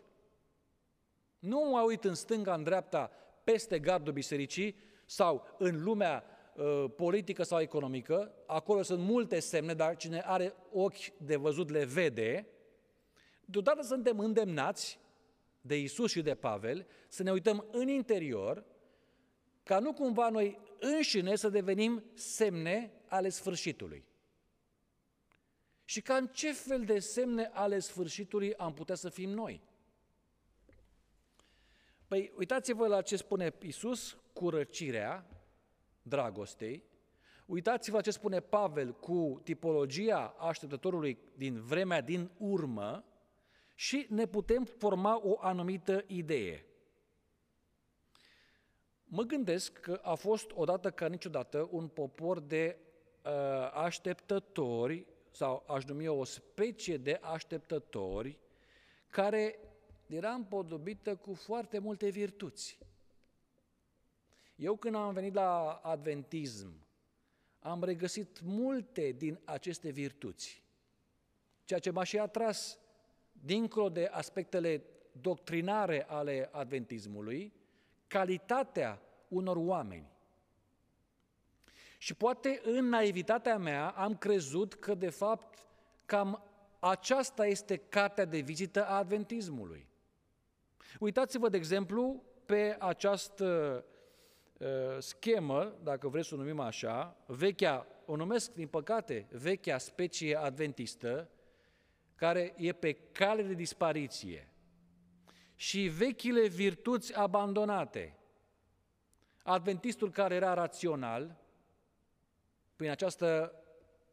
Nu 1.40 1.60
mă 1.60 1.82
uit 1.82 2.04
în 2.04 2.16
stânga, 2.16 2.54
în 2.54 2.64
dreapta, 2.64 3.12
peste 3.44 3.80
gardul 3.80 4.14
bisericii 4.14 4.76
sau 5.06 5.56
în 5.58 5.84
lumea 5.84 6.24
uh, 6.26 6.38
politică 6.96 7.44
sau 7.44 7.60
economică, 7.60 8.34
acolo 8.46 8.82
sunt 8.82 9.00
multe 9.00 9.40
semne, 9.40 9.74
dar 9.74 9.96
cine 9.96 10.22
are 10.26 10.54
ochi 10.72 11.18
de 11.18 11.36
văzut 11.36 11.70
le 11.70 11.86
vede, 11.86 12.48
deodată 13.46 13.82
suntem 13.82 14.20
îndemnați 14.20 15.00
de 15.62 15.80
Isus 15.80 16.12
și 16.12 16.22
de 16.22 16.36
Pavel 16.36 16.88
să 17.08 17.24
ne 17.24 17.32
uităm 17.32 17.66
în 17.72 17.88
interior 17.88 18.66
ca 19.64 19.80
nu 19.80 19.94
cumva 19.94 20.30
noi 20.30 20.60
înșine 20.80 21.36
să 21.36 21.50
devenim 21.50 22.04
semne 22.14 22.92
ale 23.08 23.30
sfârșitului. 23.30 24.06
Și 25.86 26.02
ca 26.02 26.16
în 26.16 26.28
ce 26.28 26.52
fel 26.52 26.84
de 26.84 27.00
semne 27.00 27.50
ale 27.54 27.80
sfârșitului 27.80 28.56
am 28.56 28.74
putea 28.74 28.96
să 28.96 29.10
fim 29.10 29.30
noi? 29.30 29.62
Păi 32.08 32.34
uitați-vă 32.38 32.88
la 32.88 33.02
ce 33.02 33.16
spune 33.16 33.54
Isus 33.62 34.18
cu 34.34 34.50
răcirea 34.50 35.39
dragostei, 36.10 36.84
uitați-vă 37.46 37.96
la 37.96 38.02
ce 38.02 38.12
spune 38.12 38.40
Pavel 38.40 38.94
cu 38.94 39.42
tipologia 39.44 40.36
așteptătorului 40.40 41.18
din 41.38 41.62
vremea 41.62 42.02
din 42.02 42.32
urmă 42.38 43.04
și 43.76 44.06
ne 44.10 44.26
putem 44.26 44.64
forma 44.64 45.20
o 45.24 45.38
anumită 45.42 46.04
idee. 46.08 46.66
Mă 49.04 49.24
gândesc 49.24 49.80
că 49.80 50.00
a 50.04 50.14
fost 50.14 50.52
odată 50.54 50.92
ca 50.92 51.08
niciodată 51.08 51.68
un 51.72 51.88
popor 51.88 52.40
de 52.40 52.78
uh, 53.26 53.32
așteptători, 53.74 55.06
sau 55.32 55.64
aș 55.68 55.84
numi 55.84 56.08
o 56.08 56.24
specie 56.24 56.98
de 56.98 57.20
așteptători, 57.22 58.40
care 59.10 59.60
era 60.08 60.32
împodobită 60.32 61.16
cu 61.16 61.34
foarte 61.34 61.80
multe 61.80 62.10
virtuți. 62.10 62.78
Eu 64.60 64.76
când 64.76 64.96
am 64.96 65.14
venit 65.14 65.34
la 65.34 65.72
adventism, 65.84 66.74
am 67.60 67.84
regăsit 67.84 68.42
multe 68.42 69.12
din 69.12 69.40
aceste 69.44 69.90
virtuți, 69.90 70.64
ceea 71.66 71.80
ce 71.80 71.92
m-a 71.92 72.04
și 72.04 72.18
atras 72.18 72.78
dincolo 73.32 73.90
de 73.90 74.10
aspectele 74.12 74.84
doctrinare 75.12 76.06
ale 76.08 76.50
adventismului, 76.52 77.54
calitatea 78.08 79.02
unor 79.28 79.56
oameni. 79.56 80.12
Și 81.98 82.14
poate 82.14 82.62
în 82.64 82.86
naivitatea 82.86 83.58
mea 83.58 83.90
am 83.90 84.16
crezut 84.16 84.74
că 84.74 84.94
de 84.94 85.10
fapt 85.10 85.68
cam 86.06 86.44
aceasta 86.80 87.46
este 87.46 87.78
cartea 87.78 88.26
de 88.26 88.40
vizită 88.40 88.86
a 88.86 88.98
adventismului. 88.98 89.88
Uitați-vă, 91.00 91.50
de 91.50 91.58
exemplu, 91.58 92.24
pe 92.46 92.76
această 92.80 93.46
uh, 93.88 93.98
schemă, 95.00 95.74
dacă 95.84 96.08
vreți 96.08 96.28
să 96.28 96.36
o 96.36 96.38
numim 96.38 96.60
așa, 96.60 97.18
vechea, 97.26 97.88
o 98.06 98.16
numesc 98.16 98.54
din 98.54 98.68
păcate, 98.68 99.28
vechea 99.32 99.78
specie 99.78 100.36
adventistă, 100.36 101.30
care 102.16 102.54
e 102.58 102.74
pe 102.74 102.94
cale 102.94 103.44
de 103.44 103.54
dispariție 103.54 104.54
și 105.56 105.88
vechile 105.88 106.48
virtuți 106.48 107.18
abandonate. 107.18 108.18
Adventistul 109.44 110.12
care 110.12 110.36
era 110.36 110.54
rațional, 110.54 111.38
prin 112.76 112.90
această 112.90 113.54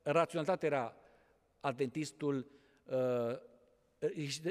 raționalitate 0.03 0.67
era 0.67 0.97
adventistul 1.61 2.51
uh, 2.85 3.39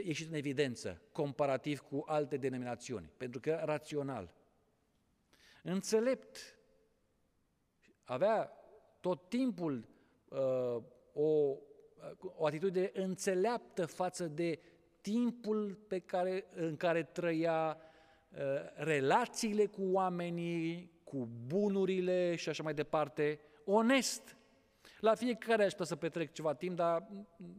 ieșit 0.04 0.28
în 0.30 0.34
evidență, 0.34 1.02
comparativ 1.12 1.80
cu 1.80 2.04
alte 2.08 2.38
denominațiuni, 2.38 3.12
pentru 3.18 3.40
că 3.40 3.50
era 3.50 3.66
rațional. 3.66 4.34
Înțelept, 5.68 6.60
avea 8.04 8.52
tot 9.00 9.30
timpul 9.30 9.88
uh, 10.30 10.84
o, 11.14 11.58
o 12.36 12.46
atitudine 12.46 12.92
înțeleaptă 12.94 13.86
față 13.86 14.28
de 14.28 14.60
timpul 15.02 15.80
pe 15.88 16.00
care, 16.00 16.46
în 16.56 16.78
care 16.78 17.04
trăia, 17.04 17.78
uh, 17.78 18.40
relațiile 18.76 19.66
cu 19.66 19.82
oamenii, 19.92 20.92
cu 21.04 21.30
bunurile 21.48 22.36
și 22.36 22.50
așa 22.50 22.64
mai 22.64 22.74
departe, 22.74 23.40
onest. 23.64 24.38
La 25.00 25.16
fiecare 25.16 25.64
aș 25.64 25.72
putea 25.72 25.86
să 25.86 25.96
petrec 25.96 26.32
ceva 26.32 26.54
timp, 26.54 26.76
dar 26.76 27.08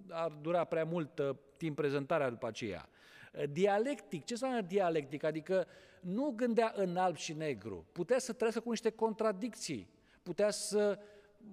ar 0.09 0.31
dura 0.31 0.65
prea 0.65 0.85
mult 0.85 1.19
uh, 1.19 1.37
timp 1.57 1.77
prezentarea 1.77 2.31
după 2.31 2.47
aceea. 2.47 2.89
Uh, 3.33 3.43
dialectic, 3.51 4.25
ce 4.25 4.33
înseamnă 4.33 4.61
dialectic? 4.61 5.23
Adică 5.23 5.67
nu 6.01 6.33
gândea 6.37 6.73
în 6.77 6.97
alb 6.97 7.17
și 7.17 7.33
negru, 7.33 7.87
putea 7.93 8.19
să 8.19 8.33
trăiască 8.33 8.61
cu 8.61 8.71
niște 8.71 8.91
contradicții, 8.91 9.89
putea 10.23 10.51
să 10.51 10.99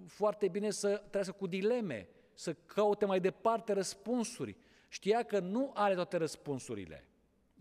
foarte 0.07 0.47
bine 0.47 0.69
să 0.69 1.03
trăiască 1.09 1.33
cu 1.33 1.47
dileme, 1.47 2.07
să 2.33 2.53
caute 2.65 3.05
mai 3.05 3.19
departe 3.19 3.73
răspunsuri. 3.73 4.55
Știa 4.87 5.23
că 5.23 5.39
nu 5.39 5.71
are 5.73 5.93
toate 5.93 6.17
răspunsurile. 6.17 7.07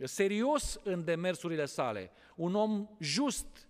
Serios 0.05 0.81
în 0.85 1.05
demersurile 1.05 1.64
sale, 1.64 2.11
un 2.37 2.55
om 2.55 2.88
just, 3.01 3.68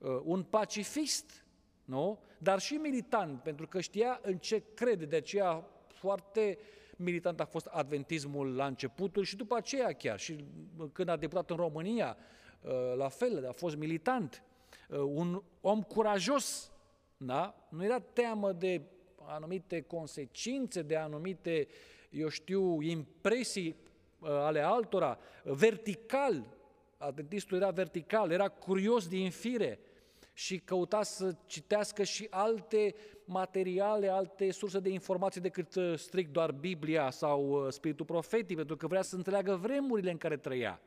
uh, 0.00 0.20
un 0.24 0.42
pacifist, 0.42 1.44
nu? 1.84 2.22
Dar 2.38 2.60
și 2.60 2.74
militant, 2.74 3.42
pentru 3.42 3.66
că 3.66 3.80
știa 3.80 4.20
în 4.22 4.38
ce 4.38 4.62
crede, 4.74 5.04
de 5.04 5.16
aceea 5.16 5.68
foarte 5.88 6.58
militant 6.96 7.40
a 7.40 7.44
fost 7.44 7.66
adventismul 7.66 8.54
la 8.54 8.66
începutul 8.66 9.24
și 9.24 9.36
după 9.36 9.56
aceea 9.56 9.92
chiar. 9.92 10.18
Și 10.18 10.44
când 10.92 11.08
a 11.08 11.16
deputat 11.16 11.50
în 11.50 11.56
România, 11.56 12.16
uh, 12.18 12.24
la 12.96 13.08
fel, 13.08 13.46
a 13.48 13.52
fost 13.52 13.76
militant. 13.76 14.42
Uh, 14.88 14.98
un 14.98 15.42
om 15.60 15.82
curajos, 15.82 16.72
da? 17.16 17.68
Nu 17.68 17.84
era 17.84 17.98
teamă 17.98 18.52
de 18.52 18.82
anumite 19.26 19.80
consecințe, 19.80 20.82
de 20.82 20.96
anumite, 20.96 21.66
eu 22.10 22.28
știu, 22.28 22.80
impresii 22.80 23.76
uh, 24.18 24.28
ale 24.28 24.60
altora, 24.60 25.18
vertical, 25.42 26.46
adventistul 26.96 27.56
era 27.56 27.70
vertical, 27.70 28.30
era 28.30 28.48
curios 28.48 29.08
din 29.08 29.30
fire, 29.30 29.78
și 30.36 30.58
căuta 30.58 31.02
să 31.02 31.34
citească 31.46 32.02
și 32.02 32.26
alte 32.30 32.94
materiale, 33.24 34.08
alte 34.08 34.50
surse 34.50 34.80
de 34.80 34.88
informații 34.88 35.40
decât 35.40 35.74
uh, 35.74 35.98
strict 35.98 36.32
doar 36.32 36.52
Biblia 36.52 37.10
sau 37.10 37.48
uh, 37.48 37.72
Spiritul 37.72 38.06
Profetic, 38.06 38.56
pentru 38.56 38.76
că 38.76 38.86
vrea 38.86 39.02
să 39.02 39.16
înțeleagă 39.16 39.54
vremurile 39.54 40.10
în 40.10 40.16
care 40.16 40.36
trăia. 40.36 40.80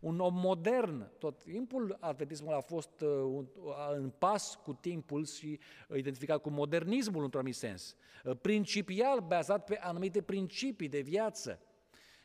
Un 0.00 0.20
om 0.20 0.34
modern. 0.34 1.10
Tot 1.18 1.42
timpul 1.42 1.96
adventismul 2.00 2.54
a 2.54 2.60
fost 2.60 3.00
uh, 3.00 3.44
în 3.92 4.12
pas 4.18 4.58
cu 4.62 4.72
timpul 4.72 5.26
și 5.26 5.58
identificat 5.94 6.40
cu 6.40 6.50
modernismul 6.50 7.22
într-un 7.22 7.40
anumit 7.40 7.58
sens. 7.58 7.96
Uh, 8.24 8.36
principial, 8.40 9.20
bazat 9.20 9.64
pe 9.64 9.78
anumite 9.78 10.22
principii 10.22 10.88
de 10.88 11.00
viață. 11.00 11.60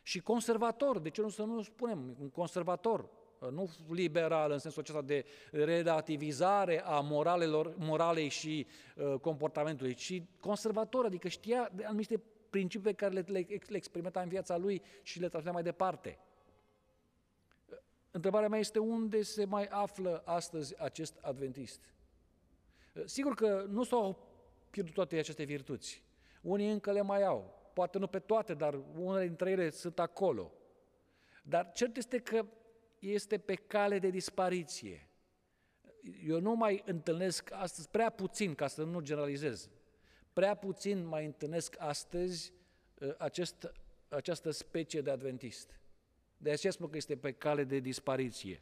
Și 0.01 0.19
conservator, 0.19 0.99
de 0.99 1.09
ce 1.09 1.21
nu 1.21 1.29
să 1.29 1.43
nu 1.43 1.61
spunem, 1.61 2.15
un 2.19 2.29
conservator, 2.29 3.09
uh, 3.39 3.49
nu 3.49 3.69
liberal 3.89 4.51
în 4.51 4.59
sensul 4.59 4.81
acesta 4.81 5.01
de 5.01 5.25
relativizare 5.51 6.83
a 6.83 6.99
moralelor, 6.99 7.75
moralei 7.77 8.29
și 8.29 8.67
uh, 8.95 9.19
comportamentului, 9.19 9.93
ci 9.93 10.21
conservator, 10.39 11.05
adică 11.05 11.27
știa 11.27 11.69
de 11.75 11.83
anumite 11.83 12.21
principii 12.49 12.91
pe 12.91 12.93
care 12.93 13.13
le, 13.13 13.23
le, 13.27 13.45
le 13.67 13.77
experimenta 13.77 14.21
în 14.21 14.27
viața 14.27 14.57
lui 14.57 14.81
și 15.01 15.19
le 15.19 15.27
transmitea 15.27 15.61
mai 15.61 15.63
departe. 15.63 16.19
Întrebarea 18.15 18.49
mea 18.49 18.59
este 18.59 18.79
unde 18.79 19.21
se 19.21 19.45
mai 19.45 19.65
află 19.65 20.21
astăzi 20.25 20.81
acest 20.81 21.17
adventist? 21.21 21.93
Sigur 23.05 23.35
că 23.35 23.65
nu 23.69 23.83
s-au 23.83 24.27
pierdut 24.69 24.93
toate 24.93 25.17
aceste 25.17 25.43
virtuți. 25.43 26.03
Unii 26.41 26.71
încă 26.71 26.91
le 26.91 27.01
mai 27.01 27.23
au. 27.23 27.71
Poate 27.73 27.97
nu 27.97 28.07
pe 28.07 28.19
toate, 28.19 28.53
dar 28.53 28.79
unele 28.95 29.25
dintre 29.27 29.51
ele 29.51 29.69
sunt 29.69 29.99
acolo. 29.99 30.51
Dar 31.43 31.71
cert 31.71 31.97
este 31.97 32.19
că 32.19 32.45
este 32.99 33.37
pe 33.37 33.55
cale 33.55 33.99
de 33.99 34.09
dispariție. 34.09 35.09
Eu 36.25 36.39
nu 36.39 36.55
mai 36.55 36.83
întâlnesc 36.85 37.51
astăzi, 37.51 37.89
prea 37.89 38.09
puțin, 38.09 38.55
ca 38.55 38.67
să 38.67 38.83
nu 38.83 38.99
generalizez, 38.99 39.69
prea 40.33 40.55
puțin 40.55 41.05
mai 41.05 41.25
întâlnesc 41.25 41.75
astăzi 41.79 42.53
ă, 43.01 43.15
acest, 43.17 43.71
această 44.09 44.49
specie 44.49 45.01
de 45.01 45.11
adventist. 45.11 45.79
De 46.43 46.51
aceea 46.51 46.71
spun 46.71 46.89
că 46.89 46.97
este 46.97 47.17
pe 47.17 47.31
cale 47.31 47.63
de 47.63 47.79
dispariție. 47.79 48.61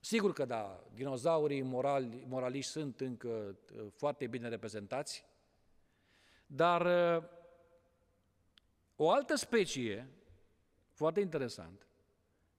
Sigur 0.00 0.32
că 0.32 0.44
da, 0.44 0.84
dinozaurii 0.94 1.62
morali, 1.62 2.24
moraliști 2.28 2.70
sunt 2.70 3.00
încă 3.00 3.58
uh, 3.76 3.86
foarte 3.92 4.26
bine 4.26 4.48
reprezentați, 4.48 5.24
dar 6.46 7.16
uh, 7.16 7.24
o 8.96 9.10
altă 9.10 9.34
specie, 9.34 10.08
foarte 10.92 11.20
interesant, 11.20 11.86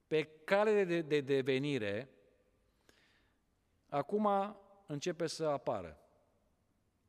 pe 0.08 0.24
cale 0.44 0.84
de, 0.84 1.02
de 1.02 1.22
devenire, 1.22 2.10
acum 3.90 4.28
începe 4.86 5.28
să 5.28 5.46
apară. 5.46 6.00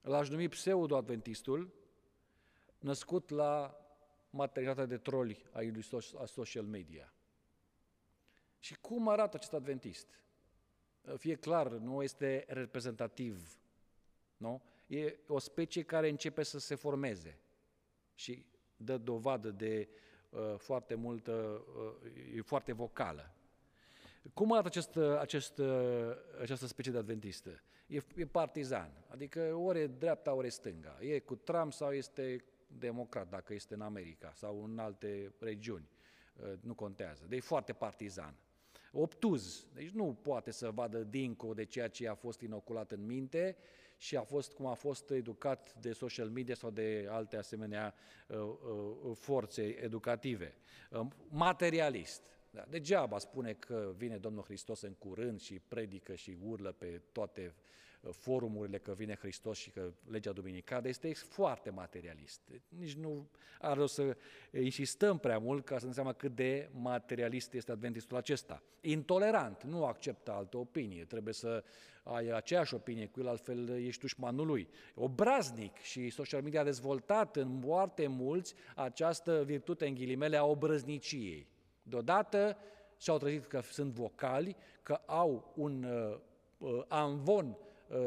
L-aș 0.00 0.28
numi 0.28 0.48
pseudo-adventistul, 0.48 1.74
născut 2.78 3.30
la 3.30 3.83
materialitatea 4.34 4.96
de 4.96 4.98
troli 4.98 5.44
a 5.52 5.60
lui 5.60 5.84
a 6.20 6.24
social 6.24 6.64
media. 6.64 7.12
Și 8.58 8.76
cum 8.80 9.08
arată 9.08 9.36
acest 9.36 9.52
adventist? 9.52 10.18
Fie 11.16 11.34
clar, 11.34 11.70
nu 11.70 12.02
este 12.02 12.44
reprezentativ, 12.48 13.58
nu? 14.36 14.62
E 14.86 15.16
o 15.26 15.38
specie 15.38 15.82
care 15.82 16.08
începe 16.08 16.42
să 16.42 16.58
se 16.58 16.74
formeze 16.74 17.38
și 18.14 18.46
dă 18.76 18.96
dovadă 18.96 19.50
de 19.50 19.88
uh, 20.30 20.54
foarte 20.56 20.94
multă, 20.94 21.64
uh, 22.02 22.36
e 22.36 22.40
foarte 22.40 22.72
vocală. 22.72 23.34
Cum 24.32 24.52
arată 24.52 24.66
acest, 24.66 24.96
acest, 24.96 25.58
uh, 25.58 26.10
această 26.40 26.66
specie 26.66 26.92
de 26.92 26.98
adventistă? 26.98 27.62
E, 27.86 28.00
e 28.14 28.26
partizan, 28.26 29.04
adică 29.08 29.54
ori 29.54 29.80
e 29.80 29.86
dreapta, 29.86 30.34
ori 30.34 30.46
e 30.46 30.50
stânga. 30.50 30.98
E 31.00 31.18
cu 31.18 31.34
Trump 31.34 31.72
sau 31.72 31.92
este 31.92 32.44
democrat, 32.78 33.28
dacă 33.28 33.54
este 33.54 33.74
în 33.74 33.80
America 33.80 34.32
sau 34.34 34.64
în 34.64 34.78
alte 34.78 35.34
regiuni, 35.38 35.88
uh, 36.36 36.52
nu 36.60 36.74
contează. 36.74 37.24
Deci 37.28 37.42
foarte 37.42 37.72
partizan. 37.72 38.34
Obtuz, 38.92 39.66
deci 39.72 39.90
nu 39.90 40.18
poate 40.22 40.50
să 40.50 40.70
vadă 40.70 40.98
dincolo 40.98 41.54
de 41.54 41.64
ceea 41.64 41.88
ce 41.88 42.08
a 42.08 42.14
fost 42.14 42.40
inoculat 42.40 42.92
în 42.92 43.06
minte 43.06 43.56
și 43.96 44.16
a 44.16 44.22
fost 44.22 44.52
cum 44.52 44.66
a 44.66 44.74
fost 44.74 45.10
educat 45.10 45.74
de 45.80 45.92
social 45.92 46.28
media 46.28 46.54
sau 46.54 46.70
de 46.70 47.06
alte 47.10 47.36
asemenea 47.36 47.94
uh, 48.26 48.36
uh, 48.38 49.16
forțe 49.16 49.62
educative. 49.62 50.54
Materialist, 51.28 52.34
da, 52.50 52.64
degeaba 52.68 53.18
spune 53.18 53.52
că 53.52 53.92
vine 53.96 54.16
Domnul 54.16 54.42
Hristos 54.42 54.80
în 54.80 54.94
curând 54.94 55.40
și 55.40 55.58
predică 55.58 56.14
și 56.14 56.36
urlă 56.42 56.72
pe 56.72 57.00
toate 57.12 57.54
forumurile 58.10 58.78
că 58.78 58.92
vine 58.92 59.14
Hristos 59.14 59.58
și 59.58 59.70
că 59.70 59.92
legea 60.10 60.32
duminicală, 60.32 60.88
este 60.88 61.14
foarte 61.14 61.70
materialist. 61.70 62.40
Nici 62.68 62.94
nu 62.94 63.28
are 63.58 63.82
o 63.82 63.86
să 63.86 64.16
insistăm 64.50 65.18
prea 65.18 65.38
mult 65.38 65.64
ca 65.64 65.78
să 65.78 65.86
înseamnă 65.86 66.12
cât 66.12 66.34
de 66.34 66.68
materialist 66.72 67.52
este 67.54 67.72
adventistul 67.72 68.16
acesta. 68.16 68.62
Intolerant, 68.80 69.62
nu 69.62 69.84
acceptă 69.84 70.32
altă 70.32 70.56
opinie, 70.56 71.04
trebuie 71.04 71.34
să 71.34 71.64
ai 72.02 72.28
aceeași 72.28 72.74
opinie 72.74 73.06
cu 73.06 73.20
el, 73.20 73.28
altfel 73.28 73.68
ești 73.68 74.00
dușmanul 74.00 74.46
lui. 74.46 74.68
Obraznic 74.94 75.76
și 75.76 76.10
social 76.10 76.42
media 76.42 76.60
a 76.60 76.64
dezvoltat 76.64 77.36
în 77.36 77.60
foarte 77.60 78.06
mulți 78.06 78.54
această 78.74 79.42
virtute 79.44 79.86
în 79.86 79.94
ghilimele 79.94 80.36
a 80.36 80.44
obrăzniciei. 80.44 81.46
Deodată 81.82 82.56
și-au 82.98 83.18
trezit 83.18 83.46
că 83.46 83.60
sunt 83.60 83.92
vocali, 83.92 84.56
că 84.82 85.00
au 85.06 85.52
un 85.56 85.84
uh, 85.84 86.18
uh 86.58 86.84
amvon 86.88 87.46
Uh, 87.46 87.63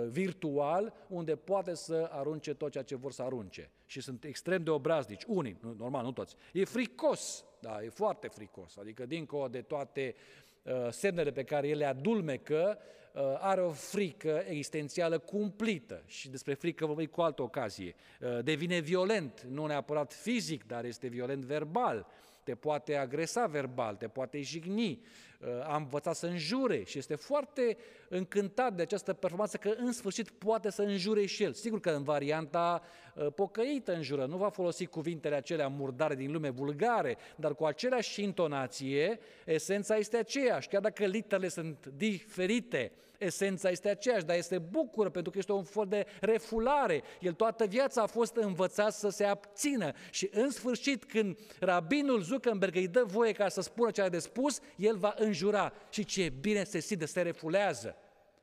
virtual 0.10 0.94
unde 1.08 1.36
poate 1.36 1.74
să 1.74 2.10
arunce 2.12 2.54
tot 2.54 2.72
ceea 2.72 2.84
ce 2.84 2.96
vor 2.96 3.12
să 3.12 3.22
arunce. 3.22 3.72
Și 3.86 4.02
sunt 4.02 4.24
extrem 4.24 4.64
de 4.64 4.70
obraznici, 4.70 5.24
unii, 5.28 5.58
normal, 5.78 6.04
nu 6.04 6.12
toți. 6.12 6.36
E 6.54 6.66
fricos, 6.66 7.46
da, 7.60 7.84
e 7.84 7.90
foarte 7.90 8.28
fricos, 8.28 8.78
adică 8.78 9.06
dincolo 9.06 9.48
de 9.48 9.62
toate 9.62 10.16
uh, 10.64 10.88
semnele 10.90 11.32
pe 11.32 11.44
care 11.44 11.68
ele 11.68 11.86
adulmecă, 11.86 12.78
uh, 13.14 13.22
are 13.40 13.62
o 13.62 13.72
frică 13.72 14.44
existențială 14.48 15.18
cumplită 15.18 16.04
și 16.06 16.30
despre 16.30 16.54
frică 16.54 16.86
vorbim 16.86 17.06
cu 17.06 17.22
altă 17.22 17.42
ocazie. 17.42 17.96
Uh, 18.22 18.44
devine 18.44 18.80
violent, 18.80 19.42
nu 19.42 19.66
neapărat 19.66 20.14
fizic, 20.14 20.68
dar 20.68 20.86
este 20.86 21.08
violent 21.08 21.44
verbal, 21.44 22.08
te 22.48 22.56
poate 22.56 22.96
agresa 22.96 23.46
verbal, 23.46 23.96
te 23.96 24.08
poate 24.08 24.42
jigni, 24.42 25.02
uh, 25.40 25.48
a 25.64 25.76
învățat 25.76 26.16
să 26.16 26.26
înjure 26.26 26.84
și 26.84 26.98
este 26.98 27.16
foarte 27.16 27.78
încântat 28.10 28.74
de 28.74 28.82
această 28.82 29.14
performanță 29.14 29.58
că 29.58 29.74
în 29.78 29.92
sfârșit 29.92 30.30
poate 30.30 30.70
să 30.70 30.82
înjure 30.82 31.26
și 31.26 31.44
el. 31.44 31.54
Sigur 31.54 31.80
că 31.80 31.90
în 31.90 32.04
varianta 32.04 32.82
uh, 33.16 33.28
pocăită 33.36 33.94
înjură, 33.94 34.26
nu 34.26 34.38
va 34.38 34.50
folosi 34.50 34.86
cuvintele 34.86 35.36
acelea 35.36 35.68
murdare 35.68 36.16
din 36.16 36.32
lume, 36.32 36.50
vulgare, 36.50 37.18
dar 37.36 37.56
cu 37.56 37.66
aceleași 37.66 38.24
intonație, 38.24 39.20
esența 39.46 39.96
este 39.96 40.18
aceeași, 40.18 40.68
chiar 40.68 40.82
dacă 40.82 41.06
literele 41.06 41.48
sunt 41.48 41.86
diferite, 41.86 42.92
esența 43.18 43.70
este 43.70 43.90
aceeași, 43.90 44.26
dar 44.26 44.36
este 44.36 44.60
bucură 44.60 45.10
pentru 45.10 45.32
că 45.32 45.38
este 45.38 45.52
un 45.52 45.64
fel 45.64 45.86
de 45.88 46.06
refulare. 46.22 47.04
El 47.20 47.34
toată 47.34 47.66
viața 47.66 48.02
a 48.02 48.06
fost 48.06 48.36
învățat 48.36 48.94
să 48.94 49.10
se 49.10 49.24
abțină 49.24 49.92
și 50.12 50.30
în 50.32 50.50
sfârșit 50.50 51.06
când 51.06 51.38
rabinul 51.60 52.22
Zuckerberg 52.22 52.76
îi 52.76 52.88
dă 52.88 53.04
voie 53.06 53.32
ca 53.32 53.50
să 53.50 53.62
spună 53.62 53.92
ce 53.92 54.02
are 54.02 54.10
de 54.10 54.20
spus, 54.20 54.60
el 54.76 54.98
va 54.98 55.14
înjura 55.18 55.74
și 55.90 56.06
ce 56.06 56.30
bine 56.30 56.64
se 56.64 56.80
simte, 56.80 57.06
se 57.06 57.22
refulează 57.22 57.96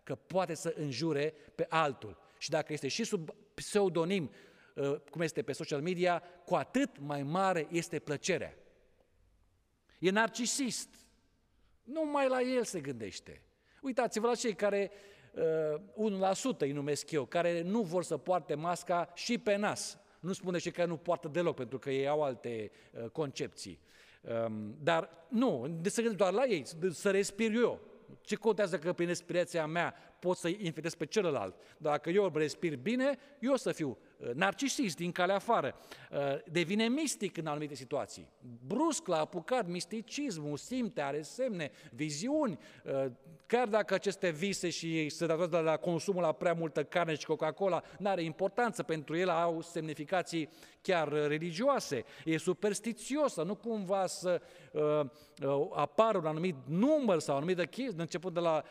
că 0.03 0.15
poate 0.15 0.55
să 0.55 0.75
înjure 0.77 1.35
pe 1.55 1.67
altul. 1.69 2.19
Și 2.39 2.51
dacă 2.51 2.73
este 2.73 2.89
și 2.89 3.05
sub 3.05 3.31
pseudonim, 3.55 4.31
uh, 4.75 4.95
cum 5.11 5.21
este 5.21 5.43
pe 5.43 5.53
social 5.53 5.81
media, 5.81 6.23
cu 6.45 6.55
atât 6.55 6.99
mai 6.99 7.23
mare 7.23 7.67
este 7.71 7.99
plăcerea. 7.99 8.55
E 9.99 10.11
narcisist. 10.11 10.89
Numai 11.83 12.29
la 12.29 12.41
el 12.41 12.65
se 12.65 12.81
gândește. 12.81 13.43
Uitați-vă 13.85 14.27
la 14.27 14.35
cei 14.35 14.55
care, 14.55 14.91
uh, 15.33 15.81
1% 15.95 16.67
îi 16.67 16.73
numesc 16.73 17.11
eu, 17.11 17.25
care 17.25 17.63
nu 17.63 17.81
vor 17.81 18.05
să 18.05 18.17
poarte 18.17 18.55
masca 18.55 19.13
și 19.15 19.39
pe 19.39 19.57
nas. 19.57 19.99
Nu 20.21 20.33
spune 20.33 20.59
și 20.59 20.71
că 20.71 20.85
nu 20.85 20.97
poartă 20.97 21.29
deloc, 21.29 21.55
pentru 21.55 21.79
că 21.79 21.91
ei 21.91 22.09
au 22.09 22.23
alte 22.23 22.71
uh, 22.93 23.09
concepții. 23.09 23.81
Um, 24.47 24.77
dar 24.83 25.27
nu, 25.29 25.81
se 25.83 26.03
gândesc 26.03 26.17
doar 26.17 26.33
la 26.33 26.45
ei, 26.45 26.65
să 26.91 27.11
respir 27.11 27.55
eu. 27.55 27.81
Ce 28.21 28.35
contează 28.35 28.79
că 28.79 28.93
prin 28.93 29.07
respirația 29.07 29.67
mea 29.67 29.95
pot 30.19 30.37
să 30.37 30.49
infectez 30.49 30.95
pe 30.95 31.07
celălalt? 31.07 31.55
Dacă 31.77 32.11
eu 32.11 32.33
respir 32.35 32.77
bine, 32.77 33.19
eu 33.41 33.53
o 33.53 33.57
să 33.57 33.73
fiu 33.73 33.89
uh, 33.89 34.14
narcisist 34.35 34.97
din 34.97 35.13
calea 35.13 35.35
afară. 35.35 35.75
Uh, 36.11 36.19
devine 36.51 36.89
mistic 36.89 37.37
în 37.37 37.47
anumite 37.47 37.75
situații. 37.75 38.29
Brusc 38.67 39.07
l-a 39.07 39.19
apucat 39.19 39.67
misticismul, 39.67 40.57
simte, 40.57 41.01
are 41.01 41.23
semne, 41.23 41.71
viziuni, 41.91 42.59
uh, 42.85 43.05
chiar 43.47 43.69
dacă 43.69 43.95
aceste 43.95 44.31
vise 44.31 44.71
și 44.71 45.09
se 45.09 45.27
datorează 45.27 45.59
la 45.59 45.77
consumul 45.77 46.23
la 46.23 46.33
prea 46.33 46.53
multă 46.53 46.85
carne 46.85 47.15
și 47.15 47.27
Coca-Cola, 47.27 47.83
nu 47.99 48.09
are 48.09 48.23
importanță, 48.23 48.83
pentru 48.83 49.17
el 49.17 49.29
au 49.29 49.61
semnificații 49.61 50.49
chiar 50.83 51.09
religioase. 51.09 52.05
E 52.25 52.37
superstițios, 52.37 53.37
nu 53.37 53.55
cumva 53.55 54.07
să 54.07 54.41
uh, 54.73 55.01
uh, 55.43 55.69
apară 55.75 56.19
un 56.19 56.27
anumit 56.27 56.57
număr 56.67 57.19
sau 57.19 57.35
o 57.35 57.37
anumită 57.37 57.65
chestie, 57.65 58.01
începând 58.01 58.35
de 58.35 58.41
la 58.41 58.63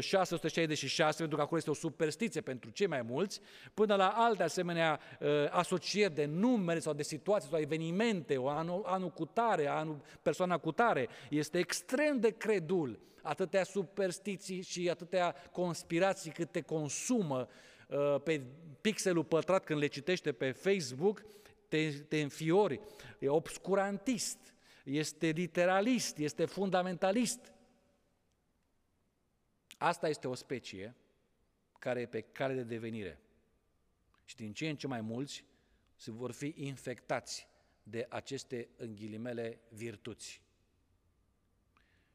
666 0.00 0.74
66, 0.74 1.18
pentru 1.18 1.36
că 1.36 1.42
acolo 1.42 1.58
este 1.58 1.70
o 1.70 1.74
superstiție 1.74 2.40
pentru 2.40 2.70
cei 2.70 2.86
mai 2.86 3.02
mulți, 3.02 3.40
până 3.74 3.94
la 3.94 4.08
alte 4.08 4.42
asemenea 4.42 4.73
uh, 4.82 5.28
asocieri 5.50 6.14
de 6.14 6.24
numere 6.24 6.78
sau 6.78 6.92
de 6.92 7.02
situații 7.02 7.50
sau 7.50 7.58
evenimente, 7.58 8.36
o 8.36 8.48
anul, 8.48 8.82
anul 8.86 9.10
cutare, 9.10 9.66
anul 9.66 10.00
persoana 10.22 10.58
cutare, 10.58 11.08
este 11.30 11.58
extrem 11.58 12.20
de 12.20 12.30
credul, 12.30 12.98
atâtea 13.22 13.64
superstiții 13.64 14.62
și 14.62 14.90
atâtea 14.90 15.34
conspirații 15.52 16.30
cât 16.30 16.50
te 16.50 16.60
consumă 16.60 17.48
uh, 17.88 18.20
pe 18.22 18.40
pixelul 18.80 19.24
pătrat 19.24 19.64
când 19.64 19.80
le 19.80 19.86
citește 19.86 20.32
pe 20.32 20.50
Facebook, 20.50 21.22
te, 21.68 21.90
te 21.90 22.20
înfiori, 22.20 22.80
e 23.18 23.28
obscurantist, 23.28 24.38
este 24.84 25.26
literalist, 25.26 26.18
este 26.18 26.44
fundamentalist. 26.44 27.52
Asta 29.78 30.08
este 30.08 30.28
o 30.28 30.34
specie 30.34 30.94
care 31.78 32.00
e 32.00 32.06
pe 32.06 32.20
cale 32.20 32.54
de 32.54 32.62
devenire. 32.62 33.18
Și 34.24 34.36
din 34.36 34.52
ce 34.52 34.68
în 34.68 34.76
ce 34.76 34.86
mai 34.86 35.00
mulți 35.00 35.44
se 35.96 36.10
vor 36.10 36.32
fi 36.32 36.54
infectați 36.56 37.48
de 37.82 38.06
aceste 38.08 38.68
înghilimele 38.76 39.60
virtuți. 39.68 40.42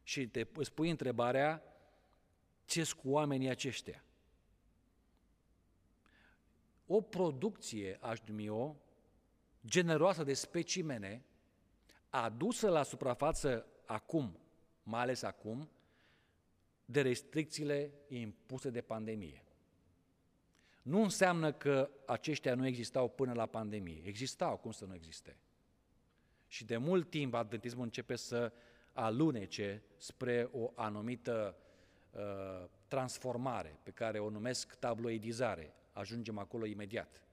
Și 0.03 0.27
te 0.27 0.47
îți 0.53 0.73
pui 0.73 0.89
întrebarea, 0.89 1.63
ce 2.65 2.91
cu 3.01 3.09
oamenii 3.09 3.49
aceștia? 3.49 4.03
O 6.87 7.01
producție, 7.01 7.97
aș 8.01 8.19
numi 8.25 8.49
o, 8.49 8.75
generoasă 9.65 10.23
de 10.23 10.33
specimene, 10.33 11.25
adusă 12.09 12.69
la 12.69 12.83
suprafață 12.83 13.65
acum, 13.85 14.39
mai 14.83 15.01
ales 15.01 15.21
acum, 15.21 15.69
de 16.85 17.01
restricțiile 17.01 17.91
impuse 18.07 18.69
de 18.69 18.81
pandemie. 18.81 19.43
Nu 20.89 21.01
înseamnă 21.01 21.51
că 21.51 21.89
aceștia 22.05 22.55
nu 22.55 22.65
existau 22.65 23.09
până 23.09 23.33
la 23.33 23.45
pandemie. 23.45 24.01
Existau, 24.05 24.57
cum 24.57 24.71
să 24.71 24.85
nu 24.85 24.95
existe. 24.95 25.37
Și 26.47 26.65
de 26.65 26.77
mult 26.77 27.09
timp 27.09 27.33
adventismul 27.33 27.83
începe 27.83 28.15
să 28.15 28.51
alunece 28.93 29.83
spre 29.97 30.49
o 30.51 30.71
anumită 30.75 31.57
uh, 32.11 32.65
transformare 32.87 33.79
pe 33.83 33.91
care 33.91 34.19
o 34.19 34.29
numesc 34.29 34.75
tabloidizare. 34.75 35.73
Ajungem 35.91 36.37
acolo 36.37 36.65
imediat. 36.65 37.23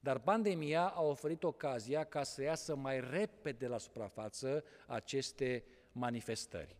Dar 0.00 0.18
pandemia 0.18 0.86
a 0.86 1.02
oferit 1.02 1.44
ocazia 1.44 2.04
ca 2.04 2.22
să 2.22 2.42
iasă 2.42 2.76
mai 2.76 3.00
repede 3.00 3.66
la 3.66 3.78
suprafață 3.78 4.64
aceste 4.86 5.64
manifestări. 5.92 6.76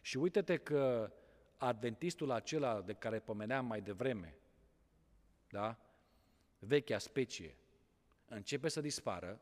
Și 0.00 0.16
uite-te 0.16 0.56
că 0.56 1.12
adventistul 1.56 2.30
acela 2.30 2.80
de 2.80 2.92
care 2.92 3.18
pomeneam 3.18 3.66
mai 3.66 3.80
devreme, 3.80 4.36
da? 5.52 5.78
vechea 6.58 6.98
specie, 6.98 7.56
începe 8.28 8.68
să 8.68 8.80
dispară, 8.80 9.40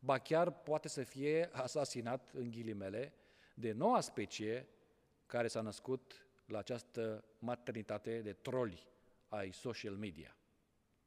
ba 0.00 0.18
chiar 0.18 0.50
poate 0.50 0.88
să 0.88 1.02
fie 1.02 1.48
asasinat, 1.52 2.30
în 2.32 2.50
ghilimele, 2.50 3.12
de 3.54 3.72
noua 3.72 4.00
specie 4.00 4.68
care 5.26 5.48
s-a 5.48 5.60
născut 5.60 6.26
la 6.46 6.58
această 6.58 7.24
maternitate 7.38 8.20
de 8.20 8.32
troli 8.32 8.86
ai 9.28 9.52
social 9.52 9.94
media. 9.94 10.36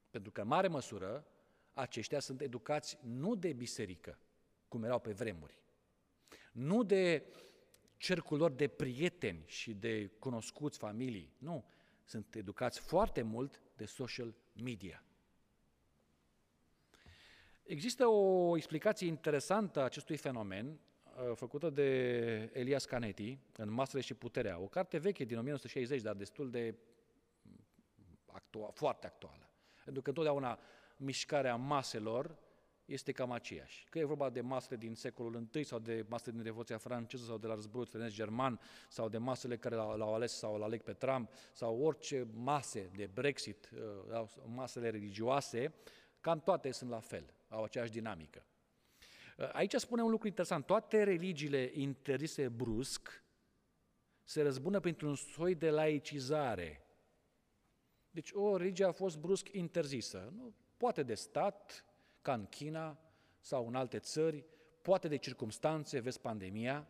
Pentru 0.09 0.31
că, 0.31 0.41
în 0.41 0.47
mare 0.47 0.67
măsură, 0.67 1.27
aceștia 1.73 2.19
sunt 2.19 2.41
educați 2.41 2.97
nu 3.01 3.35
de 3.35 3.53
biserică, 3.53 4.19
cum 4.67 4.83
erau 4.83 4.99
pe 4.99 5.11
vremuri, 5.11 5.61
nu 6.51 6.83
de 6.83 7.23
cercul 7.97 8.37
lor 8.37 8.51
de 8.51 8.67
prieteni 8.67 9.43
și 9.45 9.73
de 9.73 10.07
cunoscuți 10.07 10.77
familii. 10.77 11.33
Nu, 11.37 11.65
sunt 12.03 12.35
educați 12.35 12.79
foarte 12.79 13.21
mult 13.21 13.61
de 13.77 13.85
social 13.85 14.35
media. 14.63 15.03
Există 17.63 18.05
o 18.05 18.55
explicație 18.57 19.07
interesantă 19.07 19.79
a 19.79 19.83
acestui 19.83 20.17
fenomen, 20.17 20.65
uh, 20.67 21.35
făcută 21.35 21.69
de 21.69 21.89
Elias 22.53 22.85
Canetti 22.85 23.39
în 23.57 23.71
Masele 23.71 24.01
și 24.01 24.13
Puterea, 24.13 24.59
o 24.59 24.67
carte 24.67 24.97
veche 24.97 25.23
din 25.23 25.37
1960, 25.37 26.01
dar 26.01 26.15
destul 26.15 26.49
de 26.49 26.75
actua- 28.25 28.71
foarte 28.73 29.05
actuală. 29.05 29.49
Pentru 29.83 30.01
că 30.01 30.09
întotdeauna 30.09 30.59
mișcarea 30.97 31.55
maselor 31.55 32.37
este 32.87 33.11
cam 33.11 33.31
aceeași. 33.31 33.87
Că 33.89 33.99
e 33.99 34.03
vorba 34.03 34.29
de 34.29 34.41
masele 34.41 34.77
din 34.77 34.95
secolul 34.95 35.47
I 35.53 35.63
sau 35.63 35.79
de 35.79 36.05
masele 36.09 36.35
din 36.35 36.43
Revoluția 36.43 36.77
franceză 36.77 37.25
sau 37.25 37.37
de 37.37 37.47
la 37.47 37.53
războiul 37.53 37.85
străinesc 37.85 38.15
german 38.15 38.59
sau 38.89 39.09
de 39.09 39.17
masele 39.17 39.57
care 39.57 39.75
l-au 39.75 40.13
ales 40.13 40.37
sau 40.37 40.57
l 40.57 40.63
aleg 40.63 40.81
pe 40.81 40.93
Trump 40.93 41.31
sau 41.53 41.81
orice 41.81 42.27
mase 42.33 42.91
de 42.95 43.09
Brexit, 43.13 43.69
uh, 44.11 44.29
masele 44.45 44.89
religioase, 44.89 45.73
cam 46.21 46.39
toate 46.39 46.71
sunt 46.71 46.89
la 46.89 46.99
fel, 46.99 47.33
au 47.49 47.63
aceeași 47.63 47.91
dinamică. 47.91 48.45
Uh, 49.37 49.49
aici 49.53 49.73
spune 49.73 50.01
un 50.01 50.09
lucru 50.09 50.27
interesant. 50.27 50.65
Toate 50.65 51.03
religiile 51.03 51.71
interzise 51.73 52.49
brusc 52.49 53.23
se 54.23 54.41
răzbună 54.41 54.79
printr-un 54.79 55.15
soi 55.15 55.55
de 55.55 55.69
laicizare. 55.69 56.81
Deci 58.11 58.31
o 58.33 58.57
religie 58.57 58.85
a 58.85 58.91
fost 58.91 59.17
brusc 59.17 59.47
interzisă. 59.51 60.33
Nu, 60.35 60.53
poate 60.77 61.03
de 61.03 61.13
stat, 61.13 61.85
ca 62.27 62.33
în 62.33 62.45
China 62.45 62.97
sau 63.39 63.67
în 63.67 63.75
alte 63.75 63.99
țări, 63.99 64.45
poate 64.81 65.07
de 65.07 65.17
circumstanțe, 65.17 65.99
vezi 65.99 66.21
pandemia, 66.21 66.87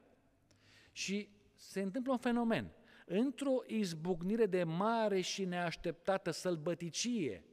și 0.91 1.29
se 1.55 1.81
întâmplă 1.81 2.11
un 2.11 2.17
fenomen. 2.17 2.71
Într-o 3.05 3.63
izbucnire 3.67 4.45
de 4.45 4.63
mare 4.63 5.21
și 5.21 5.45
neașteptată 5.45 6.31
sălbăticie, 6.31 7.43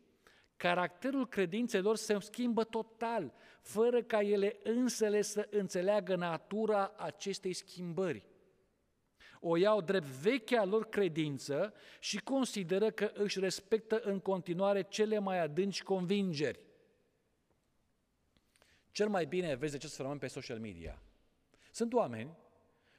caracterul 0.57 1.28
credințelor 1.28 1.97
se 1.97 2.18
schimbă 2.18 2.64
total, 2.64 3.32
fără 3.61 4.03
ca 4.03 4.22
ele 4.22 4.57
însele 4.62 5.22
să 5.22 5.49
înțeleagă 5.51 6.16
natura 6.16 6.93
acestei 6.97 7.53
schimbări. 7.53 8.26
O 9.41 9.57
iau 9.57 9.80
drept 9.80 10.07
vechea 10.07 10.64
lor 10.64 10.89
credință 10.89 11.74
și 12.01 12.18
consideră 12.18 12.91
că 12.91 13.11
își 13.14 13.41
respectă 13.41 14.01
în 14.01 14.20
continuare 14.20 14.82
cele 14.82 15.18
mai 15.18 15.39
adânci 15.41 15.82
convingeri. 15.82 16.63
Cel 18.95 19.09
mai 19.09 19.26
bine 19.26 19.55
vezi 19.55 19.74
acest 19.74 19.97
fenomen 19.97 20.18
pe 20.18 20.26
social 20.26 20.59
media. 20.59 21.03
Sunt 21.70 21.92
oameni 21.92 22.36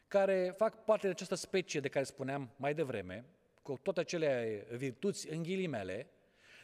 care 0.08 0.54
fac 0.58 0.84
parte 0.84 1.06
de 1.06 1.12
această 1.12 1.36
specie 1.36 1.80
de 1.80 1.88
care 1.88 2.06
spuneam 2.06 2.50
mai 2.56 2.74
devreme, 2.74 3.26
cu 3.62 3.80
toate 3.82 4.00
acele 4.00 4.66
virtuți 4.72 5.30
în 5.32 5.44
ghilimele, 5.44 6.10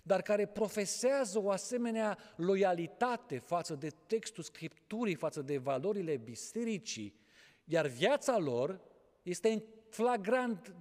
dar 0.03 0.21
care 0.21 0.45
profesează 0.45 1.39
o 1.39 1.49
asemenea 1.49 2.17
loialitate 2.35 3.37
față 3.37 3.75
de 3.75 3.89
textul 4.07 4.43
Scripturii, 4.43 5.15
față 5.15 5.41
de 5.41 5.57
valorile 5.57 6.17
bisericii, 6.17 7.15
iar 7.63 7.87
viața 7.87 8.37
lor 8.37 8.81
este 9.21 9.49
în 9.49 9.61
flagrant, 9.89 10.75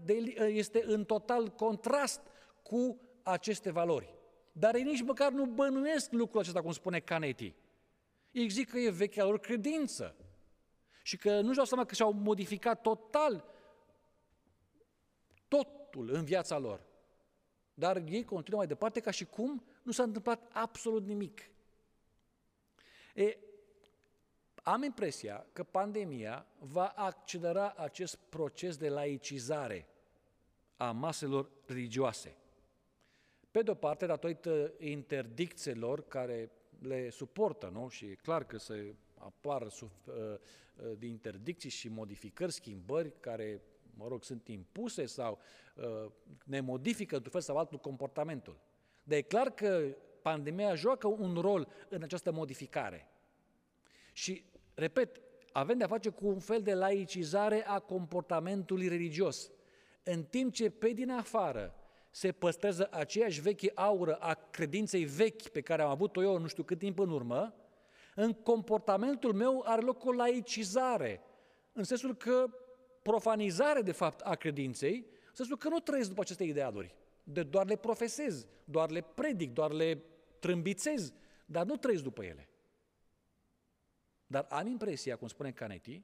este 0.46 0.82
în 0.86 1.04
total 1.04 1.48
contrast 1.48 2.20
cu 2.62 3.00
aceste 3.22 3.70
valori. 3.70 4.14
Dar 4.52 4.74
ei 4.74 4.82
nici 4.82 5.02
măcar 5.02 5.32
nu 5.32 5.46
bănuiesc 5.46 6.12
lucrul 6.12 6.40
acesta, 6.40 6.62
cum 6.62 6.72
spune 6.72 7.00
Canetti. 7.00 7.54
Ei 8.30 8.48
zic 8.48 8.70
că 8.70 8.78
e 8.78 8.90
vechea 8.90 9.24
lor 9.24 9.38
credință 9.38 10.16
și 11.02 11.16
că 11.16 11.40
nu-și 11.40 11.56
dau 11.56 11.64
seama 11.64 11.84
că 11.84 11.94
și-au 11.94 12.12
modificat 12.12 12.80
total 12.80 13.44
totul 15.48 16.10
în 16.10 16.24
viața 16.24 16.58
lor. 16.58 16.86
Dar 17.74 17.96
ei 17.96 18.24
continuă 18.24 18.58
mai 18.58 18.68
departe 18.68 19.00
ca 19.00 19.10
și 19.10 19.24
cum 19.24 19.64
nu 19.82 19.92
s-a 19.92 20.02
întâmplat 20.02 20.50
absolut 20.52 21.06
nimic. 21.06 21.50
E, 23.14 23.36
am 24.62 24.82
impresia 24.82 25.46
că 25.52 25.64
pandemia 25.64 26.46
va 26.58 26.86
accelera 26.86 27.74
acest 27.76 28.16
proces 28.16 28.76
de 28.76 28.88
laicizare 28.88 29.88
a 30.76 30.90
maselor 30.90 31.50
religioase. 31.66 32.36
Pe 33.50 33.62
de-o 33.62 33.74
parte, 33.74 34.06
datorită 34.06 34.72
interdicțiilor 34.78 36.06
care 36.08 36.50
le 36.80 37.10
suportă, 37.10 37.70
nu? 37.72 37.88
Și 37.88 38.04
e 38.04 38.14
clar 38.14 38.44
că 38.44 38.58
se 38.58 38.94
apar 39.18 39.68
sub, 39.68 39.90
uh, 40.04 40.14
uh, 40.14 40.98
de 40.98 41.06
interdicții 41.06 41.70
și 41.70 41.88
modificări, 41.88 42.52
schimbări 42.52 43.12
care, 43.20 43.62
mă 43.94 44.08
rog, 44.08 44.24
sunt 44.24 44.48
impuse 44.48 45.06
sau 45.06 45.38
uh, 45.76 46.10
ne 46.44 46.60
modifică 46.60 47.14
într-un 47.14 47.32
fel 47.32 47.40
sau 47.40 47.56
altul 47.56 47.78
comportamentul. 47.78 48.60
Dar 49.02 49.18
e 49.18 49.22
clar 49.22 49.50
că 49.50 49.96
pandemia 50.22 50.74
joacă 50.74 51.06
un 51.06 51.34
rol 51.34 51.68
în 51.88 52.02
această 52.02 52.32
modificare. 52.32 53.08
Și, 54.12 54.44
repet, 54.74 55.20
avem 55.52 55.78
de-a 55.78 55.86
face 55.86 56.08
cu 56.08 56.26
un 56.26 56.38
fel 56.38 56.62
de 56.62 56.74
laicizare 56.74 57.66
a 57.66 57.78
comportamentului 57.78 58.88
religios. 58.88 59.50
În 60.02 60.24
timp 60.24 60.52
ce 60.52 60.70
pe 60.70 60.88
din 60.88 61.10
afară 61.10 61.74
se 62.10 62.32
păstrează 62.32 62.88
aceeași 62.92 63.40
veche 63.40 63.72
aură 63.74 64.14
a 64.14 64.34
credinței 64.34 65.04
vechi 65.04 65.48
pe 65.48 65.60
care 65.60 65.82
am 65.82 65.90
avut-o 65.90 66.22
eu 66.22 66.38
nu 66.38 66.46
știu 66.46 66.62
cât 66.62 66.78
timp 66.78 66.98
în 66.98 67.10
urmă, 67.10 67.54
în 68.14 68.32
comportamentul 68.32 69.32
meu 69.32 69.62
are 69.66 69.80
loc 69.80 70.04
o 70.04 70.12
laicizare, 70.12 71.20
în 71.72 71.84
sensul 71.84 72.16
că 72.16 72.46
profanizare, 73.02 73.82
de 73.82 73.92
fapt, 73.92 74.20
a 74.20 74.34
credinței 74.34 75.06
Să 75.32 75.42
spun 75.42 75.56
că 75.56 75.68
nu 75.68 75.78
trăiesc 75.78 76.08
după 76.08 76.20
aceste 76.20 76.44
idealuri, 76.44 76.94
de 77.22 77.42
doar 77.42 77.66
le 77.66 77.76
profesez, 77.76 78.46
doar 78.64 78.90
le 78.90 79.00
predic, 79.00 79.52
doar 79.52 79.70
le 79.72 80.02
trâmbițez, 80.38 81.12
dar 81.46 81.66
nu 81.66 81.76
trăiesc 81.76 82.02
după 82.02 82.24
ele. 82.24 82.48
Dar 84.26 84.46
am 84.50 84.66
impresia, 84.66 85.16
cum 85.16 85.28
spune 85.28 85.52
Canetti, 85.52 86.02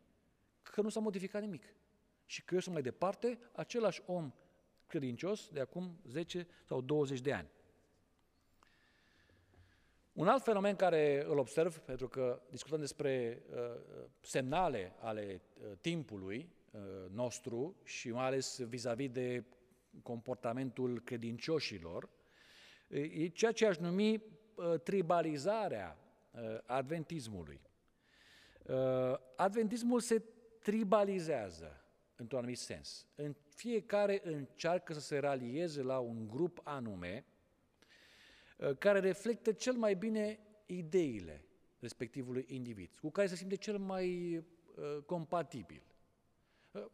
că 0.62 0.80
nu 0.80 0.88
s-a 0.88 1.00
modificat 1.00 1.40
nimic. 1.40 1.64
Și 2.24 2.44
că 2.44 2.54
eu 2.54 2.61
sunt 2.61 2.74
mai 2.74 2.82
departe 2.82 3.38
același 3.52 4.02
om 4.07 4.32
credincios 4.87 5.49
de 5.53 5.61
acum 5.61 5.99
10 6.09 6.47
sau 6.64 6.80
20 6.80 7.20
de 7.20 7.32
ani. 7.32 7.49
Un 10.12 10.28
alt 10.28 10.43
fenomen 10.43 10.76
care 10.76 11.24
îl 11.28 11.39
observ, 11.39 11.78
pentru 11.78 12.09
că 12.09 12.41
discutăm 12.51 12.80
despre 12.80 13.43
uh, 13.51 13.57
semnale 14.20 14.93
ale 15.01 15.41
uh, 15.55 15.72
timpului 15.80 16.49
uh, 16.70 16.80
nostru 17.11 17.76
și 17.84 18.11
mai 18.11 18.24
ales 18.24 18.61
vis-a-vis 18.61 19.11
de 19.11 19.45
comportamentul 20.03 21.01
credincioșilor, 21.01 22.09
e 22.89 23.28
ceea 23.28 23.53
ce 23.53 23.66
aș 23.66 23.76
numi 23.76 24.14
uh, 24.14 24.80
tribalizarea 24.82 25.99
uh, 26.30 26.41
adventismului. 26.66 27.61
Uh, 28.62 28.74
adventismul 29.37 30.01
se 30.01 30.22
tribalizează 30.61 31.86
într-un 32.16 32.38
anumit 32.38 32.58
sens. 32.58 33.06
În 33.14 33.34
fiecare 33.48 34.20
încearcă 34.24 34.92
să 34.92 35.00
se 35.00 35.18
ralieze 35.18 35.82
la 35.82 35.98
un 35.98 36.28
grup 36.28 36.60
anume 36.64 37.24
uh, 38.58 38.76
care 38.78 38.98
reflectă 38.98 39.52
cel 39.52 39.74
mai 39.74 39.94
bine 39.94 40.40
ideile 40.66 41.44
respectivului 41.78 42.44
individ, 42.48 42.98
cu 43.00 43.10
care 43.10 43.26
se 43.26 43.36
simte 43.36 43.56
cel 43.56 43.78
mai 43.78 44.36
uh, 44.36 45.02
compatibil. 45.06 45.82
Uh, 46.70 46.84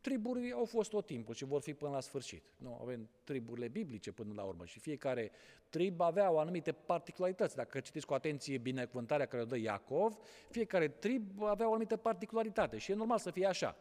triburile 0.00 0.52
au 0.54 0.64
fost 0.64 0.90
tot 0.90 1.06
timpul 1.06 1.34
și 1.34 1.44
vor 1.44 1.60
fi 1.60 1.74
până 1.74 1.90
la 1.90 2.00
sfârșit. 2.00 2.52
Nu, 2.56 2.78
avem 2.80 3.08
triburile 3.24 3.68
biblice 3.68 4.12
până 4.12 4.32
la 4.34 4.42
urmă 4.42 4.64
și 4.64 4.78
fiecare 4.78 5.30
trib 5.68 6.00
avea 6.00 6.30
o 6.30 6.38
anumite 6.38 6.72
particularități. 6.72 7.56
Dacă 7.56 7.80
citiți 7.80 8.06
cu 8.06 8.14
atenție 8.14 8.58
binecuvântarea 8.58 9.26
care 9.26 9.42
o 9.42 9.46
dă 9.46 9.56
Iacov, 9.56 10.16
fiecare 10.50 10.88
trib 10.88 11.42
avea 11.42 11.66
o 11.66 11.70
anumită 11.70 11.96
particularitate 11.96 12.78
și 12.78 12.90
e 12.90 12.94
normal 12.94 13.18
să 13.18 13.30
fie 13.30 13.46
așa. 13.46 13.76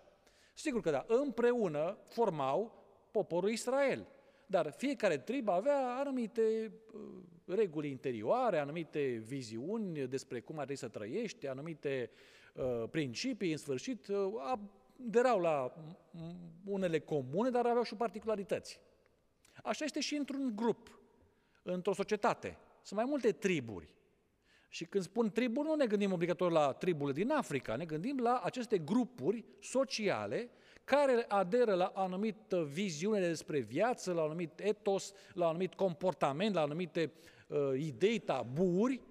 Sigur 0.58 0.82
că 0.82 0.89
da, 0.89 1.05
împreună 1.08 1.97
formau 2.03 2.84
poporul 3.12 3.49
Israel. 3.49 4.08
Dar 4.45 4.72
fiecare 4.78 5.18
trib 5.18 5.47
avea 5.49 5.95
anumite 5.99 6.72
uh, 6.93 7.01
reguli 7.45 7.89
interioare, 7.89 8.58
anumite 8.60 9.24
viziuni 9.26 10.08
despre 10.08 10.39
cum 10.39 10.55
ar 10.58 10.66
trebui 10.66 10.82
să 10.82 10.88
trăiești, 10.88 11.47
anumite 11.47 12.10
uh, 12.53 12.89
principii, 12.89 13.51
în 13.51 13.58
sfârșit, 13.58 14.08
uh, 14.08 14.18
aderau 15.05 15.39
la 15.39 15.74
unele 16.66 16.99
comune, 16.99 17.49
dar 17.49 17.66
aveau 17.66 17.84
și 17.84 17.95
particularități. 17.95 18.80
Așa 19.64 19.86
este 19.86 19.99
și 19.99 20.16
într-un 20.16 20.55
grup, 20.55 20.99
într-o 21.64 21.93
societate. 21.93 22.58
Sunt 22.82 22.99
mai 22.99 23.10
multe 23.10 23.32
triburi. 23.32 23.95
Și 24.70 24.86
când 24.86 25.03
spun 25.03 25.32
triburi, 25.32 25.68
nu 25.68 25.76
ne 25.76 25.86
gândim 25.86 26.11
obligatoriu 26.11 26.55
la 26.55 26.72
triburile 26.72 27.24
din 27.24 27.32
Africa, 27.32 27.76
ne 27.76 27.86
gândim 27.86 28.20
la 28.20 28.41
aceste 28.43 28.78
grupuri 28.78 29.45
sociale 29.59 30.49
care 30.84 31.26
aderă 31.28 31.74
la 31.74 31.91
anumită 31.95 32.63
viziune 32.63 33.20
despre 33.20 33.59
viață, 33.59 34.13
la 34.13 34.22
anumit 34.22 34.59
etos, 34.59 35.13
la 35.34 35.47
anumit 35.47 35.74
comportament, 35.74 36.53
la 36.53 36.61
anumite 36.61 37.11
uh, 37.47 37.57
idei, 37.78 38.20
taburi 38.20 39.01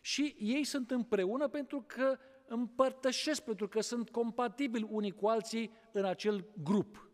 și 0.00 0.36
ei 0.38 0.64
sunt 0.64 0.90
împreună 0.90 1.48
pentru 1.48 1.84
că 1.86 2.18
împărtășesc, 2.46 3.42
pentru 3.42 3.68
că 3.68 3.80
sunt 3.80 4.10
compatibili 4.10 4.86
unii 4.90 5.10
cu 5.10 5.26
alții 5.26 5.72
în 5.92 6.04
acel 6.04 6.44
grup. 6.62 7.10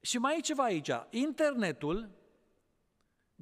Și 0.00 0.18
mai 0.18 0.36
e 0.36 0.40
ceva 0.40 0.62
aici. 0.62 0.90
Internetul 1.10 2.10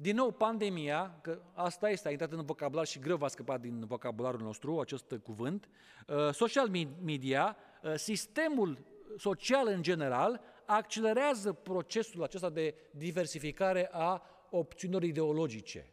din 0.03 0.15
nou, 0.15 0.31
pandemia, 0.31 1.19
că 1.21 1.41
asta 1.53 1.89
este, 1.89 2.07
a 2.07 2.11
intrat 2.11 2.31
în 2.31 2.45
vocabular 2.45 2.85
și 2.85 2.99
greu 2.99 3.17
va 3.17 3.27
scăpa 3.27 3.57
din 3.57 3.85
vocabularul 3.85 4.41
nostru 4.41 4.79
acest 4.79 5.15
cuvânt, 5.23 5.69
uh, 6.07 6.33
social 6.33 6.69
media, 7.03 7.57
uh, 7.83 7.93
sistemul 7.95 8.85
social 9.17 9.67
în 9.67 9.81
general, 9.81 10.41
accelerează 10.65 11.53
procesul 11.53 12.23
acesta 12.23 12.49
de 12.49 12.75
diversificare 12.91 13.89
a 13.91 14.21
opțiunilor 14.49 15.03
ideologice. 15.03 15.87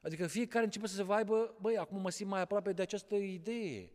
Adică 0.00 0.26
fiecare 0.26 0.64
începe 0.64 0.86
să 0.86 0.94
se 0.94 1.04
aibă, 1.08 1.56
băi, 1.60 1.76
acum 1.76 2.00
mă 2.00 2.10
simt 2.10 2.30
mai 2.30 2.40
aproape 2.40 2.72
de 2.72 2.82
această 2.82 3.14
idee. 3.14 3.92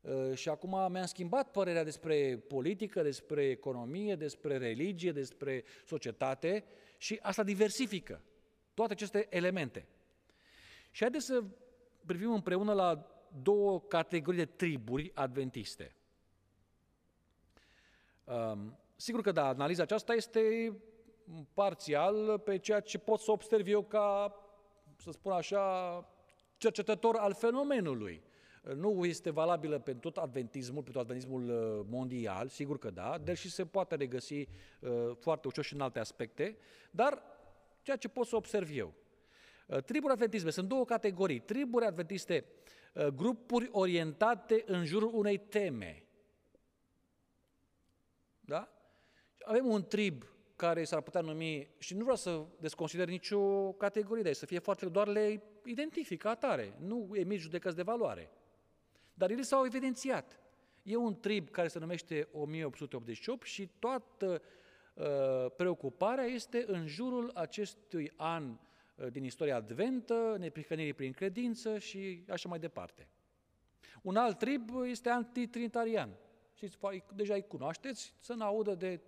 Uh, 0.00 0.34
și 0.34 0.48
acum 0.48 0.70
mi-am 0.70 1.06
schimbat 1.06 1.50
părerea 1.50 1.84
despre 1.84 2.44
politică, 2.48 3.02
despre 3.02 3.44
economie, 3.44 4.14
despre 4.14 4.56
religie, 4.56 5.12
despre 5.12 5.64
societate 5.86 6.64
și 7.04 7.18
asta 7.22 7.42
diversifică 7.42 8.22
toate 8.74 8.92
aceste 8.92 9.26
elemente. 9.30 9.86
Și 10.90 11.02
haideți 11.02 11.24
să 11.24 11.44
privim 12.06 12.32
împreună 12.32 12.72
la 12.72 13.06
două 13.42 13.80
categorii 13.80 14.44
de 14.44 14.50
triburi 14.50 15.10
adventiste. 15.14 15.96
Um, 18.24 18.78
sigur 18.96 19.20
că 19.20 19.32
da, 19.32 19.46
analiza 19.46 19.82
aceasta 19.82 20.14
este 20.14 20.76
parțial 21.52 22.38
pe 22.38 22.58
ceea 22.58 22.80
ce 22.80 22.98
pot 22.98 23.20
să 23.20 23.30
observ 23.30 23.66
eu 23.66 23.82
ca, 23.82 24.36
să 24.96 25.10
spun 25.10 25.32
așa, 25.32 26.08
cercetător 26.56 27.16
al 27.16 27.34
fenomenului. 27.34 28.22
Nu 28.72 29.04
este 29.04 29.30
valabilă 29.30 29.78
pentru 29.78 30.10
tot 30.10 30.22
adventismul, 30.22 30.82
pentru 30.82 31.00
adventismul 31.00 31.48
uh, 31.48 31.86
mondial, 31.90 32.48
sigur 32.48 32.78
că 32.78 32.90
da, 32.90 33.18
deși 33.18 33.50
se 33.50 33.66
poate 33.66 33.94
regăsi 33.94 34.34
uh, 34.34 35.16
foarte 35.18 35.46
ușor 35.46 35.64
și 35.64 35.74
în 35.74 35.80
alte 35.80 35.98
aspecte, 35.98 36.56
dar 36.90 37.22
ceea 37.82 37.96
ce 37.96 38.08
pot 38.08 38.26
să 38.26 38.36
observ 38.36 38.68
eu. 38.72 38.92
Uh, 39.66 39.82
triburi 39.82 40.12
adventisme 40.12 40.50
sunt 40.50 40.68
două 40.68 40.84
categorii. 40.84 41.38
Triburi 41.38 41.84
adventiste, 41.84 42.44
grupuri 43.14 43.68
orientate 43.72 44.62
în 44.66 44.84
jurul 44.84 45.10
unei 45.14 45.38
teme. 45.38 46.04
Da? 48.40 48.68
Avem 49.44 49.66
un 49.66 49.84
trib 49.84 50.24
care 50.56 50.84
s-ar 50.84 51.00
putea 51.00 51.20
numi, 51.20 51.68
și 51.78 51.94
nu 51.94 52.00
vreau 52.00 52.16
să 52.16 52.44
desconsider 52.60 53.08
nicio 53.08 53.72
categorie, 53.72 54.22
dar 54.22 54.32
să 54.32 54.46
fie 54.46 54.58
foarte, 54.58 54.86
doar 54.86 55.08
le 55.08 55.42
identifică 55.64 56.28
atare, 56.28 56.74
nu 56.80 57.10
emit 57.12 57.40
judecăți 57.40 57.76
de 57.76 57.82
valoare. 57.82 58.30
Dar 59.14 59.30
ele 59.30 59.42
s-au 59.42 59.64
evidențiat. 59.64 60.38
E 60.82 60.96
un 60.96 61.20
trib 61.20 61.50
care 61.50 61.68
se 61.68 61.78
numește 61.78 62.28
1888 62.32 63.46
și 63.46 63.68
toată 63.78 64.42
uh, 64.94 65.04
preocuparea 65.56 66.24
este 66.24 66.64
în 66.66 66.86
jurul 66.86 67.30
acestui 67.34 68.12
an 68.16 68.44
uh, 68.50 69.06
din 69.10 69.24
istoria 69.24 69.56
adventă, 69.56 70.36
neprihănirii 70.38 70.94
prin 70.94 71.12
credință 71.12 71.78
și 71.78 72.24
așa 72.28 72.48
mai 72.48 72.58
departe. 72.58 73.08
Un 74.02 74.16
alt 74.16 74.38
trib 74.38 74.70
este 74.84 75.08
antitrinitarian. 75.08 76.10
Și 76.54 76.70
deja 77.14 77.34
îi 77.34 77.46
cunoașteți, 77.46 78.14
să 78.18 78.34
ne 78.34 78.44
audă 78.44 78.74
de 78.74 79.00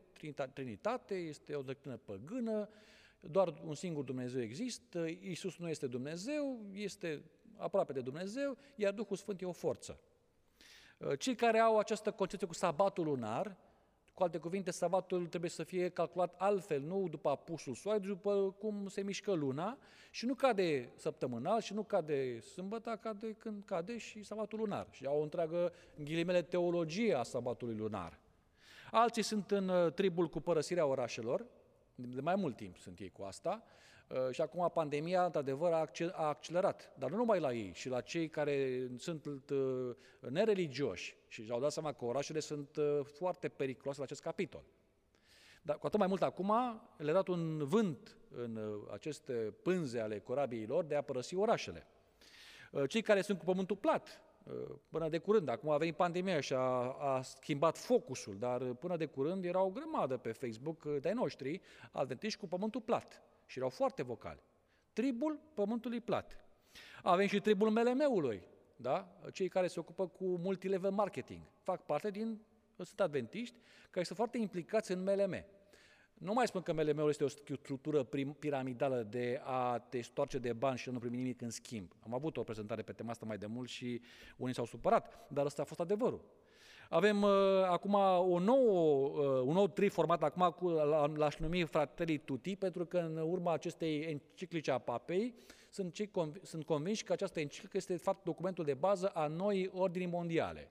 Trinitate, 0.52 1.14
este 1.14 1.54
o 1.54 1.62
doctrină 1.62 1.96
păgână, 1.96 2.68
doar 3.20 3.54
un 3.64 3.74
singur 3.74 4.04
Dumnezeu 4.04 4.40
există, 4.40 5.06
Iisus 5.06 5.56
nu 5.56 5.68
este 5.68 5.86
Dumnezeu, 5.86 6.60
este 6.72 7.22
aproape 7.56 7.92
de 7.92 8.00
Dumnezeu, 8.00 8.56
iar 8.74 8.92
Duhul 8.92 9.16
Sfânt 9.16 9.40
e 9.40 9.44
o 9.44 9.52
forță. 9.52 10.00
Uh, 10.98 11.18
cei 11.18 11.34
care 11.34 11.58
au 11.58 11.78
această 11.78 12.10
concepție 12.10 12.46
cu 12.46 12.54
sabatul 12.54 13.04
lunar, 13.04 13.56
cu 14.14 14.22
alte 14.22 14.38
cuvinte, 14.38 14.70
sabatul 14.70 15.26
trebuie 15.26 15.50
să 15.50 15.62
fie 15.62 15.88
calculat 15.88 16.34
altfel, 16.38 16.80
nu 16.80 17.08
după 17.10 17.28
apusul 17.28 17.74
soarelui, 17.74 18.08
după 18.08 18.54
cum 18.58 18.88
se 18.88 19.02
mișcă 19.02 19.32
luna 19.32 19.78
și 20.10 20.26
nu 20.26 20.34
cade 20.34 20.92
săptămânal 20.94 21.60
și 21.60 21.74
nu 21.74 21.82
cade 21.82 22.40
sâmbătă, 22.40 22.98
cade 23.02 23.32
când 23.32 23.64
cade 23.64 23.98
și 23.98 24.22
sabatul 24.22 24.58
lunar. 24.58 24.86
Și 24.90 25.06
au 25.06 25.18
o 25.18 25.22
întreagă, 25.22 25.72
în 25.96 26.04
ghilimele, 26.04 26.42
teologie 26.42 27.14
a 27.14 27.22
sabatului 27.22 27.74
lunar. 27.74 28.18
Alții 28.90 29.22
sunt 29.22 29.50
în 29.50 29.68
uh, 29.68 29.92
tribul 29.92 30.28
cu 30.28 30.40
părăsirea 30.40 30.86
orașelor, 30.86 31.46
de 31.94 32.20
mai 32.20 32.34
mult 32.34 32.56
timp 32.56 32.76
sunt 32.76 32.98
ei 32.98 33.10
cu 33.10 33.22
asta, 33.22 33.62
Uh, 33.62 33.95
și 34.30 34.40
acum 34.40 34.70
pandemia, 34.74 35.24
într-adevăr, 35.24 35.72
a 36.12 36.26
accelerat. 36.26 36.92
Dar 36.98 37.10
nu 37.10 37.16
numai 37.16 37.40
la 37.40 37.52
ei, 37.52 37.72
și 37.74 37.88
la 37.88 38.00
cei 38.00 38.28
care 38.28 38.86
sunt 38.98 39.24
uh, 39.24 39.96
nereligioși 40.18 41.16
și 41.28 41.46
au 41.50 41.60
dat 41.60 41.72
seama 41.72 41.92
că 41.92 42.04
orașele 42.04 42.40
sunt 42.40 42.76
uh, 42.76 43.00
foarte 43.04 43.48
periculoase 43.48 43.98
la 43.98 44.04
acest 44.04 44.22
capitol. 44.22 44.64
Dar 45.62 45.78
cu 45.78 45.86
atât 45.86 45.98
mai 45.98 46.08
mult 46.08 46.22
acum 46.22 46.52
le-a 46.96 47.12
dat 47.12 47.28
un 47.28 47.64
vânt 47.64 48.16
în 48.30 48.80
aceste 48.92 49.32
pânze 49.62 50.00
ale 50.00 50.18
corabiilor 50.18 50.84
de 50.84 50.94
a 50.94 51.02
părăsi 51.02 51.34
orașele. 51.34 51.86
Cei 52.88 53.02
care 53.02 53.20
sunt 53.20 53.38
cu 53.38 53.44
pământul 53.44 53.76
plat, 53.76 54.22
până 54.88 55.08
de 55.08 55.18
curând, 55.18 55.48
acum 55.48 55.70
a 55.70 55.76
venit 55.76 55.96
pandemia 55.96 56.40
și 56.40 56.52
a, 56.52 56.58
a 56.98 57.22
schimbat 57.22 57.78
focusul, 57.78 58.38
dar 58.38 58.62
până 58.62 58.96
de 58.96 59.06
curând 59.06 59.44
era 59.44 59.62
o 59.62 59.70
grămadă 59.70 60.16
pe 60.16 60.32
Facebook 60.32 60.84
de-ai 60.84 61.14
noștri, 61.14 61.60
adventiști 61.92 62.38
cu 62.38 62.46
pământul 62.46 62.80
plat 62.80 63.25
și 63.46 63.58
erau 63.58 63.70
foarte 63.70 64.02
vocali. 64.02 64.42
Tribul 64.92 65.40
pământului 65.54 66.00
plat. 66.00 66.44
Avem 67.02 67.26
și 67.26 67.40
tribul 67.40 67.70
MLM-ului, 67.70 68.42
da? 68.76 69.18
cei 69.32 69.48
care 69.48 69.66
se 69.66 69.80
ocupă 69.80 70.08
cu 70.08 70.24
multilevel 70.24 70.90
marketing. 70.90 71.40
Fac 71.62 71.84
parte 71.84 72.10
din 72.10 72.40
sunt 72.76 73.00
adventiști, 73.00 73.56
care 73.90 74.04
sunt 74.04 74.18
foarte 74.18 74.38
implicați 74.38 74.92
în 74.92 75.02
MLM. 75.02 75.44
Nu 76.14 76.32
mai 76.32 76.46
spun 76.46 76.62
că 76.62 76.72
MLM-ul 76.72 77.08
este 77.08 77.24
o 77.24 77.28
structură 77.28 78.04
piramidală 78.38 79.02
de 79.02 79.40
a 79.44 79.78
te 79.78 80.00
stoarce 80.00 80.38
de 80.38 80.52
bani 80.52 80.78
și 80.78 80.90
nu 80.90 80.98
primi 80.98 81.16
nimic 81.16 81.40
în 81.40 81.50
schimb. 81.50 81.92
Am 82.00 82.14
avut 82.14 82.36
o 82.36 82.42
prezentare 82.42 82.82
pe 82.82 82.92
tema 82.92 83.10
asta 83.10 83.26
mai 83.26 83.38
de 83.38 83.46
mult 83.46 83.68
și 83.68 84.00
unii 84.36 84.54
s-au 84.54 84.64
supărat, 84.64 85.26
dar 85.28 85.44
ăsta 85.44 85.62
a 85.62 85.64
fost 85.64 85.80
adevărul. 85.80 86.24
Avem 86.90 87.22
uh, 87.22 87.30
acum 87.62 87.94
o 88.32 88.38
nouă, 88.38 89.08
uh, 89.08 89.42
un 89.44 89.52
nou 89.52 89.68
tri 89.68 89.88
format 89.88 90.22
acum 90.22 90.54
cu, 90.58 90.68
l-aș 91.14 91.36
numi 91.36 91.64
Fratelli 91.64 92.18
Tutti, 92.18 92.56
pentru 92.56 92.86
că 92.86 92.98
în 92.98 93.16
urma 93.16 93.52
acestei 93.52 94.00
enciclice 94.00 94.70
a 94.70 94.78
papei 94.78 95.34
sunt, 95.70 95.92
cei 95.92 96.10
conv- 96.10 96.42
sunt 96.42 96.64
convinși 96.64 97.04
că 97.04 97.12
această 97.12 97.40
enciclică 97.40 97.76
este 97.76 97.92
de 97.92 97.98
fapt 97.98 98.24
documentul 98.24 98.64
de 98.64 98.74
bază 98.74 99.08
a 99.08 99.26
noii 99.26 99.70
ordini 99.74 100.06
mondiale. 100.06 100.70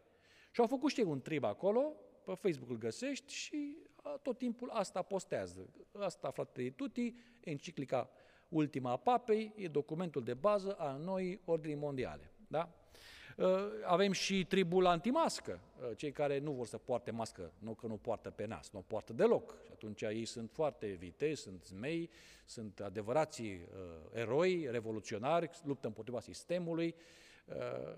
Și 0.52 0.62
au 0.62 0.68
făcut 0.68 0.92
și 0.92 1.00
ei 1.00 1.06
un 1.06 1.22
trib 1.22 1.44
acolo, 1.44 1.94
pe 2.24 2.34
Facebook 2.34 2.70
îl 2.70 2.78
găsești 2.78 3.34
și 3.34 3.78
tot 4.22 4.38
timpul 4.38 4.70
asta 4.70 5.02
postează. 5.02 5.70
Asta, 5.92 6.32
frate 6.32 6.70
Tuti, 6.70 7.16
enciclica 7.40 8.10
ultima 8.50 8.92
a 8.92 8.98
papei, 8.98 9.54
e 9.56 9.68
documentul 9.68 10.24
de 10.24 10.34
bază 10.34 10.74
a 10.74 10.96
noii 10.96 11.42
ordini 11.46 11.76
mondiale. 11.76 12.34
Da? 12.48 12.85
Ă, 13.38 13.70
avem 13.84 14.12
și 14.12 14.46
tribul 14.46 14.86
antimască, 14.86 15.60
ă, 15.90 15.94
cei 15.94 16.12
care 16.12 16.40
nu 16.40 16.52
vor 16.52 16.68
să 16.68 16.78
poarte 16.78 17.12
mască, 17.12 17.52
nu 17.60 17.74
că 17.74 17.88
nu 17.88 17.98
poartă 17.98 18.30
pe 18.30 18.46
nas, 18.46 18.70
nu 18.72 18.80
o 18.80 18.84
poartă 18.88 19.14
deloc. 19.14 19.58
Și 19.66 19.70
atunci 19.72 20.02
ei 20.02 20.26
sunt 20.26 20.52
foarte 20.52 20.88
vitezi, 20.88 21.42
sunt 21.42 21.64
zmei, 21.64 22.10
sunt 22.46 22.80
adevărații 22.80 23.54
uh, 23.54 23.60
eroi, 24.14 24.68
revoluționari, 24.72 25.50
luptă 25.64 25.88
împotriva 25.88 26.20
sistemului. 26.20 26.96
Uh, 27.46 27.98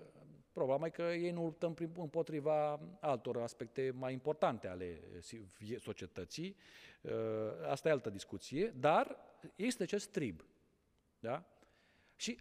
Problema 0.58 0.86
e 0.86 0.90
că 0.90 1.02
ei 1.02 1.30
nu 1.30 1.42
luptă 1.42 1.74
împotriva 1.96 2.80
altor 3.00 3.36
aspecte 3.36 3.92
mai 3.94 4.12
importante 4.12 4.68
ale 4.68 5.00
societății. 5.78 6.56
Uh, 7.00 7.12
asta 7.68 7.88
e 7.88 7.92
altă 7.92 8.10
discuție, 8.10 8.74
dar 8.76 9.16
este 9.56 9.82
acest 9.82 10.10
trib. 10.10 10.44
Da? 11.18 11.44
Și 12.16 12.38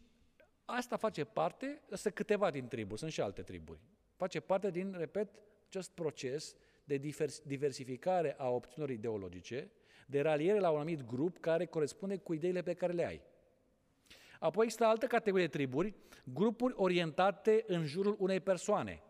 asta 0.69 0.95
face 0.95 1.23
parte, 1.23 1.81
sunt 1.91 2.13
câteva 2.13 2.51
din 2.51 2.67
triburi, 2.67 2.99
sunt 2.99 3.11
și 3.11 3.21
alte 3.21 3.41
triburi. 3.41 3.79
Face 4.15 4.39
parte 4.39 4.71
din, 4.71 4.95
repet, 4.97 5.39
acest 5.67 5.91
proces 5.91 6.55
de 6.83 6.97
diversificare 7.43 8.35
a 8.37 8.49
opțiunilor 8.49 8.97
ideologice, 8.97 9.71
de 10.07 10.21
raliere 10.21 10.59
la 10.59 10.69
un 10.69 10.75
anumit 10.75 11.05
grup 11.05 11.37
care 11.37 11.65
corespunde 11.65 12.17
cu 12.17 12.33
ideile 12.33 12.61
pe 12.61 12.73
care 12.73 12.93
le 12.93 13.05
ai. 13.05 13.21
Apoi 14.39 14.63
există 14.63 14.85
altă 14.85 15.07
categorie 15.07 15.45
de 15.45 15.51
triburi, 15.51 15.95
grupuri 16.23 16.73
orientate 16.77 17.63
în 17.67 17.85
jurul 17.85 18.15
unei 18.19 18.39
persoane. 18.39 19.01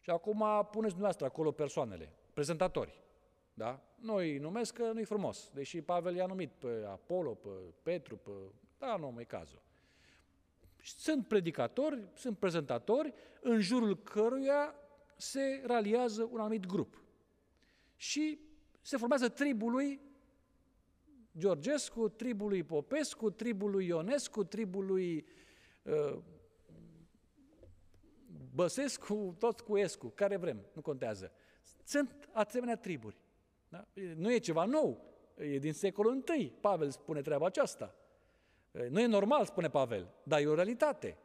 Și 0.00 0.10
acum 0.10 0.38
puneți 0.70 0.92
dumneavoastră 0.92 1.26
acolo 1.26 1.52
persoanele, 1.52 2.12
prezentatori. 2.34 3.02
Da? 3.54 3.82
Noi 3.94 4.38
numesc 4.38 4.74
că 4.74 4.92
nu-i 4.92 5.04
frumos, 5.04 5.50
deși 5.54 5.82
Pavel 5.82 6.14
i-a 6.14 6.26
numit 6.26 6.50
pe 6.50 6.84
Apollo, 6.86 7.34
pe 7.34 7.48
Petru, 7.82 8.16
pe... 8.16 8.30
Da, 8.78 8.96
nu, 8.96 9.16
e 9.18 9.24
cazul. 9.24 9.63
Sunt 10.84 11.26
predicatori, 11.26 12.08
sunt 12.14 12.38
prezentatori, 12.38 13.14
în 13.40 13.60
jurul 13.60 14.02
căruia 14.02 14.74
se 15.16 15.62
raliază 15.66 16.28
un 16.32 16.40
anumit 16.40 16.66
grup. 16.66 17.02
Și 17.96 18.38
se 18.80 18.96
formează 18.96 19.28
tribului 19.28 20.00
Georgescu, 21.38 22.08
tribul 22.08 22.48
lui 22.48 22.62
Popescu, 22.62 23.30
tribul 23.30 23.70
lui 23.70 23.86
Ionescu, 23.86 24.44
tribul 24.44 24.86
lui 24.86 25.26
uh, 25.82 26.18
Băsescu, 28.54 29.34
tot 29.38 29.60
cu 29.60 29.76
Escu, 29.76 30.08
care 30.08 30.36
vrem, 30.36 30.66
nu 30.72 30.80
contează. 30.80 31.32
Sunt 31.84 32.28
asemenea 32.32 32.76
triburi. 32.76 33.16
Da? 33.68 33.88
Nu 34.16 34.32
e 34.32 34.38
ceva 34.38 34.64
nou, 34.64 35.04
e 35.36 35.58
din 35.58 35.72
secolul 35.72 36.24
I. 36.38 36.52
Pavel 36.60 36.90
spune 36.90 37.20
treaba 37.20 37.46
aceasta. 37.46 37.94
Nu 38.88 39.00
e 39.00 39.06
normal, 39.06 39.44
spune 39.44 39.70
Pavel, 39.70 40.08
dar 40.22 40.40
e 40.40 40.46
o 40.46 40.54
realitate. 40.54 41.16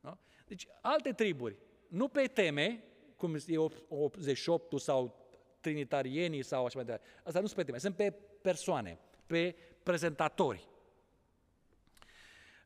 Da? 0.00 0.18
Deci, 0.46 0.66
alte 0.80 1.12
triburi, 1.12 1.56
nu 1.88 2.08
pe 2.08 2.26
teme, 2.26 2.84
cum 3.16 3.34
e 3.46 3.58
88 3.88 4.80
sau 4.80 5.16
trinitarienii 5.60 6.42
sau 6.42 6.64
așa 6.64 6.74
mai 6.74 6.84
departe. 6.84 7.06
Asta 7.24 7.40
nu 7.40 7.46
sunt 7.46 7.58
pe 7.58 7.64
teme, 7.64 7.78
sunt 7.78 7.96
pe 7.96 8.10
persoane 8.42 8.98
pe 9.26 9.56
prezentatori. 9.82 10.68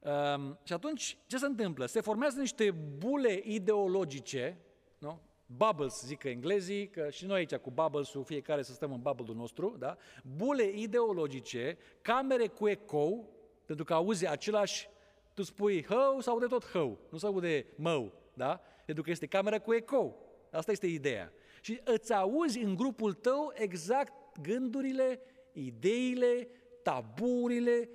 Um, 0.01 0.59
și 0.63 0.73
atunci, 0.73 1.19
ce 1.27 1.39
se 1.39 1.47
întâmplă? 1.47 1.87
Se 1.87 2.01
formează 2.01 2.41
niște 2.41 2.71
bule 2.71 3.41
ideologice, 3.45 4.59
nu? 4.99 5.21
bubbles, 5.47 6.03
zic 6.05 6.25
englezii, 6.25 6.89
că 6.89 7.11
și 7.11 7.27
noi 7.27 7.39
aici 7.39 7.55
cu 7.55 7.71
bubbles-ul, 7.71 8.25
fiecare 8.25 8.63
să 8.63 8.73
stăm 8.73 8.93
în 8.93 9.01
bubble-ul 9.01 9.37
nostru, 9.37 9.77
da? 9.79 9.97
bule 10.37 10.71
ideologice, 10.71 11.79
camere 12.03 12.47
cu 12.47 12.69
ecou, 12.69 13.38
pentru 13.69 13.87
că 13.87 13.95
auzi 13.95 14.27
același, 14.27 14.89
tu 15.35 15.43
spui 15.43 15.85
hău 15.85 16.21
sau 16.21 16.39
de 16.39 16.47
tot 16.47 16.65
hău, 16.65 16.99
nu 17.11 17.19
se 17.19 17.27
aude 17.27 17.67
mău, 17.75 18.13
da? 18.35 18.61
Pentru 18.85 19.05
că 19.05 19.11
este 19.11 19.27
camera 19.27 19.59
cu 19.59 19.75
ecou. 19.75 20.27
Asta 20.51 20.71
este 20.71 20.87
ideea. 20.87 21.33
Și 21.61 21.81
îți 21.85 22.13
auzi 22.13 22.59
în 22.59 22.75
grupul 22.75 23.13
tău 23.13 23.53
exact 23.55 24.13
gândurile, 24.43 25.21
ideile, 25.53 26.49
taburile, 26.83 27.89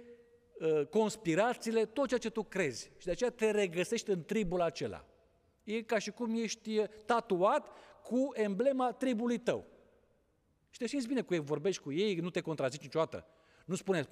ă, 0.62 0.86
conspirațiile, 0.86 1.86
tot 1.86 2.08
ceea 2.08 2.20
ce 2.20 2.30
tu 2.30 2.44
crezi. 2.44 2.92
Și 2.98 3.06
de 3.06 3.12
aceea 3.12 3.30
te 3.30 3.52
regăsești 3.52 4.10
în 4.10 4.24
tribul 4.24 4.62
acela. 4.62 5.06
E 5.64 5.82
ca 5.82 5.98
și 5.98 6.12
cum 6.12 6.36
ești 6.36 6.82
tatuat 7.06 7.68
cu 8.04 8.30
emblema 8.34 8.92
tribului 8.92 9.38
tău. 9.38 9.66
Și 10.70 10.80
te 10.80 10.88
simți 10.88 11.08
bine 11.08 11.22
cu 11.22 11.34
ei, 11.34 11.40
vorbești 11.40 11.82
cu 11.82 11.92
ei, 11.92 12.16
nu 12.16 12.30
te 12.30 12.42
contrazici 12.42 12.82
niciodată. 12.82 13.28
Nu 13.66 13.76
spune, 13.76 14.08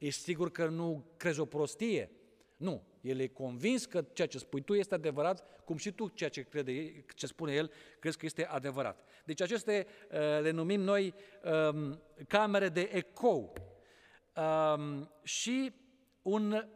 ești 0.00 0.22
sigur 0.22 0.50
că 0.50 0.66
nu 0.66 1.04
crezi 1.16 1.40
o 1.40 1.44
prostie? 1.44 2.10
Nu, 2.56 2.82
el 3.00 3.20
e 3.20 3.26
convins 3.26 3.84
că 3.84 4.04
ceea 4.12 4.28
ce 4.28 4.38
spui 4.38 4.62
tu 4.62 4.74
este 4.74 4.94
adevărat, 4.94 5.62
cum 5.64 5.76
și 5.76 5.92
tu 5.92 6.08
ceea 6.08 6.30
ce, 6.30 6.42
crede, 6.42 7.04
ce 7.14 7.26
spune 7.26 7.52
el, 7.52 7.70
crezi 7.98 8.18
că 8.18 8.26
este 8.26 8.46
adevărat. 8.46 9.04
Deci 9.24 9.40
aceste 9.40 9.86
uh, 10.10 10.18
le 10.18 10.50
numim 10.50 10.80
noi 10.80 11.14
um, 11.72 12.02
camere 12.28 12.68
de 12.68 12.80
ecou. 12.92 13.52
Um, 14.36 15.10
și 15.22 15.72
un 16.22 16.68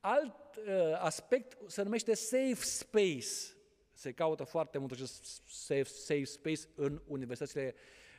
alt 0.00 0.56
uh, 0.56 0.98
aspect 0.98 1.56
se 1.66 1.82
numește 1.82 2.14
safe 2.14 2.54
space. 2.54 3.56
Se 3.92 4.12
caută 4.12 4.44
foarte 4.44 4.78
mult 4.78 4.92
acest 4.92 5.42
safe, 5.46 5.82
safe 5.84 6.24
space 6.24 6.60
în 6.74 7.02
universitățile 7.06 7.74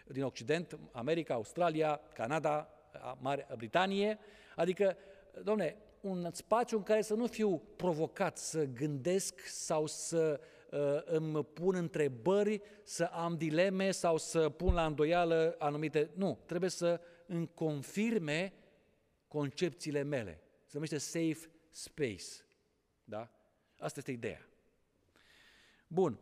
din 0.08 0.24
Occident, 0.24 0.80
America, 0.92 1.34
Australia, 1.34 2.02
Canada, 2.14 2.75
Marea 3.20 3.48
Britanie. 3.58 4.20
Adică, 4.56 4.98
domne, 5.44 5.76
un 6.02 6.30
spațiu 6.32 6.78
în 6.78 6.84
care 6.84 7.02
să 7.02 7.14
nu 7.14 7.28
fiu 7.28 7.58
provocat 7.76 8.38
să 8.38 8.66
gândesc 8.66 9.40
sau 9.40 9.86
să 9.86 10.40
uh, 10.72 11.02
îmi 11.06 11.46
pun 11.46 11.76
întrebări, 11.76 12.62
să 12.84 13.04
am 13.04 13.38
dileme 13.38 13.92
sau 13.92 14.18
să 14.18 14.50
pun 14.50 14.74
la 14.74 14.86
îndoială 14.86 15.56
anumite... 15.60 16.10
Nu, 16.14 16.40
trebuie 16.46 16.70
să 16.70 17.02
îmi 17.26 17.50
confirme 17.54 18.54
concepțiile 19.28 20.02
mele. 20.02 20.42
Se 20.66 20.72
numește 20.74 20.98
safe 20.98 21.50
space. 21.72 22.46
Da? 23.04 23.30
Asta 23.78 24.00
este 24.00 24.12
ideea. 24.12 24.50
Bun. 25.88 26.20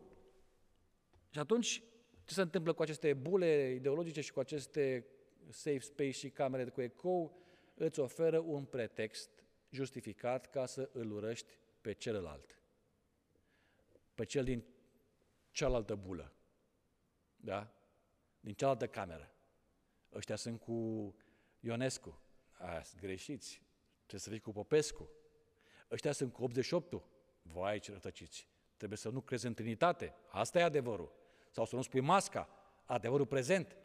Și 1.29 1.39
atunci, 1.39 1.83
ce 2.25 2.33
se 2.33 2.41
întâmplă 2.41 2.73
cu 2.73 2.81
aceste 2.81 3.13
bule 3.13 3.71
ideologice 3.75 4.21
și 4.21 4.31
cu 4.31 4.39
aceste 4.39 5.05
safe 5.49 5.79
space 5.79 6.11
și 6.11 6.29
camere 6.29 6.69
cu 6.69 6.81
ecou? 6.81 7.41
Îți 7.73 7.99
oferă 7.99 8.39
un 8.39 8.65
pretext 8.65 9.43
justificat 9.69 10.49
ca 10.49 10.65
să 10.65 10.89
îl 10.93 11.11
urăști 11.11 11.57
pe 11.81 11.93
celălalt, 11.93 12.61
pe 14.15 14.25
cel 14.25 14.43
din 14.43 14.63
cealaltă 15.51 15.95
bulă, 15.95 16.33
da? 17.35 17.73
din 18.39 18.53
cealaltă 18.53 18.87
cameră. 18.87 19.31
Ăștia 20.13 20.35
sunt 20.35 20.59
cu 20.59 21.15
Ionescu, 21.59 22.21
aia 22.51 22.83
sunt 22.83 23.01
greșiți, 23.01 23.61
trebuie 23.95 24.19
să 24.19 24.29
fii 24.29 24.39
cu 24.39 24.51
Popescu. 24.51 25.09
Ăștia 25.91 26.11
sunt 26.11 26.33
cu 26.33 26.47
88-ul, 26.49 27.03
vai 27.41 27.79
ce 27.79 27.91
rătăciți, 27.91 28.47
trebuie 28.77 28.97
să 28.97 29.09
nu 29.09 29.21
crezi 29.21 29.45
în 29.45 29.53
Trinitate, 29.53 30.13
asta 30.31 30.59
e 30.59 30.63
adevărul. 30.63 31.21
Sau 31.51 31.65
să 31.65 31.75
nu 31.75 31.81
spui 31.81 31.99
masca, 31.99 32.49
adevărul 32.85 33.25
prezent. 33.25 33.77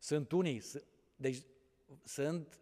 Sunt 0.00 0.32
unii, 0.32 0.62
deci 1.16 1.42
sunt 2.04 2.60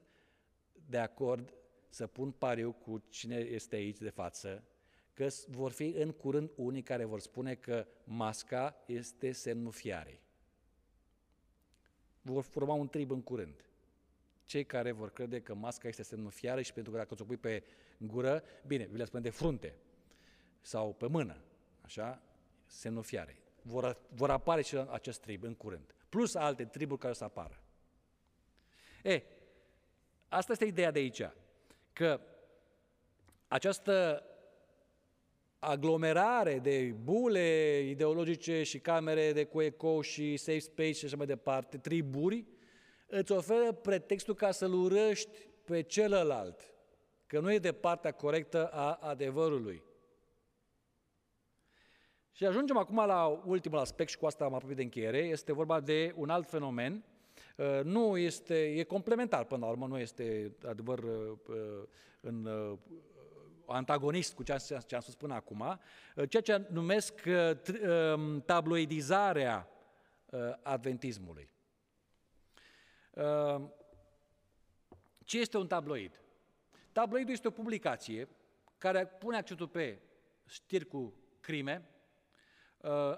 de 0.89 0.99
acord 0.99 1.55
să 1.89 2.07
pun 2.07 2.31
pariu 2.31 2.73
cu 2.73 3.03
cine 3.09 3.37
este 3.37 3.77
aici 3.77 3.99
de 3.99 4.11
față, 4.11 4.65
că 5.13 5.29
vor 5.47 5.71
fi 5.71 5.87
în 5.87 6.13
curând 6.13 6.51
unii 6.55 6.83
care 6.83 7.05
vor 7.05 7.21
spune 7.21 7.55
că 7.55 7.87
masca 8.05 8.83
este 8.87 9.33
semnul 9.33 9.73
fiarei. 9.73 10.21
Vor 12.23 12.43
forma 12.43 12.75
un 12.75 12.89
trib 12.89 13.11
în 13.11 13.23
curând. 13.23 13.65
Cei 14.45 14.65
care 14.65 14.93
vor 14.93 15.13
crede 15.13 15.41
că 15.41 15.55
masca 15.55 15.89
este 15.89 16.03
semnul 16.03 16.31
fiarei 16.31 16.65
și 16.65 16.73
pentru 16.73 16.93
că 16.93 16.99
dacă 16.99 17.15
ți-o 17.15 17.25
pui 17.25 17.37
pe 17.37 17.65
gură, 17.99 18.43
bine, 18.67 18.87
vi 18.87 18.97
le 18.97 19.05
spune 19.05 19.23
de 19.23 19.31
frunte 19.31 19.75
sau 20.61 20.95
pe 20.95 21.07
mână, 21.07 21.37
așa, 21.81 22.23
semnul 22.67 23.03
fiarei. 23.03 23.39
vor, 23.63 24.01
vor 24.15 24.31
apare 24.31 24.63
și 24.63 24.77
acest 24.77 25.21
trib 25.21 25.43
în 25.43 25.55
curând, 25.55 25.95
plus 26.09 26.35
alte 26.35 26.65
triburi 26.65 27.01
care 27.01 27.13
o 27.13 27.17
să 27.17 27.25
apară. 27.25 27.63
E, 29.03 29.23
asta 30.29 30.53
este 30.53 30.65
ideea 30.65 30.91
de 30.91 30.99
aici, 30.99 31.23
că 31.93 32.21
această 33.49 34.23
aglomerare 35.59 36.59
de 36.59 36.95
bule 37.03 37.79
ideologice 37.89 38.63
și 38.63 38.79
camere 38.79 39.33
de 39.33 39.45
cu 39.45 39.61
eco 39.61 40.03
și 40.03 40.37
safe 40.37 40.59
space 40.59 40.93
și 40.93 41.05
așa 41.05 41.17
mai 41.17 41.27
departe, 41.27 41.79
triburi, 41.79 42.47
îți 43.07 43.33
oferă 43.33 43.73
pretextul 43.73 44.35
ca 44.35 44.51
să-l 44.51 44.73
urăști 44.73 45.49
pe 45.65 45.83
celălalt, 45.83 46.75
că 47.27 47.41
nu 47.41 47.53
e 47.53 47.59
de 47.59 47.73
partea 47.73 48.13
corectă 48.13 48.69
a 48.69 48.93
adevărului. 48.93 49.83
Și 52.39 52.47
ajungem 52.47 52.77
acum 52.77 52.97
la 52.97 53.27
ultimul 53.27 53.79
aspect 53.79 54.11
și 54.11 54.19
cu 54.19 54.27
asta 54.27 54.45
am 54.45 54.55
apropiat 54.55 54.77
de 54.77 54.83
încheiere, 54.83 55.19
este 55.19 55.53
vorba 55.53 55.81
de 55.81 56.13
un 56.17 56.31
alt 56.31 56.49
fenomen, 56.49 57.05
uh, 57.57 57.81
nu 57.83 58.17
este, 58.17 58.65
e 58.65 58.83
complementar 58.83 59.45
până 59.45 59.65
la 59.65 59.71
urmă, 59.71 59.87
nu 59.87 59.99
este 59.99 60.57
adevăr 60.67 60.99
uh, 60.99 61.39
uh, 61.49 61.89
în 62.21 62.49
antagonist 63.67 64.35
cu 64.35 64.43
ce 64.43 64.53
am, 64.53 64.59
ce 64.87 64.95
am 64.95 65.01
spus 65.01 65.15
până 65.15 65.35
acum, 65.35 65.81
ceea 66.29 66.43
ce 66.43 66.67
numesc 66.71 67.23
um, 67.27 68.41
tabloidizarea 68.41 69.69
adventismului. 70.63 71.51
Ce 75.25 75.39
este 75.39 75.57
un 75.57 75.67
tabloid? 75.67 76.21
Tabloidul 76.93 77.33
este 77.33 77.49
o 77.49 77.51
publicație 77.51 78.29
care 78.79 79.07
pune 79.07 79.37
accentul 79.37 79.69
pe 79.69 79.99
știri 80.47 80.87
cu 80.87 81.15
crime, 81.41 81.83
uh, 81.87 81.97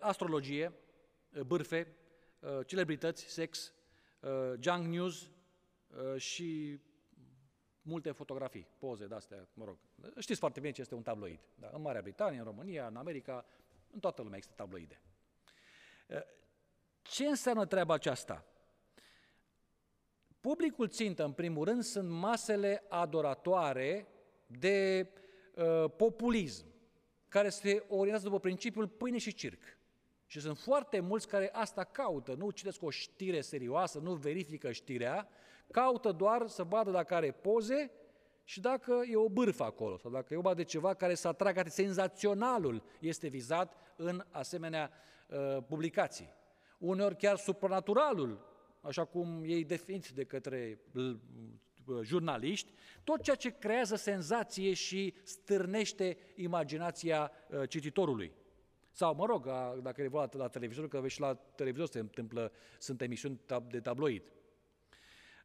astrologie, 0.01 0.73
uh, 1.33 1.41
bârfe, 1.41 1.97
uh, 2.41 2.67
celebrități, 2.67 3.25
sex, 3.25 3.73
junk 4.59 4.87
news 4.87 5.31
și 6.17 6.81
multe 7.83 8.11
fotografii, 8.11 8.69
poze 8.79 9.07
de-astea, 9.07 9.49
mă 9.55 9.65
rog. 9.65 9.79
Știți 10.19 10.39
foarte 10.39 10.61
bine 10.61 10.73
ce 10.73 10.81
este 10.81 10.95
un 10.95 11.03
tabloid. 11.03 11.41
Da? 11.55 11.71
În 11.73 11.81
Marea 11.81 12.01
Britanie, 12.01 12.39
în 12.39 12.45
România, 12.45 12.87
în 12.87 12.97
America, 12.97 13.47
în 13.91 14.01
toată 14.01 14.23
lumea 14.23 14.37
există 14.37 14.63
tabloide. 14.63 15.03
Ce 17.03 17.27
înseamnă 17.27 17.67
treaba 17.67 17.95
aceasta? 17.95 18.45
Publicul 20.41 20.89
țintă, 20.89 21.25
în 21.25 21.33
primul 21.33 21.65
rând, 21.65 21.83
sunt 21.83 22.11
masele 22.11 22.85
adoratoare 22.89 24.07
de 24.47 25.11
uh, 25.55 25.91
populism, 25.97 26.67
care 27.31 27.49
se 27.49 27.85
orientează 27.89 28.25
după 28.25 28.41
principiul 28.41 28.89
pâine 28.89 29.19
și 29.19 29.35
circ. 29.35 29.61
Și 30.27 30.41
sunt 30.41 30.59
foarte 30.59 31.01
mulți 31.01 31.29
care 31.29 31.51
asta 31.53 31.85
caută, 31.85 32.35
nu 32.35 32.51
citesc 32.51 32.83
o 32.83 32.91
știre 32.91 33.41
serioasă, 33.41 33.99
nu 33.99 34.15
verifică 34.15 34.73
știrea, 34.73 35.29
caută 35.71 36.13
doar 36.13 36.49
să 36.49 36.63
vadă 36.63 36.91
dacă 36.91 37.15
are 37.15 37.31
poze 37.31 37.91
și 38.45 38.61
dacă 38.61 39.03
e 39.11 39.17
o 39.17 39.29
bârfă 39.29 39.63
acolo, 39.63 39.99
sau 39.99 40.11
dacă 40.11 40.27
e 40.31 40.35
vorba 40.35 40.55
de 40.55 40.63
ceva 40.63 40.95
care 40.95 41.15
să 41.15 41.29
atragă, 41.29 41.63
senzaționalul 41.69 42.83
este 43.01 43.29
vizat 43.29 43.75
în 43.97 44.25
asemenea 44.31 44.91
uh, 45.29 45.63
publicații. 45.69 46.35
Uneori 46.79 47.17
chiar 47.17 47.37
supranaturalul 47.37 48.49
așa 48.81 49.05
cum 49.05 49.43
ei 49.45 49.65
definit 49.65 50.09
de 50.09 50.25
către 50.25 50.81
jurnaliști, 52.03 52.71
tot 53.05 53.23
ceea 53.23 53.37
ce 53.37 53.59
creează 53.59 53.97
senzație 53.97 54.73
și 54.73 55.15
stârnește 55.23 56.17
imaginația 56.35 57.33
ă, 57.53 57.67
cititorului. 57.67 58.33
Sau, 58.93 59.15
mă 59.15 59.27
rog, 59.27 59.47
dacă 59.83 60.03
e 60.03 60.09
la, 60.13 60.29
la 60.33 60.49
televizor, 60.49 60.89
că 60.89 61.01
vezi 61.01 61.15
și 61.15 61.21
la 61.21 61.35
televizor 61.35 61.87
se 61.87 61.99
întâmplă, 61.99 62.53
sunt 62.79 63.01
emisiuni 63.01 63.41
de 63.69 63.81
tabloid. 63.81 64.23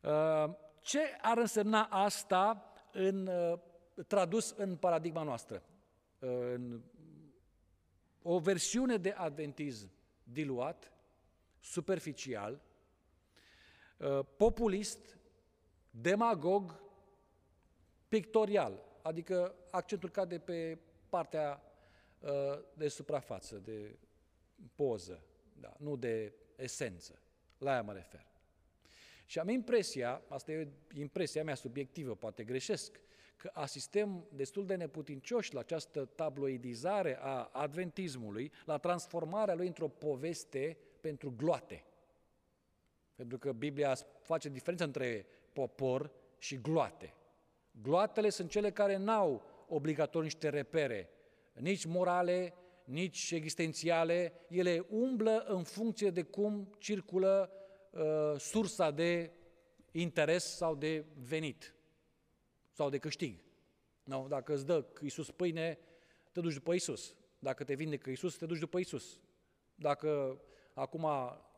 Ă, 0.04 0.58
ce 0.82 1.00
ar 1.22 1.38
însemna 1.38 1.84
asta 1.84 2.74
în, 2.92 3.28
ă, 3.28 3.62
tradus 4.08 4.50
în 4.58 4.76
paradigma 4.76 5.24
noastră? 5.24 5.64
În 6.20 6.82
o 8.22 8.40
versiune 8.40 8.98
de 8.98 9.12
adventism 9.12 9.92
diluat, 10.24 10.92
superficial, 11.60 12.62
Uh, 13.98 14.26
populist, 14.38 15.15
demagog, 16.02 16.82
pictorial, 18.08 18.84
adică 19.02 19.56
accentul 19.72 20.10
cade 20.10 20.40
pe 20.40 20.78
partea 21.10 21.62
uh, 22.20 22.30
de 22.74 22.88
suprafață, 22.88 23.56
de 23.56 23.98
poză, 24.76 25.24
da, 25.60 25.76
nu 25.80 25.96
de 25.96 26.34
esență. 26.56 27.20
La 27.58 27.72
aia 27.72 27.82
mă 27.82 27.94
refer. 27.94 28.26
Și 29.26 29.40
am 29.40 29.50
impresia, 29.50 30.22
asta 30.28 30.52
e 30.52 30.68
impresia 30.94 31.44
mea 31.44 31.56
subiectivă, 31.56 32.16
poate 32.16 32.44
greșesc, 32.44 33.00
că 33.38 33.50
asistăm 33.54 34.28
destul 34.34 34.66
de 34.66 34.76
neputincioși 34.76 35.54
la 35.54 35.60
această 35.60 36.06
tabloidizare 36.06 37.18
a 37.20 37.44
adventismului, 37.44 38.52
la 38.66 38.78
transformarea 38.78 39.56
lui 39.56 39.68
într-o 39.68 39.88
poveste 39.88 40.78
pentru 41.02 41.34
gloate. 41.38 41.86
Pentru 43.16 43.38
că 43.38 43.52
Biblia 43.52 43.96
face 44.22 44.50
diferență 44.50 44.84
între 44.84 45.26
popor 45.56 46.12
și 46.38 46.56
gloate. 46.56 47.14
Gloatele 47.82 48.30
sunt 48.30 48.50
cele 48.50 48.72
care 48.72 48.98
n-au 48.98 49.44
obligatoriu 49.68 50.22
niște 50.22 50.50
repere, 50.50 51.10
nici 51.54 51.86
morale, 51.86 52.54
nici 52.84 53.32
existențiale, 53.32 54.34
ele 54.50 54.86
umblă 54.90 55.46
în 55.48 55.64
funcție 55.64 56.10
de 56.10 56.22
cum 56.22 56.76
circulă 56.78 57.52
uh, 57.90 58.40
sursa 58.40 58.92
de 58.92 59.32
interes 59.92 60.56
sau 60.56 60.76
de 60.76 61.06
venit 61.14 61.76
sau 62.72 62.90
de 62.90 62.98
câștig. 62.98 63.44
No? 64.04 64.28
Dacă 64.28 64.54
îți 64.54 64.66
dă 64.66 64.86
Iisus 65.02 65.32
pâine, 65.32 65.80
te 66.32 66.40
duci 66.40 66.54
după 66.54 66.74
Iisus. 66.74 67.16
Dacă 67.40 67.64
te 67.64 67.74
vindecă 67.74 68.10
Iisus, 68.10 68.38
te 68.38 68.46
duci 68.46 68.60
după 68.60 68.78
Iisus. 68.78 69.20
Dacă 69.76 70.42
acum 70.74 71.08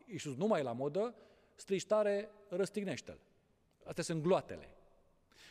Iisus 0.05 0.35
nu 0.35 0.47
mai 0.47 0.59
e 0.59 0.63
la 0.63 0.71
modă, 0.71 1.15
strici 1.55 1.85
tare, 1.85 2.29
răstignește-l. 2.49 3.19
Astea 3.87 4.03
sunt 4.03 4.21
gloatele. 4.21 4.69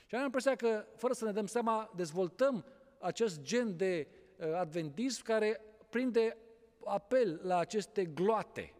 Și 0.06 0.14
am 0.14 0.24
impresia 0.24 0.56
că, 0.56 0.86
fără 0.96 1.12
să 1.12 1.24
ne 1.24 1.32
dăm 1.32 1.46
seama, 1.46 1.92
dezvoltăm 1.96 2.64
acest 3.00 3.40
gen 3.40 3.76
de 3.76 4.08
uh, 4.36 4.54
adventism 4.54 5.22
care 5.22 5.60
prinde 5.90 6.36
apel 6.84 7.40
la 7.42 7.58
aceste 7.58 8.04
gloate. 8.04 8.74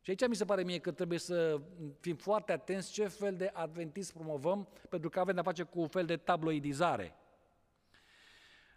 Și 0.00 0.10
aici 0.10 0.28
mi 0.28 0.34
se 0.34 0.44
pare 0.44 0.62
mie 0.62 0.78
că 0.78 0.92
trebuie 0.92 1.18
să 1.18 1.60
fim 2.00 2.16
foarte 2.16 2.52
atenți 2.52 2.92
ce 2.92 3.06
fel 3.06 3.36
de 3.36 3.50
adventism 3.52 4.12
promovăm, 4.12 4.68
pentru 4.88 5.08
că 5.08 5.20
avem 5.20 5.34
de-a 5.34 5.42
face 5.42 5.62
cu 5.62 5.80
un 5.80 5.88
fel 5.88 6.06
de 6.06 6.16
tabloidizare. 6.16 7.16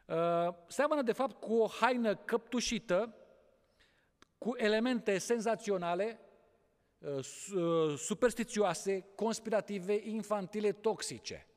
Uh, 0.06 0.54
seamănă 0.68 1.02
de 1.02 1.12
fapt 1.12 1.42
cu 1.42 1.54
o 1.54 1.68
haină 1.68 2.16
căptușită, 2.16 3.16
cu 4.38 4.56
elemente 4.58 5.18
senzaționale, 5.18 6.20
Uh, 6.20 6.24
uh, 6.24 6.27
superstițioase, 7.98 9.06
conspirative, 9.16 10.02
infantile, 10.04 10.72
toxice. 10.72 11.48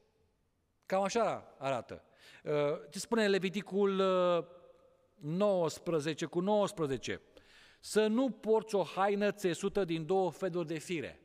Cam 0.87 1.03
așa 1.03 1.55
arată. 1.59 2.05
Uh, 2.45 2.53
ce 2.91 2.99
spune 2.99 3.29
Leviticul 3.29 4.03
19 5.15 6.27
cu 6.27 6.41
19? 6.41 7.21
Să 7.81 8.07
nu 8.07 8.31
porți 8.31 8.75
o 8.75 8.83
haină 8.83 9.33
țesută 9.33 9.85
din 9.85 10.07
două 10.07 10.31
feluri 10.31 10.67
de 10.67 10.79
fire. 10.79 11.21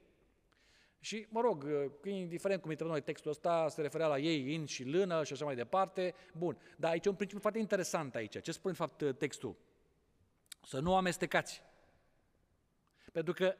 Și, 0.99 1.25
mă 1.29 1.41
rog, 1.41 1.65
indiferent 2.03 2.61
cum 2.61 2.69
intrăm 2.69 2.89
noi 2.89 3.01
textul 3.01 3.31
ăsta, 3.31 3.67
se 3.69 3.81
referea 3.81 4.07
la 4.07 4.17
ei, 4.17 4.53
in 4.53 4.65
și 4.65 4.83
lână 4.83 5.23
și 5.23 5.33
așa 5.33 5.45
mai 5.45 5.55
departe. 5.55 6.13
Bun, 6.33 6.57
dar 6.77 6.91
aici 6.91 7.05
e 7.05 7.09
un 7.09 7.15
principiu 7.15 7.41
foarte 7.41 7.59
interesant 7.59 8.15
aici. 8.15 8.41
Ce 8.41 8.51
spune, 8.51 8.75
în 8.79 8.87
fapt, 8.87 9.17
textul? 9.17 9.55
Să 10.63 10.79
nu 10.79 10.95
amestecați. 10.95 11.61
Pentru 13.11 13.33
că 13.33 13.55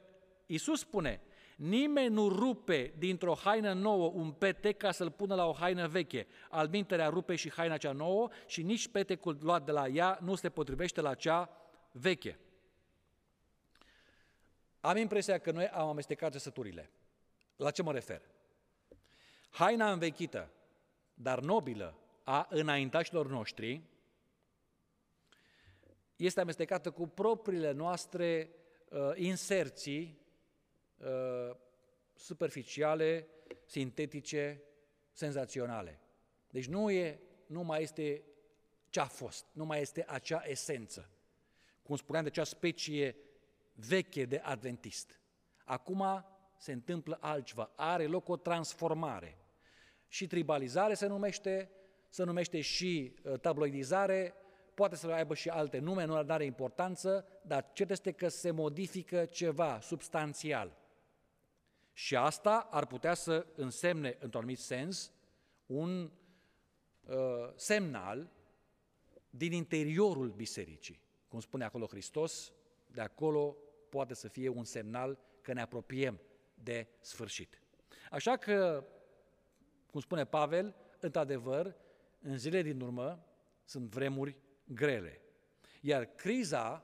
Iisus 0.46 0.80
spune, 0.80 1.22
nimeni 1.56 2.14
nu 2.14 2.30
rupe 2.30 2.94
dintr-o 2.98 3.34
haină 3.34 3.74
nouă 3.74 4.12
un 4.14 4.32
pete 4.32 4.72
ca 4.72 4.92
să-l 4.92 5.12
pună 5.12 5.36
la 5.36 5.48
o 5.48 5.54
haină 5.54 5.88
veche. 5.88 6.28
Al 6.50 6.68
minterea 6.68 7.08
rupe 7.08 7.36
și 7.36 7.52
haina 7.52 7.78
cea 7.78 7.92
nouă 7.92 8.30
și 8.48 8.62
nici 8.62 8.88
petecul 8.88 9.38
luat 9.42 9.66
de 9.66 9.72
la 9.72 9.88
ea 9.88 10.20
nu 10.22 10.36
se 10.36 10.50
potrivește 10.50 11.02
la 11.02 11.14
cea 11.14 11.50
veche. 11.92 12.40
Am 14.80 14.98
impresia 14.98 15.38
că 15.38 15.52
noi 15.52 15.68
am 15.68 15.88
amestecat 15.88 16.30
trăsăturile. 16.30 16.92
La 17.56 17.72
ce 17.72 17.82
mă 17.82 17.92
refer? 17.92 18.22
Haina 19.50 19.92
învechită, 19.92 20.52
dar 21.14 21.40
nobilă, 21.40 21.98
a 22.24 22.48
înaintașilor 22.50 23.28
noștri, 23.28 23.82
este 26.16 26.40
amestecată 26.40 26.92
cu 26.92 27.08
propriile 27.08 27.72
noastre 27.72 28.50
uh, 28.90 29.00
inserții 29.16 30.25
Uh, 30.98 31.56
superficiale, 32.14 33.28
sintetice, 33.66 34.64
senzaționale. 35.12 36.00
Deci 36.50 36.68
nu, 36.68 36.92
e, 36.92 37.20
nu 37.48 37.62
mai 37.62 37.82
este 37.82 38.24
ce 38.90 39.00
a 39.00 39.06
fost, 39.06 39.46
nu 39.52 39.66
mai 39.66 39.82
este 39.82 40.06
acea 40.08 40.44
esență. 40.46 41.10
cum 41.84 41.96
spuneam, 41.96 42.24
de 42.24 42.30
acea 42.30 42.44
specie 42.44 43.16
veche 43.74 44.26
de 44.26 44.38
adventist. 44.38 45.20
Acum 45.64 46.26
se 46.58 46.72
întâmplă 46.72 47.18
altceva, 47.22 47.72
are 47.76 48.06
loc 48.06 48.30
o 48.30 48.38
transformare. 48.38 49.38
Și 50.08 50.28
tribalizare 50.28 50.94
se 50.94 51.08
numește, 51.08 51.70
se 52.10 52.24
numește 52.24 52.62
și 52.62 53.16
uh, 53.24 53.40
tabloidizare, 53.40 54.34
poate 54.74 54.96
să 54.96 55.08
aibă 55.08 55.34
și 55.34 55.50
alte 55.50 55.78
nume, 55.78 56.06
nu 56.06 56.16
are 56.16 56.46
importanță, 56.46 57.28
dar 57.42 57.70
cert 57.74 57.90
este 57.90 58.12
că 58.12 58.28
se 58.28 58.52
modifică 58.52 59.26
ceva 59.26 59.80
substanțial. 59.80 60.85
Și 61.98 62.16
asta 62.16 62.68
ar 62.72 62.86
putea 62.86 63.14
să 63.14 63.46
însemne, 63.56 64.10
într-un 64.10 64.42
anumit 64.42 64.60
sens, 64.60 65.12
un 65.66 66.12
uh, 67.08 67.16
semnal 67.56 68.32
din 69.30 69.52
interiorul 69.52 70.30
bisericii. 70.30 71.02
Cum 71.28 71.40
spune 71.40 71.64
acolo 71.64 71.86
Hristos, 71.86 72.54
de 72.88 73.02
acolo 73.02 73.58
poate 73.90 74.14
să 74.14 74.28
fie 74.28 74.50
un 74.50 74.64
semnal 74.64 75.20
că 75.42 75.54
ne 75.54 75.62
apropiem 75.62 76.22
de 76.54 76.88
sfârșit. 77.00 77.62
Așa 78.12 78.38
că, 78.38 78.86
cum 79.92 80.00
spune 80.00 80.26
Pavel, 80.26 80.76
într-adevăr, 81.00 81.76
în 82.22 82.38
zile 82.38 82.62
din 82.62 82.82
urmă 82.82 83.26
sunt 83.64 83.90
vremuri 83.90 84.38
grele. 84.64 85.22
Iar 85.82 86.06
criza 86.06 86.84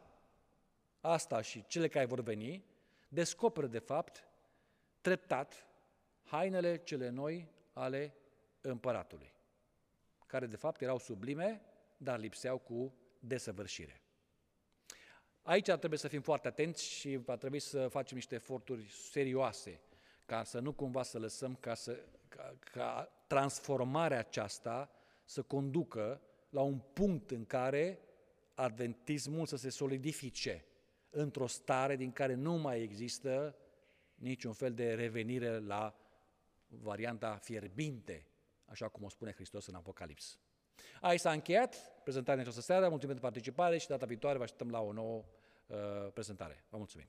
asta 1.01 1.41
și 1.41 1.66
cele 1.68 1.88
care 1.88 2.05
vor 2.05 2.22
veni 2.22 2.66
descoperă, 3.07 3.68
de 3.68 3.80
fapt, 3.80 4.30
treptat 5.01 5.67
hainele 6.23 6.77
cele 6.77 7.09
noi 7.09 7.47
ale 7.73 8.13
împăratului, 8.61 9.33
care 10.25 10.45
de 10.45 10.55
fapt 10.55 10.81
erau 10.81 10.97
sublime, 10.97 11.61
dar 11.97 12.19
lipseau 12.19 12.57
cu 12.57 12.93
desăvârșire. 13.19 14.01
Aici 15.41 15.65
trebuie 15.65 15.99
să 15.99 16.07
fim 16.07 16.21
foarte 16.21 16.47
atenți 16.47 16.83
și 16.83 17.15
va 17.15 17.37
trebui 17.37 17.59
să 17.59 17.87
facem 17.87 18.15
niște 18.15 18.35
eforturi 18.35 18.89
serioase 18.89 19.81
ca 20.25 20.43
să 20.43 20.59
nu 20.59 20.73
cumva 20.73 21.03
să 21.03 21.19
lăsăm 21.19 21.55
ca, 21.55 21.73
să, 21.73 21.99
ca, 22.27 22.55
ca 22.71 23.11
transformarea 23.27 24.19
aceasta 24.19 24.89
să 25.25 25.41
conducă 25.41 26.21
la 26.49 26.61
un 26.61 26.79
punct 26.93 27.31
în 27.31 27.45
care 27.45 27.99
adventismul 28.53 29.45
să 29.45 29.55
se 29.55 29.69
solidifice 29.69 30.65
într-o 31.09 31.47
stare 31.47 31.95
din 31.95 32.11
care 32.11 32.33
nu 32.33 32.53
mai 32.53 32.81
există 32.81 33.55
niciun 34.22 34.53
fel 34.53 34.74
de 34.74 34.93
revenire 34.93 35.59
la 35.59 35.95
varianta 36.67 37.36
fierbinte, 37.36 38.26
așa 38.65 38.88
cum 38.88 39.03
o 39.03 39.09
spune 39.09 39.32
Hristos 39.32 39.65
în 39.65 39.76
Apocalips. 39.76 40.39
Aici 41.01 41.19
s-a 41.19 41.32
încheiat 41.32 42.01
prezentarea 42.03 42.34
în 42.36 42.39
această 42.39 42.61
seară, 42.61 42.89
mulțumim 42.89 43.15
pentru 43.15 43.24
participare 43.24 43.78
și 43.78 43.88
data 43.88 44.05
viitoare 44.05 44.38
vă 44.38 44.43
așteptăm 44.43 44.69
la 44.69 44.80
o 44.80 44.91
nouă 44.91 45.24
uh, 45.67 45.78
prezentare. 46.13 46.65
Vă 46.69 46.78
mulțumim! 46.78 47.07